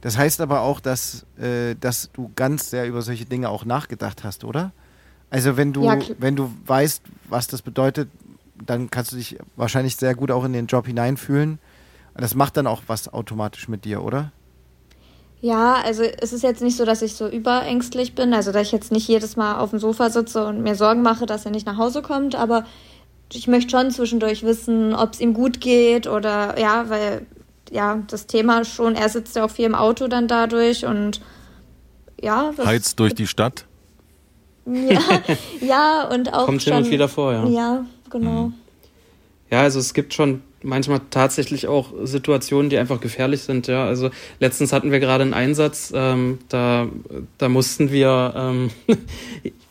Das 0.00 0.16
heißt 0.16 0.40
aber 0.40 0.60
auch, 0.60 0.80
dass, 0.80 1.26
äh, 1.38 1.74
dass 1.74 2.10
du 2.12 2.30
ganz 2.34 2.70
sehr 2.70 2.86
über 2.86 3.02
solche 3.02 3.24
Dinge 3.24 3.48
auch 3.48 3.64
nachgedacht 3.64 4.24
hast, 4.24 4.44
oder? 4.44 4.72
Also 5.30 5.56
wenn 5.56 5.72
du, 5.72 5.84
ja, 5.84 5.98
wenn 6.18 6.36
du 6.36 6.50
weißt, 6.66 7.02
was 7.28 7.48
das 7.48 7.62
bedeutet, 7.62 8.08
dann 8.64 8.90
kannst 8.90 9.12
du 9.12 9.16
dich 9.16 9.38
wahrscheinlich 9.56 9.96
sehr 9.96 10.14
gut 10.14 10.30
auch 10.30 10.44
in 10.44 10.52
den 10.52 10.66
Job 10.66 10.86
hineinfühlen. 10.86 11.58
Das 12.14 12.34
macht 12.34 12.56
dann 12.56 12.66
auch 12.66 12.82
was 12.86 13.12
automatisch 13.12 13.68
mit 13.68 13.84
dir, 13.84 14.02
oder? 14.02 14.32
Ja, 15.40 15.74
also 15.74 16.02
es 16.02 16.32
ist 16.32 16.42
jetzt 16.42 16.62
nicht 16.62 16.76
so, 16.76 16.84
dass 16.84 17.00
ich 17.00 17.14
so 17.14 17.28
überängstlich 17.28 18.14
bin, 18.16 18.34
also 18.34 18.50
dass 18.50 18.62
ich 18.62 18.72
jetzt 18.72 18.90
nicht 18.90 19.06
jedes 19.06 19.36
Mal 19.36 19.58
auf 19.58 19.70
dem 19.70 19.78
Sofa 19.78 20.10
sitze 20.10 20.44
und 20.44 20.62
mir 20.62 20.74
Sorgen 20.74 21.02
mache, 21.02 21.26
dass 21.26 21.44
er 21.44 21.52
nicht 21.52 21.66
nach 21.66 21.76
Hause 21.76 22.02
kommt, 22.02 22.34
aber 22.34 22.64
ich 23.32 23.46
möchte 23.46 23.70
schon 23.70 23.90
zwischendurch 23.92 24.42
wissen, 24.42 24.94
ob 24.94 25.12
es 25.12 25.20
ihm 25.20 25.34
gut 25.34 25.60
geht 25.60 26.08
oder 26.08 26.58
ja, 26.58 26.88
weil 26.88 27.26
ja, 27.70 28.02
das 28.08 28.26
Thema 28.26 28.64
schon, 28.64 28.96
er 28.96 29.08
sitzt 29.08 29.36
ja 29.36 29.44
auch 29.44 29.50
viel 29.50 29.66
im 29.66 29.74
Auto 29.74 30.08
dann 30.08 30.26
dadurch 30.26 30.84
und 30.86 31.20
ja. 32.20 32.52
Heizt 32.64 32.98
durch 32.98 33.14
die 33.14 33.26
Stadt? 33.26 33.66
Ja, 34.66 35.00
ja 35.60 36.08
und 36.08 36.32
auch. 36.32 36.46
Kommt 36.46 36.62
hin 36.62 36.74
und 36.74 36.90
wieder 36.90 37.08
vor, 37.08 37.32
ja. 37.32 37.46
Ja, 37.46 37.84
genau. 38.10 38.48
Mhm. 38.48 38.54
Ja, 39.50 39.62
also 39.62 39.78
es 39.78 39.94
gibt 39.94 40.12
schon 40.12 40.42
manchmal 40.62 41.00
tatsächlich 41.10 41.68
auch 41.68 41.92
Situationen, 42.02 42.68
die 42.70 42.78
einfach 42.78 43.00
gefährlich 43.00 43.42
sind. 43.42 43.66
Ja, 43.66 43.86
also 43.86 44.10
letztens 44.40 44.72
hatten 44.72 44.90
wir 44.90 45.00
gerade 45.00 45.22
einen 45.22 45.34
Einsatz, 45.34 45.92
ähm, 45.94 46.38
da, 46.48 46.88
da 47.38 47.48
mussten 47.48 47.90
wir 47.90 48.34
ähm, 48.36 48.70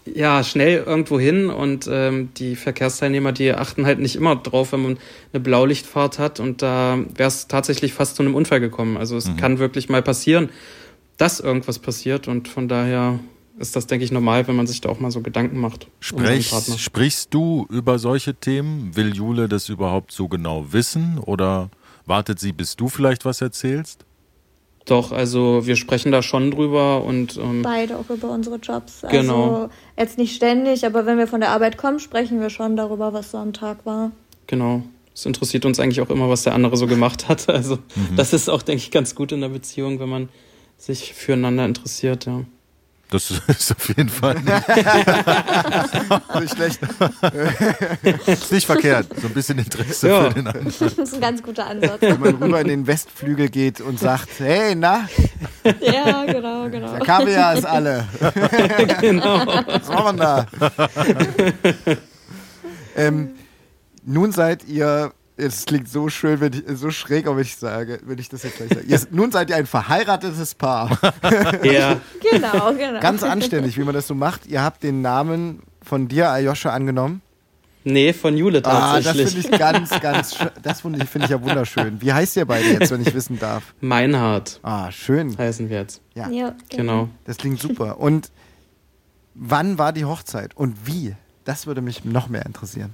ja 0.05 0.43
schnell 0.43 0.83
irgendwo 0.85 1.19
hin 1.19 1.49
und 1.49 1.87
ähm, 1.91 2.29
die 2.37 2.55
Verkehrsteilnehmer, 2.55 3.33
die 3.33 3.53
achten 3.53 3.85
halt 3.85 3.99
nicht 3.99 4.15
immer 4.15 4.35
drauf, 4.35 4.71
wenn 4.71 4.81
man 4.81 4.97
eine 5.33 5.41
Blaulichtfahrt 5.41 6.19
hat 6.19 6.39
und 6.39 6.61
da 6.61 6.97
wäre 7.15 7.27
es 7.27 7.47
tatsächlich 7.47 7.93
fast 7.93 8.15
zu 8.15 8.23
einem 8.23 8.35
Unfall 8.35 8.59
gekommen. 8.59 8.97
Also 8.97 9.17
es 9.17 9.27
mhm. 9.27 9.37
kann 9.37 9.59
wirklich 9.59 9.89
mal 9.89 10.01
passieren, 10.01 10.49
dass 11.17 11.39
irgendwas 11.39 11.79
passiert 11.79 12.27
und 12.27 12.47
von 12.47 12.67
daher 12.67 13.19
ist 13.57 13.75
das, 13.75 13.87
denke 13.87 14.05
ich, 14.05 14.11
normal, 14.11 14.47
wenn 14.47 14.55
man 14.55 14.67
sich 14.67 14.81
da 14.81 14.89
auch 14.89 14.99
mal 14.99 15.11
so 15.11 15.21
Gedanken 15.21 15.59
macht. 15.59 15.87
Sprech, 15.99 16.51
um 16.53 16.77
sprichst 16.77 17.33
du 17.33 17.65
über 17.69 17.99
solche 17.99 18.35
Themen? 18.35 18.95
Will 18.95 19.15
Jule 19.15 19.47
das 19.47 19.69
überhaupt 19.69 20.11
so 20.11 20.27
genau 20.27 20.71
wissen 20.71 21.19
oder 21.19 21.69
wartet 22.05 22.39
sie, 22.39 22.53
bis 22.53 22.75
du 22.75 22.87
vielleicht 22.87 23.25
was 23.25 23.41
erzählst? 23.41 24.05
Doch, 24.85 25.11
also 25.11 25.65
wir 25.65 25.75
sprechen 25.75 26.13
da 26.13 26.21
schon 26.21 26.49
drüber 26.49 27.03
und 27.03 27.35
ähm, 27.37 27.61
beide 27.61 27.97
auch 27.97 28.09
über 28.09 28.29
unsere 28.29 28.55
Jobs. 28.55 29.03
Also 29.03 29.17
genau. 29.17 29.69
jetzt 29.97 30.17
nicht 30.17 30.33
ständig, 30.33 30.85
aber 30.85 31.05
wenn 31.05 31.17
wir 31.17 31.27
von 31.27 31.41
der 31.41 31.49
Arbeit 31.49 31.77
kommen, 31.77 31.99
sprechen 31.99 32.39
wir 32.39 32.49
schon 32.49 32.77
darüber, 32.77 33.11
was 33.11 33.31
so 33.31 33.37
am 33.37 33.51
Tag 33.51 33.85
war. 33.85 34.11
Genau. 34.47 34.83
Es 35.13 35.25
interessiert 35.25 35.65
uns 35.65 35.79
eigentlich 35.79 35.99
auch 35.99 36.09
immer, 36.09 36.29
was 36.29 36.43
der 36.43 36.53
andere 36.53 36.77
so 36.77 36.87
gemacht 36.87 37.27
hat. 37.27 37.49
Also 37.49 37.75
mhm. 37.75 38.15
das 38.15 38.31
ist 38.31 38.49
auch, 38.49 38.61
denke 38.61 38.81
ich, 38.81 38.91
ganz 38.91 39.13
gut 39.13 39.33
in 39.33 39.41
der 39.41 39.49
Beziehung, 39.49 39.99
wenn 39.99 40.09
man 40.09 40.29
sich 40.77 41.13
füreinander 41.13 41.65
interessiert, 41.65 42.25
ja. 42.25 42.45
Das 43.09 43.31
ist 43.47 43.71
auf 43.71 43.87
jeden 43.87 44.09
Fall 44.09 44.35
nicht 46.41 46.55
schlecht. 46.55 46.79
ist 48.25 48.51
nicht 48.51 48.65
verkehrt. 48.65 49.07
So 49.21 49.27
ein 49.27 49.33
bisschen 49.33 49.59
Interesse 49.59 50.09
ja. 50.09 50.23
für 50.25 50.33
den 50.33 50.47
anderen. 50.47 50.67
Das 50.79 50.97
ist 50.97 51.13
ein 51.13 51.21
ganz 51.21 51.41
guter 51.41 51.67
Ansatz. 51.67 52.01
Wenn 52.01 52.19
man 52.19 52.35
rüber 52.35 52.59
in 52.61 52.67
den 52.67 52.87
Westflügel 52.87 53.49
geht 53.49 53.79
und 53.81 53.99
sagt, 53.99 54.39
hey, 54.39 54.75
na? 54.75 55.07
Ja, 55.79 56.25
genau, 56.25 56.69
genau. 56.69 56.91
Der 56.91 56.99
Kaviar 56.99 57.57
ist 57.57 57.65
alle. 57.65 58.05
genau. 59.01 59.45
Was 59.45 59.87
machen 59.87 60.17
wir 60.19 60.47
da? 60.75 60.89
ähm, 62.95 63.31
nun 64.05 64.31
seid 64.31 64.65
ihr 64.65 65.13
es 65.37 65.65
klingt 65.65 65.87
so 65.87 66.09
schön, 66.09 66.39
wenn 66.39 66.53
ich, 66.53 66.63
so 66.77 66.89
schräg, 66.89 67.27
wenn 67.27 67.39
ich 67.39 67.55
sage, 67.55 67.99
wenn 68.03 68.17
ich 68.17 68.27
das 68.27 68.43
jetzt 68.43 68.57
gleich 68.57 68.69
sage. 68.69 68.85
Ihr, 68.87 68.99
nun 69.11 69.31
seid 69.31 69.49
ihr 69.49 69.55
ein 69.55 69.67
verheiratetes 69.67 70.55
Paar. 70.55 70.99
ja. 71.63 71.99
Genau, 72.21 72.73
genau. 72.73 72.99
Ganz 72.99 73.23
anständig, 73.23 73.77
wie 73.77 73.83
man 73.83 73.93
das 73.93 74.07
so 74.07 74.15
macht. 74.15 74.47
Ihr 74.47 74.63
habt 74.63 74.83
den 74.83 75.01
Namen 75.01 75.61
von 75.81 76.07
dir, 76.07 76.31
Ayosha, 76.31 76.71
angenommen. 76.71 77.21
Nee, 77.83 78.11
von 78.11 78.35
Jule 78.35 78.61
tatsächlich. 78.61 79.07
Ah, 79.07 79.23
das 79.23 79.33
finde 79.33 79.49
ich 79.49 79.59
ganz, 79.59 80.01
ganz, 80.01 80.37
das 80.61 80.81
finde 80.81 81.01
ich, 81.01 81.09
find 81.09 81.23
ich 81.23 81.31
ja 81.31 81.41
wunderschön. 81.41 82.01
Wie 82.01 82.11
heißt 82.11 82.35
ihr 82.35 82.45
beide 82.45 82.67
jetzt, 82.67 82.91
wenn 82.91 83.01
ich 83.01 83.13
wissen 83.13 83.39
darf? 83.39 83.73
Meinhard. 83.79 84.59
Ah, 84.61 84.91
schön. 84.91 85.37
Heißen 85.37 85.69
wir 85.69 85.77
jetzt. 85.77 86.01
Ja, 86.13 86.29
ja 86.29 86.53
genau. 86.69 87.07
Das 87.23 87.37
klingt 87.37 87.61
super. 87.61 87.99
Und 87.99 88.29
wann 89.35 89.77
war 89.77 89.93
die 89.93 90.03
Hochzeit 90.03 90.57
und 90.57 90.85
wie? 90.85 91.15
Das 91.45 91.65
würde 91.65 91.81
mich 91.81 92.03
noch 92.03 92.27
mehr 92.27 92.45
interessieren. 92.45 92.93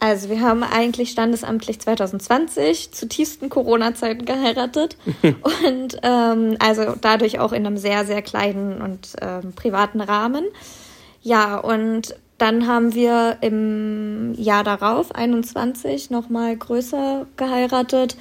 Also 0.00 0.28
wir 0.28 0.40
haben 0.40 0.62
eigentlich 0.62 1.10
standesamtlich 1.10 1.80
2020 1.80 2.92
zu 2.92 3.08
tiefsten 3.08 3.48
Corona-Zeiten 3.48 4.24
geheiratet 4.24 4.96
und 5.22 5.98
ähm, 6.02 6.56
also 6.60 6.94
dadurch 7.00 7.40
auch 7.40 7.52
in 7.52 7.66
einem 7.66 7.78
sehr, 7.78 8.04
sehr 8.04 8.22
kleinen 8.22 8.80
und 8.80 9.14
ähm, 9.20 9.52
privaten 9.54 10.00
Rahmen. 10.00 10.44
Ja, 11.22 11.58
und 11.58 12.14
dann 12.38 12.68
haben 12.68 12.94
wir 12.94 13.38
im 13.40 14.34
Jahr 14.34 14.62
darauf, 14.62 15.12
21, 15.12 16.10
nochmal 16.10 16.56
größer 16.56 17.26
geheiratet 17.36 18.16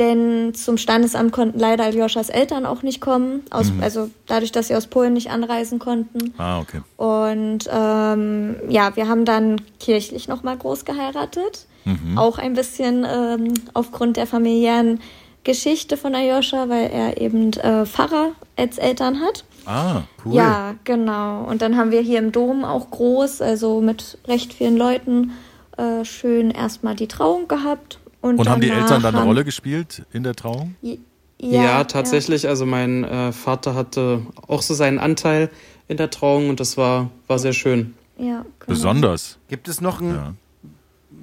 denn 0.00 0.54
zum 0.54 0.78
Standesamt 0.78 1.30
konnten 1.30 1.58
leider 1.58 1.84
Aljoschas 1.84 2.30
Eltern 2.30 2.66
auch 2.66 2.82
nicht 2.82 3.00
kommen, 3.00 3.42
aus, 3.50 3.70
mhm. 3.70 3.82
also 3.82 4.10
dadurch, 4.26 4.50
dass 4.50 4.68
sie 4.68 4.74
aus 4.74 4.86
Polen 4.86 5.12
nicht 5.12 5.30
anreisen 5.30 5.78
konnten. 5.78 6.34
Ah, 6.38 6.58
okay. 6.58 6.80
Und 6.96 7.68
ähm, 7.70 8.56
ja, 8.68 8.96
wir 8.96 9.08
haben 9.08 9.24
dann 9.24 9.60
kirchlich 9.78 10.26
nochmal 10.26 10.56
groß 10.56 10.84
geheiratet. 10.84 11.66
Mhm. 11.84 12.18
Auch 12.18 12.38
ein 12.38 12.54
bisschen 12.54 13.06
ähm, 13.08 13.54
aufgrund 13.74 14.16
der 14.16 14.26
familiären 14.26 15.00
Geschichte 15.44 15.96
von 15.96 16.14
Aljoscha, 16.14 16.68
weil 16.68 16.90
er 16.90 17.20
eben 17.20 17.52
äh, 17.52 17.86
Pfarrer 17.86 18.32
als 18.56 18.78
Eltern 18.78 19.20
hat. 19.20 19.44
Ah, 19.66 20.02
cool. 20.24 20.34
Ja, 20.34 20.74
genau. 20.84 21.44
Und 21.44 21.62
dann 21.62 21.76
haben 21.76 21.90
wir 21.90 22.00
hier 22.00 22.18
im 22.18 22.32
Dom 22.32 22.64
auch 22.64 22.90
groß, 22.90 23.42
also 23.42 23.80
mit 23.80 24.18
recht 24.26 24.54
vielen 24.54 24.76
Leuten, 24.76 25.32
äh, 25.76 26.04
schön 26.04 26.50
erstmal 26.50 26.96
die 26.96 27.08
Trauung 27.08 27.48
gehabt 27.48 27.99
und, 28.20 28.38
und 28.38 28.48
haben 28.48 28.60
die 28.60 28.70
Eltern 28.70 29.02
dann 29.02 29.14
eine 29.14 29.24
Rolle 29.24 29.44
gespielt 29.44 30.02
in 30.12 30.22
der 30.22 30.34
Trauung? 30.34 30.74
Ja, 30.82 30.96
ja 31.38 31.84
tatsächlich. 31.84 32.42
Ja. 32.42 32.50
Also 32.50 32.66
mein 32.66 33.04
äh, 33.04 33.32
Vater 33.32 33.74
hatte 33.74 34.22
auch 34.46 34.62
so 34.62 34.74
seinen 34.74 34.98
Anteil 34.98 35.50
in 35.88 35.96
der 35.96 36.10
Trauung 36.10 36.50
und 36.50 36.60
das 36.60 36.76
war, 36.76 37.10
war 37.26 37.38
sehr 37.38 37.52
schön. 37.52 37.94
Ja, 38.18 38.42
genau. 38.42 38.46
Besonders. 38.66 39.38
Gibt 39.48 39.68
es 39.68 39.80
noch 39.80 40.00
ein, 40.00 40.14
ja. 40.14 40.34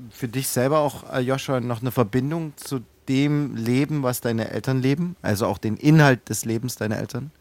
für 0.09 0.27
dich 0.27 0.47
selber 0.47 0.79
auch, 0.79 1.03
Joscha, 1.19 1.59
noch 1.59 1.81
eine 1.81 1.91
Verbindung 1.91 2.53
zu 2.55 2.81
dem 3.07 3.55
Leben, 3.55 4.03
was 4.03 4.21
deine 4.21 4.49
Eltern 4.49 4.81
leben? 4.81 5.15
Also 5.21 5.45
auch 5.45 5.59
den 5.59 5.77
Inhalt 5.77 6.27
des 6.29 6.45
Lebens 6.45 6.75
deiner 6.75 6.97
Eltern? 6.97 7.31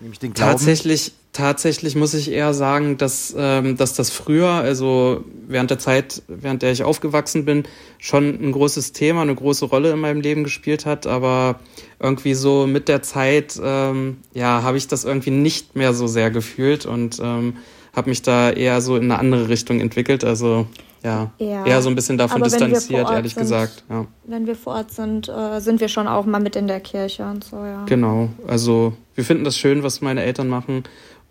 Nämlich 0.00 0.18
den 0.18 0.32
Glauben? 0.32 0.52
Tatsächlich, 0.52 1.12
tatsächlich 1.34 1.96
muss 1.96 2.14
ich 2.14 2.30
eher 2.30 2.54
sagen, 2.54 2.96
dass, 2.96 3.34
ähm, 3.36 3.76
dass 3.76 3.92
das 3.92 4.08
früher, 4.10 4.48
also 4.48 5.24
während 5.46 5.68
der 5.68 5.78
Zeit, 5.78 6.22
während 6.28 6.62
der 6.62 6.72
ich 6.72 6.84
aufgewachsen 6.84 7.44
bin, 7.44 7.64
schon 7.98 8.38
ein 8.40 8.52
großes 8.52 8.92
Thema, 8.92 9.22
eine 9.22 9.34
große 9.34 9.66
Rolle 9.66 9.90
in 9.90 9.98
meinem 9.98 10.22
Leben 10.22 10.44
gespielt 10.44 10.86
hat. 10.86 11.06
Aber 11.06 11.60
irgendwie 12.00 12.34
so 12.34 12.66
mit 12.66 12.88
der 12.88 13.02
Zeit, 13.02 13.60
ähm, 13.62 14.18
ja, 14.32 14.62
habe 14.62 14.78
ich 14.78 14.88
das 14.88 15.04
irgendwie 15.04 15.32
nicht 15.32 15.76
mehr 15.76 15.92
so 15.92 16.06
sehr 16.06 16.30
gefühlt 16.30 16.86
und 16.86 17.20
ähm, 17.22 17.56
habe 17.94 18.10
mich 18.10 18.22
da 18.22 18.50
eher 18.50 18.80
so 18.80 18.96
in 18.96 19.04
eine 19.04 19.18
andere 19.18 19.48
Richtung 19.48 19.80
entwickelt. 19.80 20.24
Also 20.24 20.66
ja, 21.02 21.32
ja. 21.38 21.66
eher 21.66 21.82
so 21.82 21.90
ein 21.90 21.96
bisschen 21.96 22.16
davon 22.16 22.42
distanziert, 22.42 23.10
ehrlich 23.10 23.34
sind, 23.34 23.42
gesagt. 23.42 23.84
Ja. 23.90 24.06
Wenn 24.24 24.46
wir 24.46 24.54
vor 24.54 24.74
Ort 24.74 24.92
sind, 24.92 25.28
äh, 25.28 25.60
sind 25.60 25.80
wir 25.80 25.88
schon 25.88 26.06
auch 26.06 26.24
mal 26.24 26.40
mit 26.40 26.56
in 26.56 26.66
der 26.66 26.80
Kirche 26.80 27.24
und 27.24 27.44
so, 27.44 27.56
ja. 27.56 27.84
Genau, 27.84 28.30
also 28.46 28.94
wir 29.14 29.24
finden 29.24 29.44
das 29.44 29.58
schön, 29.58 29.82
was 29.82 30.00
meine 30.00 30.22
Eltern 30.22 30.48
machen 30.48 30.84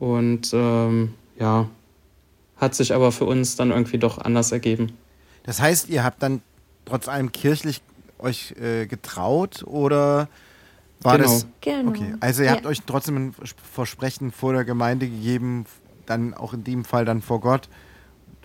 und 0.03 0.51
ähm, 0.53 1.13
ja, 1.39 1.69
hat 2.57 2.75
sich 2.75 2.93
aber 2.93 3.13
für 3.13 3.23
uns 3.23 3.55
dann 3.55 3.71
irgendwie 3.71 3.97
doch 3.97 4.17
anders 4.17 4.51
ergeben. 4.51 4.91
Das 5.43 5.61
heißt, 5.61 5.87
ihr 5.87 6.03
habt 6.03 6.21
dann 6.21 6.41
trotz 6.83 7.07
allem 7.07 7.31
kirchlich 7.31 7.81
euch 8.19 8.53
äh, 8.61 8.85
getraut 8.85 9.63
oder 9.65 10.27
war 11.01 11.17
genau. 11.17 11.29
das? 11.29 11.47
Genau. 11.61 11.91
Okay, 11.91 12.15
also 12.19 12.41
ihr 12.41 12.49
ja. 12.49 12.55
habt 12.55 12.65
euch 12.65 12.81
trotzdem 12.85 13.15
ein 13.15 13.35
Versprechen 13.71 14.33
vor 14.33 14.51
der 14.51 14.65
Gemeinde 14.65 15.07
gegeben, 15.07 15.65
dann 16.05 16.33
auch 16.33 16.53
in 16.53 16.65
dem 16.65 16.83
Fall 16.83 17.05
dann 17.05 17.21
vor 17.21 17.39
Gott 17.39 17.69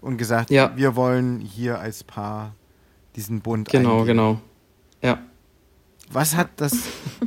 und 0.01 0.17
gesagt, 0.17 0.51
ja. 0.51 0.71
wir 0.77 0.95
wollen 0.95 1.41
hier 1.41 1.81
als 1.81 2.05
Paar 2.05 2.55
diesen 3.17 3.41
Bund 3.41 3.69
Genau, 3.69 4.01
eingehen. 4.01 4.07
genau. 4.07 4.41
Ja. 5.03 5.19
Was 6.13 6.37
hat 6.37 6.51
das 6.57 6.73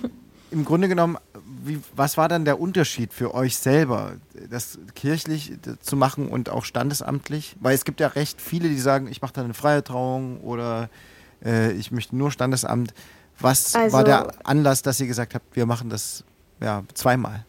im 0.51 0.63
Grunde 0.63 0.87
genommen, 0.87 1.17
wie, 1.63 1.79
was 1.95 2.17
war 2.17 2.27
dann 2.27 2.45
der 2.45 2.59
Unterschied 2.59 3.13
für 3.13 3.33
euch 3.33 3.57
selber, 3.57 4.13
das 4.49 4.79
kirchlich 4.95 5.53
zu 5.81 5.95
machen 5.95 6.27
und 6.29 6.49
auch 6.49 6.65
standesamtlich? 6.65 7.55
Weil 7.59 7.75
es 7.75 7.85
gibt 7.85 7.99
ja 7.99 8.07
recht 8.07 8.41
viele, 8.41 8.69
die 8.69 8.79
sagen, 8.79 9.07
ich 9.07 9.21
mache 9.21 9.33
dann 9.33 9.45
eine 9.45 9.53
freie 9.53 9.83
Trauung 9.83 10.41
oder 10.41 10.89
äh, 11.43 11.71
ich 11.73 11.91
möchte 11.91 12.15
nur 12.15 12.31
Standesamt. 12.31 12.93
Was 13.39 13.75
also, 13.75 13.95
war 13.95 14.03
der 14.03 14.31
Anlass, 14.43 14.81
dass 14.81 14.99
ihr 14.99 15.07
gesagt 15.07 15.33
habt, 15.35 15.55
wir 15.55 15.65
machen 15.65 15.89
das 15.89 16.23
ja, 16.59 16.83
zweimal? 16.93 17.45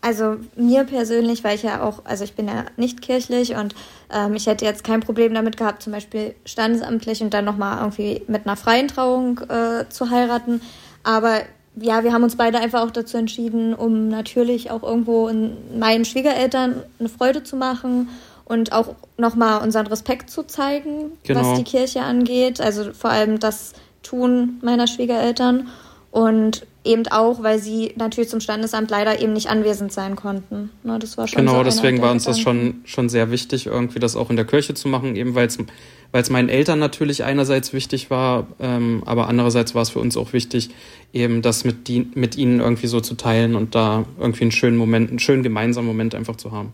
Also 0.00 0.36
mir 0.56 0.84
persönlich, 0.84 1.42
weil 1.42 1.56
ich 1.56 1.64
ja 1.64 1.82
auch, 1.82 2.04
also 2.04 2.22
ich 2.22 2.34
bin 2.34 2.46
ja 2.46 2.66
nicht 2.76 3.02
kirchlich 3.02 3.56
und 3.56 3.74
ähm, 4.10 4.34
ich 4.34 4.46
hätte 4.46 4.64
jetzt 4.64 4.84
kein 4.84 5.00
Problem 5.00 5.34
damit 5.34 5.56
gehabt, 5.56 5.82
zum 5.82 5.92
Beispiel 5.92 6.36
standesamtlich 6.44 7.20
und 7.20 7.34
dann 7.34 7.44
nochmal 7.44 7.78
irgendwie 7.78 8.22
mit 8.28 8.46
einer 8.46 8.56
freien 8.56 8.86
Trauung 8.86 9.40
äh, 9.48 9.88
zu 9.88 10.10
heiraten. 10.10 10.62
Aber 11.02 11.40
ja, 11.80 12.04
wir 12.04 12.12
haben 12.12 12.22
uns 12.22 12.36
beide 12.36 12.58
einfach 12.58 12.82
auch 12.82 12.90
dazu 12.90 13.16
entschieden, 13.16 13.74
um 13.74 14.08
natürlich 14.08 14.70
auch 14.70 14.82
irgendwo 14.82 15.30
meinen 15.76 16.04
Schwiegereltern 16.04 16.82
eine 16.98 17.08
Freude 17.08 17.42
zu 17.42 17.56
machen 17.56 18.08
und 18.44 18.72
auch 18.72 18.94
nochmal 19.16 19.62
unseren 19.62 19.86
Respekt 19.86 20.30
zu 20.30 20.42
zeigen, 20.46 21.12
genau. 21.22 21.40
was 21.40 21.58
die 21.58 21.64
Kirche 21.64 22.02
angeht. 22.02 22.60
Also 22.60 22.92
vor 22.92 23.10
allem 23.10 23.38
das 23.38 23.74
Tun 24.02 24.58
meiner 24.62 24.86
Schwiegereltern. 24.86 25.68
Und 26.10 26.66
eben 26.88 27.06
auch, 27.08 27.42
weil 27.42 27.58
sie 27.58 27.92
natürlich 27.96 28.30
zum 28.30 28.40
Standesamt 28.40 28.90
leider 28.90 29.20
eben 29.20 29.34
nicht 29.34 29.48
anwesend 29.48 29.92
sein 29.92 30.16
konnten. 30.16 30.70
Ne, 30.82 30.98
das 30.98 31.18
war 31.18 31.28
schon 31.28 31.40
genau, 31.40 31.58
so 31.58 31.62
deswegen 31.62 32.00
war 32.00 32.10
uns 32.10 32.24
das 32.24 32.40
schon, 32.40 32.80
schon 32.84 33.08
sehr 33.08 33.30
wichtig, 33.30 33.66
irgendwie 33.66 33.98
das 33.98 34.16
auch 34.16 34.30
in 34.30 34.36
der 34.36 34.46
Kirche 34.46 34.74
zu 34.74 34.88
machen, 34.88 35.14
eben 35.14 35.34
weil 35.34 35.46
es 35.46 36.30
meinen 36.30 36.48
Eltern 36.48 36.78
natürlich 36.78 37.22
einerseits 37.24 37.72
wichtig 37.72 38.10
war, 38.10 38.46
ähm, 38.58 39.02
aber 39.04 39.28
andererseits 39.28 39.74
war 39.74 39.82
es 39.82 39.90
für 39.90 40.00
uns 40.00 40.16
auch 40.16 40.32
wichtig, 40.32 40.70
eben 41.12 41.42
das 41.42 41.64
mit, 41.64 41.88
die, 41.88 42.10
mit 42.14 42.36
ihnen 42.36 42.60
irgendwie 42.60 42.86
so 42.86 43.00
zu 43.00 43.14
teilen 43.14 43.54
und 43.54 43.74
da 43.74 44.06
irgendwie 44.18 44.42
einen 44.42 44.52
schönen 44.52 44.76
Moment, 44.78 45.10
einen 45.10 45.18
schönen 45.18 45.42
gemeinsamen 45.42 45.86
Moment 45.86 46.14
einfach 46.14 46.36
zu 46.36 46.52
haben. 46.52 46.72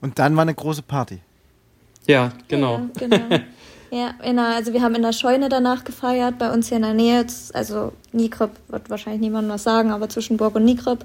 Und 0.00 0.18
dann 0.18 0.36
war 0.36 0.42
eine 0.42 0.54
große 0.54 0.82
Party. 0.82 1.18
Ja, 2.06 2.32
genau. 2.48 2.88
Ja, 3.00 3.06
genau. 3.06 3.18
Ja, 3.90 4.14
der, 4.22 4.54
also 4.54 4.72
wir 4.72 4.82
haben 4.82 4.94
in 4.94 5.02
der 5.02 5.12
Scheune 5.12 5.48
danach 5.48 5.84
gefeiert, 5.84 6.38
bei 6.38 6.52
uns 6.52 6.68
hier 6.68 6.76
in 6.76 6.82
der 6.82 6.94
Nähe. 6.94 7.26
Also 7.54 7.92
Nikrip 8.12 8.50
wird 8.68 8.90
wahrscheinlich 8.90 9.20
niemandem 9.20 9.54
was 9.54 9.62
sagen, 9.62 9.90
aber 9.90 10.08
zwischen 10.08 10.36
Burg 10.36 10.54
und 10.54 10.64
Nikrip. 10.64 11.04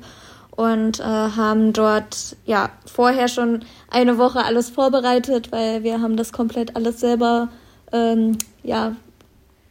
Und 0.51 0.99
äh, 0.99 1.03
haben 1.03 1.73
dort 1.73 2.35
ja 2.45 2.69
vorher 2.85 3.27
schon 3.27 3.65
eine 3.89 4.19
Woche 4.19 4.43
alles 4.45 4.69
vorbereitet, 4.69 5.51
weil 5.51 5.81
wir 5.83 5.99
haben 5.99 6.15
das 6.15 6.31
komplett 6.31 6.75
alles 6.75 6.99
selber 6.99 7.49
ähm, 7.91 8.37
ja, 8.61 8.95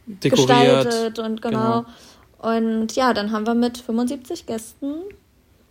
Dekoriert. 0.05 0.83
gestaltet 0.85 1.19
und 1.19 1.41
genau. 1.41 1.85
genau. 2.39 2.55
Und 2.59 2.93
ja, 2.95 3.13
dann 3.13 3.31
haben 3.31 3.47
wir 3.47 3.53
mit 3.53 3.77
75 3.77 4.45
Gästen 4.45 4.95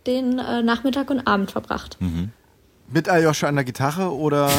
den 0.07 0.39
äh, 0.39 0.63
Nachmittag 0.63 1.11
und 1.11 1.27
Abend 1.27 1.51
verbracht. 1.51 1.97
Mhm. 1.99 2.31
Mit 2.91 3.07
Aljoscha 3.07 3.47
an 3.47 3.55
der 3.55 3.63
Gitarre 3.63 4.11
oder? 4.11 4.49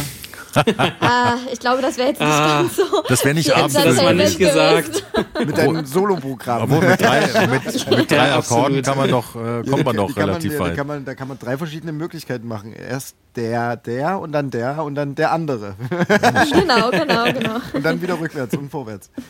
Ah, 1.01 1.37
ich 1.53 1.59
glaube, 1.59 1.83
das 1.83 1.97
wäre 1.97 2.09
jetzt 2.09 2.21
nicht 2.21 2.31
ah, 2.31 2.63
ganz 2.63 2.77
so. 2.77 2.83
Das 3.09 3.25
wäre 3.25 3.35
nicht 3.35 3.55
abends. 3.55 3.75
Das 3.75 4.03
war 4.03 4.13
nicht 4.13 4.39
gesagt. 4.39 5.05
mit 5.39 5.59
einem 5.59 5.85
Soloprogramm. 5.85 6.63
Obwohl 6.63 6.89
mit 6.89 7.01
drei, 7.01 7.21
mit, 7.47 7.91
mit 7.91 8.11
drei 8.11 8.29
ja, 8.29 8.39
Akkorden 8.39 8.83
kann 8.83 8.97
man 8.97 9.11
doch, 9.11 9.35
äh, 9.35 9.63
kommt 9.69 9.85
man 9.85 9.97
doch 9.97 10.17
relativ 10.17 10.53
man, 10.53 10.61
weit. 10.61 10.71
Da 10.71 10.77
kann, 10.77 10.87
man, 10.87 11.05
da 11.05 11.15
kann 11.15 11.29
man 11.29 11.39
drei 11.39 11.59
verschiedene 11.59 11.93
Möglichkeiten 11.93 12.47
machen. 12.47 12.73
Erst 12.73 13.17
der, 13.37 13.77
der 13.77 14.21
und 14.21 14.33
dann 14.33 14.51
der 14.51 14.83
und 14.83 14.95
dann 14.95 15.15
der 15.15 15.33
andere. 15.33 15.75
genau, 16.53 16.91
genau, 16.91 17.25
genau. 17.25 17.57
Und 17.73 17.85
dann 17.85 18.01
wieder 18.01 18.19
rückwärts 18.19 18.57
und 18.57 18.71
vorwärts. 18.71 19.11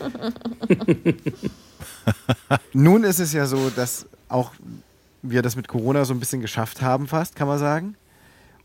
Nun 2.73 3.05
ist 3.05 3.21
es 3.21 3.33
ja 3.33 3.47
so, 3.47 3.71
dass 3.71 4.07
auch 4.29 4.53
wir 5.23 5.43
das 5.43 5.57
mit 5.57 5.69
Corona 5.69 6.05
so 6.05 6.13
ein 6.13 6.21
bisschen 6.21 6.41
geschafft 6.41 6.83
haben, 6.83 7.09
fast, 7.09 7.37
kann 7.37 7.49
man 7.49 7.59
sagen. 7.59 7.97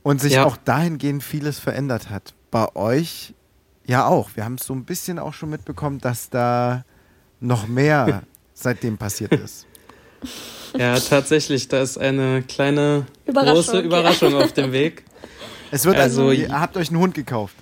Und 0.03 0.21
sich 0.21 0.33
ja. 0.33 0.45
auch 0.45 0.57
dahingehend 0.57 1.23
vieles 1.23 1.59
verändert 1.59 2.09
hat. 2.09 2.33
Bei 2.51 2.75
euch 2.75 3.33
ja 3.85 4.05
auch. 4.07 4.31
Wir 4.35 4.45
haben 4.45 4.55
es 4.55 4.65
so 4.65 4.73
ein 4.73 4.85
bisschen 4.85 5.19
auch 5.19 5.33
schon 5.33 5.49
mitbekommen, 5.49 5.99
dass 5.99 6.29
da 6.29 6.85
noch 7.39 7.67
mehr 7.67 8.23
seitdem 8.53 8.97
passiert 8.97 9.33
ist. 9.33 9.65
Ja, 10.77 10.99
tatsächlich, 10.99 11.67
da 11.67 11.81
ist 11.81 11.97
eine 11.97 12.43
kleine 12.43 13.05
Überraschung, 13.25 13.55
große 13.55 13.79
Überraschung 13.79 14.33
ja. 14.33 14.39
auf 14.39 14.53
dem 14.53 14.71
Weg. 14.71 15.03
Es 15.71 15.85
wird 15.85 15.97
also, 15.97 16.27
also 16.27 16.31
ihr 16.31 16.59
habt 16.59 16.77
euch 16.77 16.89
einen 16.89 16.99
Hund 16.99 17.15
gekauft. 17.15 17.55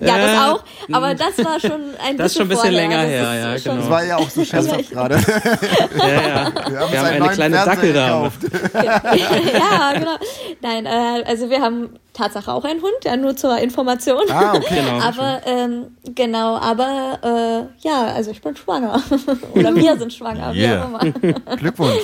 Ja, 0.00 0.18
das 0.18 0.38
auch, 0.38 0.64
aber 0.92 1.14
das 1.14 1.38
war 1.44 1.60
schon 1.60 1.72
ein 1.72 2.16
bisschen 2.16 2.18
Das 2.18 2.26
ist 2.26 2.36
schon 2.36 2.46
ein 2.46 2.48
bisschen 2.48 2.72
länger 2.72 2.98
her, 2.98 3.34
ja, 3.34 3.56
genau. 3.56 3.76
Das 3.76 3.90
war 3.90 4.04
ja 4.04 4.16
auch 4.16 4.28
so 4.28 4.44
scherzhaft 4.44 4.90
gerade. 4.90 5.14
ja, 5.98 6.08
ja. 6.08 6.52
Wir 6.52 6.80
haben, 6.80 6.92
wir 6.92 6.98
haben 6.98 7.22
eine 7.22 7.28
kleine 7.28 7.56
Dackeldame. 7.56 8.32
ja, 8.74 9.92
genau. 9.92 10.16
Nein, 10.62 10.86
äh, 10.86 11.24
also 11.26 11.48
wir 11.48 11.60
haben 11.60 11.90
Tatsache 12.12 12.52
auch 12.52 12.64
einen 12.64 12.82
Hund, 12.82 13.04
ja, 13.04 13.16
nur 13.16 13.36
zur 13.36 13.58
Information. 13.58 14.22
Ah, 14.30 14.54
okay. 14.54 14.76
Genau. 14.76 15.00
aber, 15.00 15.40
ähm, 15.46 15.96
genau, 16.14 16.56
aber, 16.56 17.18
äh, 17.22 17.86
ja, 17.86 18.06
also 18.14 18.30
ich 18.32 18.42
bin 18.42 18.56
schwanger. 18.56 19.00
Oder 19.54 19.74
wir 19.74 19.96
sind 19.96 20.12
schwanger, 20.12 20.52
yeah. 20.54 20.88
wie 20.90 20.96
auch 20.96 21.02
immer. 21.02 21.56
Glückwunsch. 21.56 22.00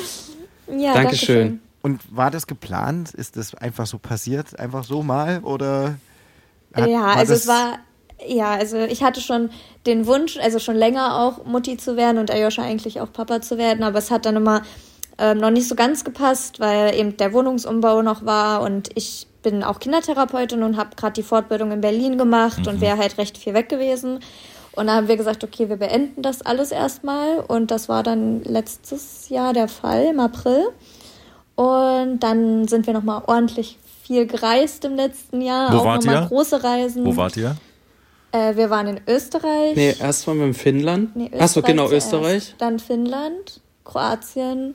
Ja, 0.76 0.94
Dankeschön. 0.94 1.60
Und 1.82 2.00
war 2.14 2.30
das 2.30 2.46
geplant? 2.46 3.14
Ist 3.14 3.36
das 3.36 3.54
einfach 3.54 3.86
so 3.86 3.98
passiert? 3.98 4.58
Einfach 4.58 4.84
so 4.84 5.02
mal? 5.02 5.40
Oder? 5.40 5.96
Hat, 6.74 6.88
ja, 6.88 7.06
also 7.06 7.34
es 7.34 7.46
war, 7.46 7.78
ja, 8.26 8.50
also 8.52 8.78
ich 8.78 9.02
hatte 9.02 9.20
schon 9.20 9.50
den 9.86 10.06
Wunsch, 10.06 10.38
also 10.38 10.58
schon 10.58 10.76
länger 10.76 11.20
auch 11.20 11.44
Mutti 11.44 11.76
zu 11.76 11.96
werden 11.96 12.18
und 12.18 12.30
Ayosha 12.30 12.62
eigentlich 12.62 13.00
auch 13.00 13.12
Papa 13.12 13.40
zu 13.40 13.58
werden, 13.58 13.82
aber 13.82 13.98
es 13.98 14.10
hat 14.10 14.26
dann 14.26 14.36
immer 14.36 14.62
ähm, 15.18 15.38
noch 15.38 15.50
nicht 15.50 15.68
so 15.68 15.74
ganz 15.74 16.04
gepasst, 16.04 16.60
weil 16.60 16.94
eben 16.94 17.16
der 17.16 17.32
Wohnungsumbau 17.32 18.02
noch 18.02 18.24
war 18.24 18.62
und 18.62 18.90
ich 18.94 19.26
bin 19.42 19.62
auch 19.62 19.80
Kindertherapeutin 19.80 20.62
und 20.62 20.76
habe 20.76 20.96
gerade 20.96 21.14
die 21.14 21.22
Fortbildung 21.22 21.72
in 21.72 21.80
Berlin 21.80 22.18
gemacht 22.18 22.60
mhm. 22.60 22.68
und 22.68 22.80
wäre 22.80 22.98
halt 22.98 23.18
recht 23.18 23.38
viel 23.38 23.54
weg 23.54 23.68
gewesen. 23.68 24.20
Und 24.72 24.86
da 24.86 24.94
haben 24.94 25.08
wir 25.08 25.16
gesagt, 25.16 25.42
okay, 25.42 25.68
wir 25.68 25.76
beenden 25.76 26.22
das 26.22 26.42
alles 26.42 26.70
erstmal. 26.70 27.40
Und 27.40 27.70
das 27.70 27.88
war 27.88 28.02
dann 28.02 28.42
letztes 28.44 29.28
Jahr 29.28 29.52
der 29.52 29.68
Fall, 29.68 30.04
im 30.04 30.20
April. 30.20 30.68
Und 31.56 32.20
dann 32.20 32.68
sind 32.68 32.86
wir 32.86 32.94
nochmal 32.94 33.22
ordentlich 33.26 33.78
viel 34.10 34.26
gereist 34.26 34.84
im 34.84 34.96
letzten 34.96 35.40
Jahr. 35.40 35.72
Wo 35.72 35.78
auch 35.78 35.84
wart 35.84 36.04
ihr? 36.04 36.26
große 36.26 36.64
Reisen. 36.64 37.06
Wo 37.06 37.14
wart 37.14 37.36
ihr? 37.36 37.54
Äh, 38.32 38.56
wir 38.56 38.68
waren 38.68 38.88
in 38.88 39.00
Österreich. 39.06 39.76
Nee, 39.76 39.94
erst 40.00 40.26
waren 40.26 40.38
wir 40.38 40.46
in 40.46 40.54
Finnland. 40.54 41.14
Nee, 41.14 41.30
Achso, 41.38 41.62
genau. 41.62 41.88
Österreich. 41.88 42.56
Dann 42.58 42.80
Finnland, 42.80 43.60
Kroatien, 43.84 44.74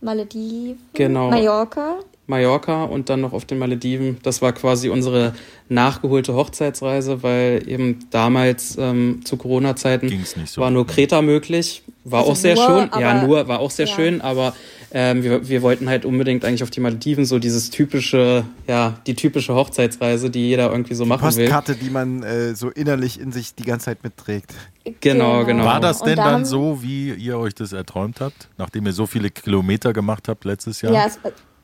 Malediven, 0.00 0.78
genau. 0.94 1.28
Mallorca. 1.28 1.96
Mallorca 2.26 2.84
und 2.84 3.10
dann 3.10 3.20
noch 3.20 3.32
auf 3.32 3.44
den 3.44 3.58
Malediven. 3.58 4.18
Das 4.22 4.40
war 4.40 4.52
quasi 4.52 4.88
unsere 4.88 5.34
nachgeholte 5.68 6.34
Hochzeitsreise, 6.34 7.22
weil 7.22 7.62
eben 7.66 8.06
damals 8.10 8.76
ähm, 8.78 9.20
zu 9.24 9.36
Corona-Zeiten 9.36 10.24
so 10.46 10.60
war 10.60 10.70
nur 10.70 10.86
Kreta 10.86 11.22
möglich. 11.22 11.82
War 12.04 12.20
also 12.20 12.32
auch 12.32 12.36
sehr 12.36 12.54
nur, 12.54 12.66
schön. 12.66 12.90
Ja, 13.00 13.22
nur, 13.24 13.48
war 13.48 13.60
auch 13.60 13.70
sehr 13.70 13.86
ja. 13.86 13.94
schön, 13.94 14.20
aber 14.20 14.54
ähm, 14.92 15.22
wir, 15.22 15.48
wir 15.48 15.62
wollten 15.62 15.88
halt 15.88 16.04
unbedingt 16.04 16.44
eigentlich 16.44 16.62
auf 16.62 16.70
die 16.70 16.80
Malediven, 16.80 17.24
so 17.24 17.38
dieses 17.38 17.70
typische, 17.70 18.44
ja, 18.66 18.98
die 19.06 19.14
typische 19.14 19.54
Hochzeitsreise, 19.54 20.30
die 20.30 20.48
jeder 20.48 20.70
irgendwie 20.70 20.94
so 20.94 21.06
machen 21.06 21.22
will. 21.22 21.44
Postkarte, 21.46 21.76
die 21.76 21.90
man 21.90 22.22
äh, 22.22 22.54
so 22.54 22.68
innerlich 22.70 23.18
in 23.18 23.32
sich 23.32 23.54
die 23.54 23.64
ganze 23.64 23.86
Zeit 23.86 24.04
mitträgt. 24.04 24.54
Genau, 24.84 24.92
genau. 25.00 25.44
genau. 25.44 25.64
War 25.64 25.80
das 25.80 26.02
denn 26.02 26.16
dann, 26.16 26.26
dann, 26.26 26.44
so, 26.44 26.82
wie 26.82 27.10
ihr 27.12 27.38
euch 27.38 27.54
das 27.54 27.72
erträumt 27.72 28.20
habt, 28.20 28.50
nachdem 28.58 28.86
ihr 28.86 28.92
so 28.92 29.06
viele 29.06 29.30
Kilometer 29.30 29.92
gemacht 29.92 30.28
habt 30.28 30.44
letztes 30.44 30.82
Jahr? 30.82 30.92
Ja, 30.92 31.06
es, 31.06 31.18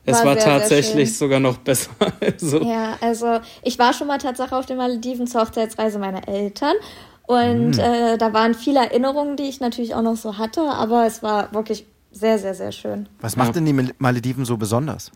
es 0.05 0.17
war, 0.17 0.25
war 0.25 0.33
sehr, 0.35 0.43
tatsächlich 0.43 1.09
sehr 1.09 1.17
sogar 1.17 1.39
noch 1.39 1.57
besser. 1.57 1.91
also. 2.19 2.61
Ja, 2.61 2.97
also 3.01 3.39
ich 3.63 3.77
war 3.77 3.93
schon 3.93 4.07
mal 4.07 4.17
tatsächlich 4.17 4.53
auf 4.53 4.65
den 4.65 4.77
Malediven 4.77 5.27
zur 5.27 5.41
Hochzeitsreise 5.41 5.99
meiner 5.99 6.27
Eltern. 6.27 6.75
Und 7.27 7.77
mhm. 7.77 7.79
äh, 7.79 8.17
da 8.17 8.33
waren 8.33 8.55
viele 8.55 8.79
Erinnerungen, 8.79 9.37
die 9.37 9.43
ich 9.43 9.59
natürlich 9.59 9.95
auch 9.95 10.01
noch 10.01 10.17
so 10.17 10.37
hatte, 10.37 10.61
aber 10.61 11.05
es 11.05 11.23
war 11.23 11.53
wirklich 11.53 11.85
sehr, 12.11 12.37
sehr, 12.39 12.53
sehr 12.53 12.71
schön. 12.71 13.07
Was 13.21 13.35
macht 13.37 13.55
denn 13.55 13.65
die 13.65 13.93
Malediven 13.99 14.43
so 14.43 14.57
besonders? 14.57 15.11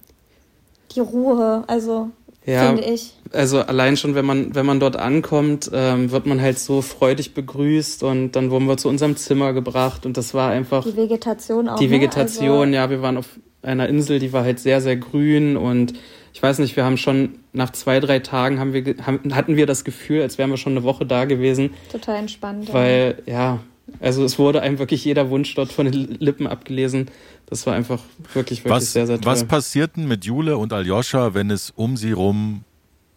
Die 0.95 1.01
Ruhe, 1.01 1.63
also 1.67 2.11
ja, 2.45 2.67
finde 2.67 2.83
ich. 2.83 3.13
Also 3.33 3.59
allein 3.59 3.97
schon, 3.97 4.15
wenn 4.15 4.25
man, 4.25 4.53
wenn 4.53 4.65
man 4.65 4.79
dort 4.79 4.95
ankommt, 4.95 5.69
ähm, 5.73 6.11
wird 6.11 6.25
man 6.25 6.39
halt 6.39 6.59
so 6.59 6.81
freudig 6.81 7.33
begrüßt 7.33 8.03
und 8.03 8.33
dann 8.33 8.51
wurden 8.51 8.67
wir 8.67 8.77
zu 8.77 8.87
unserem 8.87 9.17
Zimmer 9.17 9.51
gebracht 9.53 10.05
und 10.05 10.15
das 10.15 10.33
war 10.33 10.51
einfach. 10.51 10.83
Die 10.85 10.95
Vegetation 10.95 11.67
auch. 11.67 11.79
Die 11.79 11.87
ne? 11.87 11.95
Vegetation, 11.95 12.69
ne? 12.69 12.79
also 12.79 12.91
ja, 12.93 12.97
wir 12.97 13.01
waren 13.01 13.17
auf 13.17 13.39
einer 13.65 13.89
Insel, 13.89 14.19
die 14.19 14.33
war 14.33 14.43
halt 14.43 14.59
sehr, 14.59 14.81
sehr 14.81 14.95
grün 14.95 15.57
und 15.57 15.93
ich 16.33 16.43
weiß 16.43 16.59
nicht, 16.59 16.75
wir 16.75 16.83
haben 16.83 16.97
schon 16.97 17.35
nach 17.53 17.71
zwei, 17.71 17.99
drei 18.01 18.19
Tagen 18.19 18.59
haben 18.59 18.73
wir, 18.73 18.95
haben, 19.05 19.33
hatten 19.33 19.55
wir 19.55 19.65
das 19.65 19.85
Gefühl, 19.85 20.21
als 20.21 20.37
wären 20.37 20.49
wir 20.49 20.57
schon 20.57 20.73
eine 20.73 20.83
Woche 20.83 21.05
da 21.05 21.25
gewesen. 21.25 21.69
Total 21.91 22.17
entspannt. 22.17 22.73
Weil, 22.73 23.23
ja, 23.25 23.33
ja 23.33 23.59
also 23.99 24.23
es 24.23 24.37
wurde 24.39 24.61
einem 24.61 24.79
wirklich 24.79 25.05
jeder 25.05 25.29
Wunsch 25.29 25.53
dort 25.55 25.71
von 25.71 25.89
den 25.89 26.17
Lippen 26.19 26.47
abgelesen. 26.47 27.09
Das 27.45 27.65
war 27.67 27.73
einfach 27.73 28.01
wirklich, 28.33 28.65
wirklich 28.65 28.65
was, 28.65 28.93
sehr, 28.93 29.07
sehr 29.07 29.21
toll. 29.21 29.31
Was 29.31 29.45
passiert 29.45 29.95
denn 29.95 30.07
mit 30.07 30.25
Jule 30.25 30.57
und 30.57 30.73
Aljoscha, 30.73 31.33
wenn 31.33 31.51
es 31.51 31.71
um 31.75 31.95
sie 31.95 32.11
rum 32.11 32.63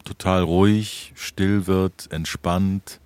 total 0.05 0.43
ruhig, 0.43 1.13
still 1.17 1.67
wird, 1.67 2.09
entspannt? 2.11 3.01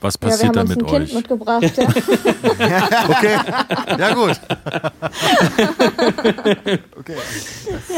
Was 0.00 0.18
passiert 0.18 0.54
ja, 0.54 0.64
da 0.64 0.68
mit 0.68 0.82
euch? 0.82 1.10
Kind 1.10 1.14
mitgebracht, 1.14 1.72
ja. 1.76 1.88
okay, 3.08 3.38
ja 3.98 4.14
gut. 4.14 4.40
okay. 6.28 7.16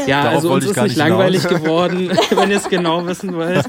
Ja, 0.07 0.23
Darauf 0.23 0.37
also 0.37 0.53
uns 0.53 0.65
ist 0.67 0.83
nicht, 0.83 0.97
langweilig 0.97 1.49
geworden, 1.49 2.11
wenn 2.31 2.51
ihr 2.51 2.57
es 2.57 2.69
genau 2.69 3.07
wissen 3.07 3.35
wollt. 3.35 3.65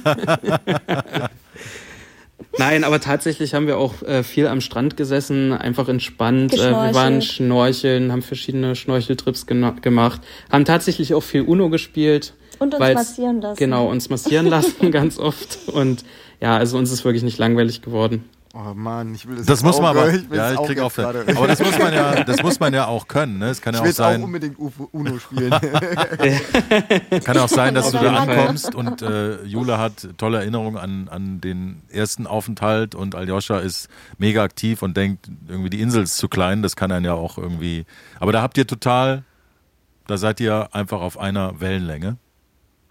Nein, 2.58 2.84
aber 2.84 3.00
tatsächlich 3.00 3.54
haben 3.54 3.68
wir 3.68 3.78
auch 3.78 4.02
äh, 4.02 4.24
viel 4.24 4.48
am 4.48 4.60
Strand 4.60 4.98
gesessen, 4.98 5.54
einfach 5.54 5.88
entspannt. 5.88 6.54
Äh, 6.54 6.72
wir 6.72 6.94
waren 6.94 7.22
schnorcheln, 7.22 8.12
haben 8.12 8.22
verschiedene 8.22 8.76
Schnorcheltrips 8.76 9.46
gemacht, 9.46 10.22
haben 10.52 10.66
tatsächlich 10.66 11.14
auch 11.14 11.24
viel 11.24 11.42
Uno 11.42 11.70
gespielt. 11.70 12.34
Und 12.60 12.74
uns 12.74 12.94
massieren 12.94 13.42
lassen. 13.42 13.58
Genau, 13.58 13.90
uns 13.90 14.10
massieren 14.10 14.48
lassen 14.48 14.92
ganz 14.92 15.18
oft. 15.18 15.60
Und 15.68 16.04
ja, 16.42 16.58
also 16.58 16.78
uns 16.78 16.92
ist 16.92 17.06
wirklich 17.06 17.24
nicht 17.24 17.38
langweilig 17.38 17.82
geworden. 17.82 18.26
Oh 18.62 18.74
Mann, 18.74 19.16
ich 19.16 19.26
will 19.26 19.38
das, 19.38 19.46
das 19.46 19.64
muss 19.64 19.80
man 19.80 19.96
aber, 19.96 20.14
ich 20.14 20.30
ja, 20.30 20.52
ich 20.52 20.62
krieg 20.64 20.80
auch 20.82 20.92
Aber 20.98 21.48
das 21.48 21.60
muss 21.60 21.80
man 21.80 21.94
ja, 21.94 22.24
das 22.26 22.44
muss 22.44 22.60
man 22.60 22.74
ja 22.74 22.88
auch 22.88 23.08
können. 23.08 23.38
Ne? 23.38 23.50
Es 23.50 23.62
kann 23.62 23.74
ja 23.74 23.82
ich 23.82 23.92
auch 23.92 23.94
sein. 23.94 24.20
auch 24.20 24.26
unbedingt 24.26 24.58
Uno 24.60 25.18
spielen. 25.18 25.52
kann 27.24 27.38
auch 27.38 27.48
sein, 27.48 27.74
dass 27.74 27.92
du 27.92 28.00
da 28.00 28.18
ankommst 28.18 28.76
und 28.76 29.02
äh, 29.02 29.42
Jule 29.44 29.78
hat 29.78 30.10
tolle 30.18 30.40
Erinnerungen 30.40 30.78
an, 30.78 31.08
an 31.08 31.40
den 31.40 31.84
ersten 31.90 32.28
Aufenthalt 32.28 32.96
und 32.96 33.16
Aljoscha 33.16 33.60
ist 33.60 33.88
mega 34.18 34.44
aktiv 34.44 34.82
und 34.82 34.98
denkt 34.98 35.30
irgendwie 35.48 35.70
die 35.70 35.80
Insel 35.80 36.04
ist 36.04 36.18
zu 36.18 36.28
klein. 36.28 36.62
Das 36.62 36.76
kann 36.76 36.92
einen 36.92 37.06
ja 37.06 37.14
auch 37.14 37.38
irgendwie. 37.38 37.86
Aber 38.20 38.34
da 38.34 38.42
habt 38.42 38.58
ihr 38.58 38.68
total, 38.68 39.24
da 40.08 40.18
seid 40.18 40.42
ihr 40.42 40.76
einfach 40.76 41.00
auf 41.00 41.18
einer 41.18 41.62
Wellenlänge. 41.62 42.18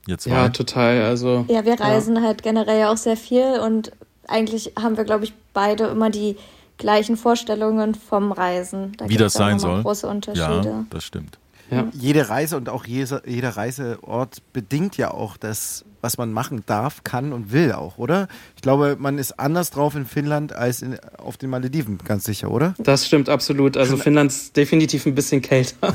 Jetzt 0.07 0.25
ja, 0.25 0.49
total. 0.49 1.03
Also 1.03 1.45
ja, 1.49 1.67
wir 1.67 1.79
reisen 1.79 2.17
ja. 2.17 2.23
halt 2.23 2.43
generell 2.43 2.87
auch 2.87 2.97
sehr 2.97 3.19
viel 3.19 3.61
und 3.63 3.93
eigentlich 4.29 4.73
haben 4.79 4.97
wir, 4.97 5.05
glaube 5.05 5.25
ich, 5.25 5.35
beide 5.53 5.87
immer 5.87 6.11
die 6.11 6.37
gleichen 6.79 7.17
Vorstellungen 7.17 7.95
vom 7.95 8.33
Reisen. 8.33 8.93
Da 8.97 9.09
Wie 9.09 9.17
das 9.17 9.35
sein 9.35 9.59
soll. 9.59 9.83
Große 9.83 10.07
Unterschiede. 10.07 10.69
Ja, 10.69 10.85
das 10.91 11.05
stimmt. 11.05 11.39
ja. 11.71 11.89
jede 11.93 12.29
Reise 12.29 12.57
und 12.57 12.69
auch 12.69 12.87
jeder, 12.87 13.21
Reiseort 13.57 14.39
bedingt 14.53 14.97
ja 14.97 15.11
auch 15.11 15.37
das, 15.37 15.85
was 16.01 16.17
man 16.17 16.33
machen 16.33 16.63
darf, 16.67 17.03
kann 17.03 17.33
und 17.33 17.53
will 17.53 17.73
auch, 17.73 17.99
oder? 17.99 18.29
Ich 18.55 18.63
glaube, 18.63 18.97
man 18.99 19.19
ist 19.19 19.39
anders 19.41 19.71
drauf 19.71 19.97
in 19.97 20.07
Finnland 20.07 20.53
als 20.53 20.83
in, 20.83 20.97
auf 21.19 21.37
den 21.37 21.51
Malediven, 21.51 21.99
ganz 21.99 22.25
sicher, 22.25 22.51
oder? 22.51 22.75
Das 22.79 23.07
stimmt 23.07 23.29
absolut. 23.29 23.77
Also 23.77 23.93
schon 23.93 24.03
Finnland 24.03 24.31
ist 24.31 24.57
definitiv 24.57 25.05
ein 25.07 25.15
bisschen 25.15 25.43
kälter. 25.43 25.93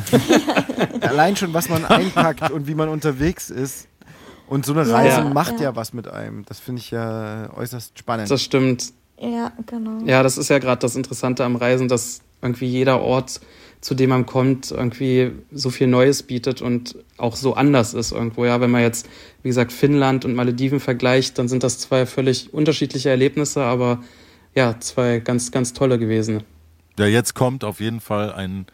Allein 1.01 1.35
schon, 1.37 1.53
was 1.53 1.69
man 1.69 1.85
einpackt 1.85 2.51
und 2.51 2.67
wie 2.67 2.75
man 2.75 2.89
unterwegs 2.89 3.49
ist. 3.49 3.87
Und 4.47 4.65
so 4.65 4.73
eine 4.73 4.89
Reise 4.89 5.21
ja, 5.21 5.29
macht 5.29 5.55
ja. 5.55 5.63
ja 5.63 5.75
was 5.75 5.93
mit 5.93 6.07
einem. 6.07 6.45
Das 6.45 6.59
finde 6.59 6.81
ich 6.81 6.91
ja 6.91 7.49
äußerst 7.55 7.97
spannend. 7.97 8.29
Das 8.29 8.41
stimmt. 8.41 8.93
Ja, 9.19 9.51
genau. 9.65 10.03
Ja, 10.05 10.21
das 10.23 10.37
ist 10.37 10.49
ja 10.49 10.59
gerade 10.59 10.79
das 10.79 10.95
Interessante 10.95 11.43
am 11.45 11.55
Reisen, 11.55 11.87
dass 11.87 12.21
irgendwie 12.41 12.67
jeder 12.67 13.01
Ort 13.01 13.39
zu 13.83 13.95
dem 13.95 14.11
man 14.11 14.25
kommt, 14.25 14.71
irgendwie 14.71 15.33
so 15.51 15.69
viel 15.69 15.87
Neues 15.87 16.23
bietet 16.23 16.61
und 16.61 16.95
auch 17.17 17.35
so 17.35 17.55
anders 17.55 17.93
ist 17.93 18.13
irgendwo. 18.13 18.45
Ja, 18.45 18.61
wenn 18.61 18.71
man 18.71 18.81
jetzt, 18.81 19.09
wie 19.41 19.49
gesagt, 19.49 19.73
Finnland 19.73 20.23
und 20.23 20.35
Malediven 20.35 20.79
vergleicht, 20.79 21.37
dann 21.37 21.49
sind 21.49 21.63
das 21.63 21.79
zwei 21.79 22.05
völlig 22.05 22.53
unterschiedliche 22.53 23.09
Erlebnisse, 23.09 23.61
aber 23.61 24.01
ja, 24.55 24.79
zwei 24.79 25.19
ganz, 25.19 25.51
ganz 25.51 25.73
tolle 25.73 25.99
gewesen. 25.99 26.43
Ja, 26.97 27.07
jetzt 27.07 27.33
kommt 27.35 27.65
auf 27.65 27.81
jeden 27.81 27.99
Fall 27.99 28.31
ein 28.31 28.67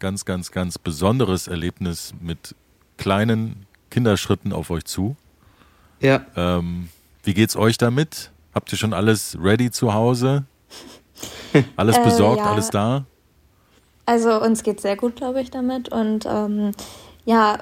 ganz, 0.00 0.24
ganz, 0.24 0.50
ganz 0.50 0.76
besonderes 0.76 1.46
Erlebnis 1.46 2.12
mit 2.20 2.56
kleinen 2.96 3.64
Kinderschritten 3.90 4.52
auf 4.52 4.70
euch 4.70 4.84
zu. 4.84 5.16
Ja. 6.00 6.24
Ähm, 6.36 6.88
wie 7.22 7.34
geht's 7.34 7.56
euch 7.56 7.78
damit? 7.78 8.30
Habt 8.54 8.72
ihr 8.72 8.78
schon 8.78 8.92
alles 8.94 9.36
ready 9.40 9.70
zu 9.70 9.94
Hause? 9.94 10.44
Alles 11.76 11.96
äh, 11.96 12.04
besorgt, 12.04 12.40
äh, 12.40 12.44
ja. 12.44 12.52
alles 12.52 12.70
da? 12.70 13.04
Also 14.06 14.40
uns 14.40 14.62
geht 14.62 14.80
sehr 14.80 14.96
gut, 14.96 15.16
glaube 15.16 15.40
ich, 15.40 15.50
damit. 15.50 15.88
Und 15.88 16.24
ähm, 16.26 16.72
ja, 17.24 17.58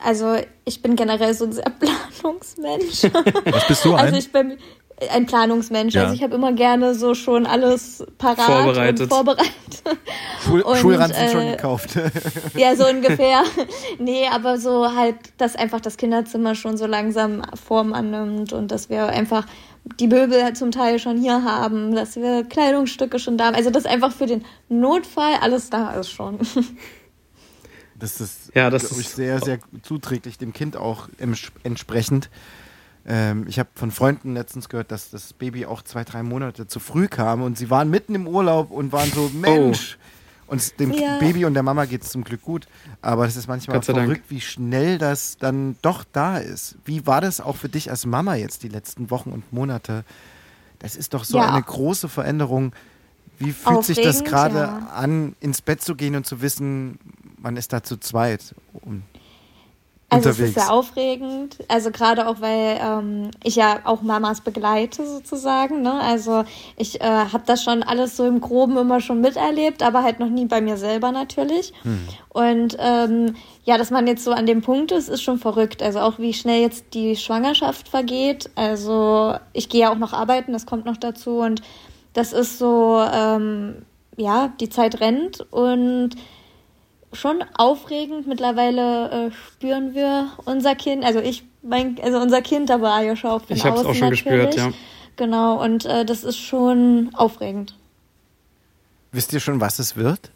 also 0.00 0.36
ich 0.64 0.82
bin 0.82 0.96
generell 0.96 1.34
so 1.34 1.44
ein 1.44 1.52
sehr 1.52 1.64
Planungsmensch. 2.20 3.04
Was 3.44 3.66
bist 3.68 3.84
du 3.84 3.94
ein? 3.94 4.06
Also 4.06 4.16
ich 4.16 4.32
bin 4.32 4.58
ein 5.10 5.26
Planungsmensch. 5.26 5.94
Ja. 5.94 6.02
Also 6.02 6.14
ich 6.14 6.22
habe 6.22 6.34
immer 6.34 6.52
gerne 6.52 6.94
so 6.94 7.14
schon 7.14 7.46
alles 7.46 8.04
parat 8.18 8.40
vorbereitet. 8.40 9.00
und 9.02 9.08
vorbereitet. 9.08 9.52
Schul 10.44 10.62
und, 10.62 10.76
Schulranzen 10.78 11.22
äh, 11.22 11.30
schon 11.30 11.46
gekauft. 11.46 11.90
ja, 12.56 12.74
so 12.74 12.86
ungefähr. 12.88 13.42
nee, 13.98 14.26
aber 14.26 14.58
so 14.58 14.94
halt, 14.94 15.16
dass 15.38 15.56
einfach 15.56 15.80
das 15.80 15.96
Kinderzimmer 15.96 16.54
schon 16.54 16.76
so 16.76 16.86
langsam 16.86 17.42
Form 17.54 17.92
annimmt 17.92 18.52
und 18.52 18.70
dass 18.70 18.90
wir 18.90 19.06
einfach 19.06 19.46
die 20.00 20.08
Möbel 20.08 20.52
zum 20.54 20.70
Teil 20.70 20.98
schon 20.98 21.16
hier 21.16 21.44
haben, 21.44 21.94
dass 21.94 22.16
wir 22.16 22.44
Kleidungsstücke 22.44 23.18
schon 23.18 23.38
da 23.38 23.46
haben. 23.46 23.54
Also, 23.54 23.70
dass 23.70 23.86
einfach 23.86 24.12
für 24.12 24.26
den 24.26 24.44
Notfall 24.68 25.34
alles 25.40 25.70
da 25.70 25.92
ist 25.92 26.10
schon. 26.10 26.38
Das 28.00 28.20
ist, 28.20 28.52
ja, 28.54 28.70
das 28.70 28.84
ist 28.84 29.16
sehr, 29.16 29.40
sehr 29.40 29.58
zuträglich, 29.82 30.38
dem 30.38 30.52
Kind 30.52 30.76
auch 30.76 31.08
entsprechend. 31.64 32.30
Ähm, 33.08 33.46
ich 33.48 33.58
habe 33.58 33.70
von 33.74 33.90
Freunden 33.90 34.34
letztens 34.34 34.68
gehört, 34.68 34.92
dass 34.92 35.10
das 35.10 35.32
Baby 35.32 35.64
auch 35.64 35.82
zwei, 35.82 36.04
drei 36.04 36.22
Monate 36.22 36.66
zu 36.66 36.78
früh 36.78 37.08
kam 37.08 37.42
und 37.42 37.56
sie 37.56 37.70
waren 37.70 37.88
mitten 37.88 38.14
im 38.14 38.28
Urlaub 38.28 38.70
und 38.70 38.92
waren 38.92 39.10
so, 39.10 39.30
oh. 39.32 39.36
Mensch, 39.36 39.98
oh. 39.98 40.04
Und 40.48 40.80
dem 40.80 40.92
ja. 40.92 41.18
Baby 41.18 41.44
und 41.44 41.52
der 41.54 41.62
Mama 41.62 41.84
geht 41.84 42.02
es 42.02 42.08
zum 42.10 42.24
Glück 42.24 42.42
gut. 42.42 42.66
Aber 43.02 43.26
es 43.26 43.36
ist 43.36 43.48
manchmal 43.48 43.82
verrückt, 43.82 44.08
Dank. 44.08 44.22
wie 44.30 44.40
schnell 44.40 44.96
das 44.96 45.36
dann 45.36 45.76
doch 45.82 46.04
da 46.10 46.38
ist. 46.38 46.76
Wie 46.86 47.06
war 47.06 47.20
das 47.20 47.40
auch 47.40 47.56
für 47.56 47.68
dich 47.68 47.90
als 47.90 48.06
Mama 48.06 48.34
jetzt 48.34 48.62
die 48.62 48.68
letzten 48.68 49.10
Wochen 49.10 49.30
und 49.30 49.52
Monate? 49.52 50.04
Das 50.78 50.96
ist 50.96 51.12
doch 51.12 51.24
so 51.24 51.36
ja. 51.36 51.52
eine 51.52 51.62
große 51.62 52.08
Veränderung. 52.08 52.72
Wie 53.38 53.52
fühlt 53.52 53.78
Aufregend, 53.78 53.84
sich 53.86 54.04
das 54.04 54.24
gerade 54.24 54.58
ja. 54.58 54.88
an, 54.94 55.36
ins 55.40 55.60
Bett 55.60 55.82
zu 55.82 55.94
gehen 55.94 56.16
und 56.16 56.26
zu 56.26 56.40
wissen, 56.40 56.98
man 57.36 57.58
ist 57.58 57.74
da 57.74 57.82
zu 57.82 57.98
zweit? 57.98 58.54
Um 58.72 59.02
also 60.10 60.30
unterwegs. 60.30 60.50
es 60.50 60.56
ist 60.56 60.66
sehr 60.66 60.72
aufregend, 60.72 61.58
also 61.68 61.90
gerade 61.90 62.28
auch, 62.28 62.40
weil 62.40 62.78
ähm, 62.82 63.30
ich 63.44 63.56
ja 63.56 63.80
auch 63.84 64.00
Mamas 64.00 64.40
begleite 64.40 65.06
sozusagen. 65.06 65.82
Ne? 65.82 66.00
Also 66.00 66.44
ich 66.76 67.02
äh, 67.02 67.04
habe 67.04 67.42
das 67.44 67.62
schon 67.62 67.82
alles 67.82 68.16
so 68.16 68.24
im 68.24 68.40
Groben 68.40 68.78
immer 68.78 69.00
schon 69.00 69.20
miterlebt, 69.20 69.82
aber 69.82 70.02
halt 70.02 70.18
noch 70.18 70.30
nie 70.30 70.46
bei 70.46 70.62
mir 70.62 70.78
selber 70.78 71.12
natürlich. 71.12 71.74
Hm. 71.82 72.08
Und 72.30 72.76
ähm, 72.80 73.36
ja, 73.64 73.76
dass 73.76 73.90
man 73.90 74.06
jetzt 74.06 74.24
so 74.24 74.32
an 74.32 74.46
dem 74.46 74.62
Punkt 74.62 74.92
ist, 74.92 75.10
ist 75.10 75.22
schon 75.22 75.38
verrückt. 75.38 75.82
Also 75.82 75.98
auch 76.00 76.18
wie 76.18 76.32
schnell 76.32 76.62
jetzt 76.62 76.94
die 76.94 77.14
Schwangerschaft 77.14 77.88
vergeht. 77.88 78.48
Also 78.54 79.34
ich 79.52 79.68
gehe 79.68 79.82
ja 79.82 79.92
auch 79.92 79.98
noch 79.98 80.14
arbeiten, 80.14 80.54
das 80.54 80.64
kommt 80.64 80.86
noch 80.86 80.96
dazu 80.96 81.40
und 81.40 81.60
das 82.14 82.32
ist 82.32 82.58
so, 82.58 83.04
ähm, 83.12 83.82
ja, 84.16 84.52
die 84.58 84.70
Zeit 84.70 85.00
rennt 85.00 85.40
und 85.52 86.16
schon 87.12 87.44
aufregend. 87.54 88.26
Mittlerweile 88.26 89.28
äh, 89.28 89.30
spüren 89.32 89.94
wir 89.94 90.32
unser 90.44 90.74
Kind, 90.74 91.04
also 91.04 91.20
ich, 91.20 91.44
mein, 91.62 91.96
also 92.02 92.18
unser 92.18 92.42
Kind, 92.42 92.70
aber 92.70 92.92
Ayosha 92.92 93.30
auf 93.30 93.46
dem 93.46 93.56
Ich 93.56 93.64
habe 93.64 93.76
es 93.78 93.86
auch 93.86 93.94
schon 93.94 94.10
natürlich. 94.10 94.24
gespürt, 94.24 94.54
ja. 94.56 94.70
Genau, 95.16 95.62
und 95.62 95.84
äh, 95.84 96.04
das 96.04 96.22
ist 96.22 96.38
schon 96.38 97.10
aufregend. 97.14 97.74
Wisst 99.10 99.32
ihr 99.32 99.40
schon, 99.40 99.60
was 99.60 99.78
es 99.78 99.96
wird? 99.96 100.30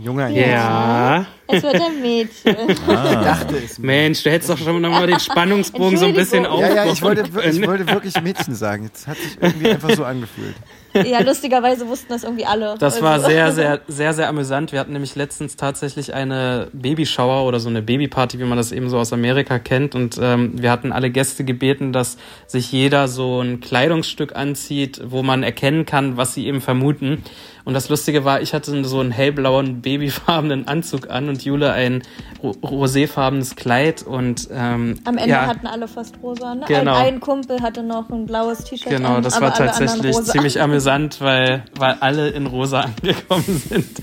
Junger 0.00 0.28
ja. 0.28 0.46
ja. 0.46 1.26
Es 1.48 1.62
wird 1.62 1.74
ein 1.74 2.00
Mädchen. 2.00 2.56
Ah. 2.86 3.04
Ich 3.10 3.24
dachte 3.24 3.56
es. 3.56 3.78
Mensch, 3.78 4.22
du 4.22 4.30
hättest 4.30 4.50
doch 4.50 4.58
schon 4.58 4.80
noch 4.80 4.90
mal 4.90 5.06
den 5.06 5.18
Spannungsbogen 5.18 5.98
so 5.98 6.06
ein 6.06 6.14
bisschen 6.14 6.46
aufbauen 6.46 6.76
Ja, 6.76 6.84
ja, 6.84 6.92
ich 6.92 7.02
wollte, 7.02 7.22
ich 7.22 7.66
wollte 7.66 7.86
wirklich 7.88 8.20
Mädchen 8.20 8.54
sagen. 8.54 8.84
Jetzt 8.84 9.08
hat 9.08 9.16
sich 9.16 9.36
irgendwie 9.40 9.70
einfach 9.70 9.90
so 9.90 10.04
angefühlt. 10.04 10.54
Ja, 11.08 11.20
lustigerweise 11.20 11.88
wussten 11.88 12.08
das 12.08 12.24
irgendwie 12.24 12.44
alle. 12.44 12.76
Das 12.78 12.94
also. 12.94 13.04
war 13.04 13.20
sehr, 13.20 13.52
sehr, 13.52 13.80
sehr, 13.88 14.12
sehr 14.12 14.28
amüsant. 14.28 14.72
Wir 14.72 14.80
hatten 14.80 14.92
nämlich 14.92 15.16
letztens 15.16 15.56
tatsächlich 15.56 16.14
eine 16.14 16.68
Babyshower 16.72 17.46
oder 17.46 17.60
so 17.60 17.68
eine 17.68 17.82
Babyparty, 17.82 18.38
wie 18.38 18.44
man 18.44 18.58
das 18.58 18.72
eben 18.72 18.88
so 18.90 18.98
aus 18.98 19.12
Amerika 19.12 19.58
kennt. 19.58 19.94
Und 19.94 20.18
ähm, 20.20 20.60
wir 20.60 20.70
hatten 20.70 20.92
alle 20.92 21.10
Gäste 21.10 21.44
gebeten, 21.44 21.92
dass 21.92 22.18
sich 22.46 22.72
jeder 22.72 23.08
so 23.08 23.40
ein 23.40 23.60
Kleidungsstück 23.60 24.36
anzieht, 24.36 25.00
wo 25.04 25.22
man 25.22 25.42
erkennen 25.42 25.86
kann, 25.86 26.16
was 26.16 26.34
sie 26.34 26.46
eben 26.46 26.60
vermuten. 26.60 27.22
Und 27.68 27.74
das 27.74 27.90
Lustige 27.90 28.24
war, 28.24 28.40
ich 28.40 28.54
hatte 28.54 28.82
so 28.86 29.00
einen 29.00 29.10
hellblauen, 29.10 29.82
babyfarbenen 29.82 30.66
Anzug 30.66 31.10
an 31.10 31.28
und 31.28 31.44
Jule 31.44 31.70
ein 31.72 32.02
roséfarbenes 32.42 33.56
Kleid. 33.56 34.02
Und, 34.04 34.48
ähm, 34.50 34.98
Am 35.04 35.18
Ende 35.18 35.28
ja, 35.28 35.46
hatten 35.46 35.66
alle 35.66 35.86
fast 35.86 36.14
rosa. 36.22 36.54
Ne? 36.54 36.64
Genau. 36.66 36.94
Ein, 36.94 37.14
ein 37.16 37.20
Kumpel 37.20 37.60
hatte 37.60 37.82
noch 37.82 38.08
ein 38.08 38.24
blaues 38.24 38.64
T-Shirt 38.64 38.88
Genau, 38.88 39.16
an, 39.16 39.22
das 39.22 39.38
war 39.42 39.52
tatsächlich 39.52 40.16
ziemlich 40.22 40.58
amüsant, 40.62 40.78
weil, 40.88 41.64
weil 41.76 41.94
alle 42.00 42.30
in 42.30 42.46
rosa 42.46 42.80
angekommen 43.02 43.44
sind. 43.68 44.00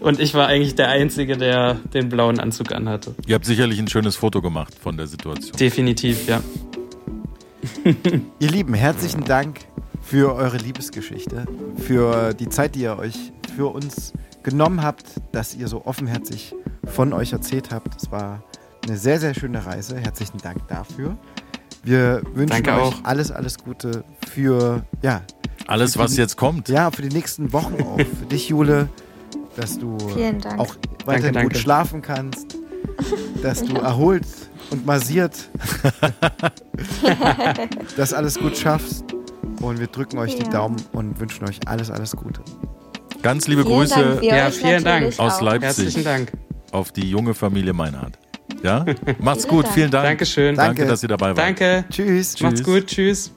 Und 0.00 0.20
ich 0.20 0.34
war 0.34 0.46
eigentlich 0.46 0.76
der 0.76 0.88
Einzige, 0.88 1.36
der 1.36 1.74
den 1.74 2.08
blauen 2.08 2.38
Anzug 2.38 2.72
anhatte. 2.72 3.14
Ihr 3.26 3.34
habt 3.34 3.44
sicherlich 3.44 3.78
ein 3.80 3.88
schönes 3.88 4.14
Foto 4.14 4.40
gemacht 4.40 4.74
von 4.80 4.96
der 4.96 5.08
Situation. 5.08 5.56
Definitiv, 5.56 6.28
ja. 6.28 6.40
Ihr 8.38 8.48
Lieben, 8.50 8.74
herzlichen 8.74 9.24
Dank 9.24 9.60
für 10.00 10.34
eure 10.34 10.58
Liebesgeschichte, 10.58 11.46
für 11.76 12.32
die 12.34 12.48
Zeit, 12.48 12.76
die 12.76 12.82
ihr 12.82 12.96
euch 12.98 13.16
für 13.56 13.66
uns 13.66 14.12
genommen 14.44 14.82
habt, 14.82 15.06
dass 15.32 15.56
ihr 15.56 15.66
so 15.66 15.86
offenherzig 15.86 16.54
von 16.86 17.12
euch 17.12 17.32
erzählt 17.32 17.72
habt. 17.72 18.00
Es 18.00 18.12
war 18.12 18.44
eine 18.86 18.96
sehr, 18.96 19.18
sehr 19.18 19.34
schöne 19.34 19.66
Reise. 19.66 19.96
Herzlichen 19.98 20.38
Dank 20.38 20.68
dafür. 20.68 21.18
Wir 21.82 22.22
wünschen 22.32 22.62
Danke 22.62 22.74
euch 22.74 22.94
auch. 22.94 23.04
alles, 23.04 23.32
alles 23.32 23.58
Gute 23.58 24.04
für, 24.28 24.84
ja. 25.02 25.22
Alles, 25.66 25.98
was 25.98 26.16
jetzt 26.16 26.36
kommt. 26.36 26.68
Ja, 26.68 26.90
für 26.90 27.02
die 27.02 27.08
nächsten 27.08 27.52
Wochen 27.52 27.82
auch. 27.82 27.96
Für 27.98 28.26
dich, 28.26 28.48
Jule, 28.48 28.88
dass 29.56 29.78
du 29.78 29.96
auch 30.56 30.74
weiterhin 31.04 31.34
danke, 31.34 31.50
gut 31.50 31.58
schlafen 31.58 32.02
kannst, 32.02 32.56
dass 33.42 33.62
du 33.62 33.72
ja. 33.74 33.80
erholt 33.80 34.26
und 34.70 34.86
massiert 34.86 35.48
das 37.96 38.12
alles 38.12 38.38
gut 38.38 38.56
schaffst 38.56 39.04
und 39.60 39.80
wir 39.80 39.88
drücken 39.88 40.18
euch 40.18 40.34
ja. 40.34 40.44
die 40.44 40.50
Daumen 40.50 40.76
und 40.92 41.18
wünschen 41.18 41.48
euch 41.48 41.58
alles, 41.66 41.90
alles 41.90 42.12
Gute. 42.12 42.40
Ganz 43.22 43.48
liebe 43.48 43.64
vielen 43.64 43.78
Grüße 43.78 43.94
Dank, 43.94 44.22
ja, 44.22 44.50
vielen 44.50 44.84
Dank. 44.84 45.18
aus 45.18 45.40
Leipzig. 45.40 45.84
Herzlichen 45.84 46.04
Dank. 46.04 46.32
Auf 46.70 46.92
die 46.92 47.10
junge 47.10 47.34
Familie 47.34 47.72
Meinhardt. 47.72 48.18
Ja? 48.62 48.84
Macht's 49.18 49.46
gut, 49.46 49.66
vielen 49.68 49.90
Dank. 49.90 50.04
Dankeschön. 50.04 50.54
Danke, 50.54 50.76
Danke 50.76 50.90
dass 50.90 51.02
ihr 51.02 51.08
dabei 51.08 51.28
wart. 51.28 51.38
Danke. 51.38 51.84
Tschüss. 51.90 52.40
Macht's 52.40 52.62
gut, 52.62 52.86
tschüss. 52.86 53.32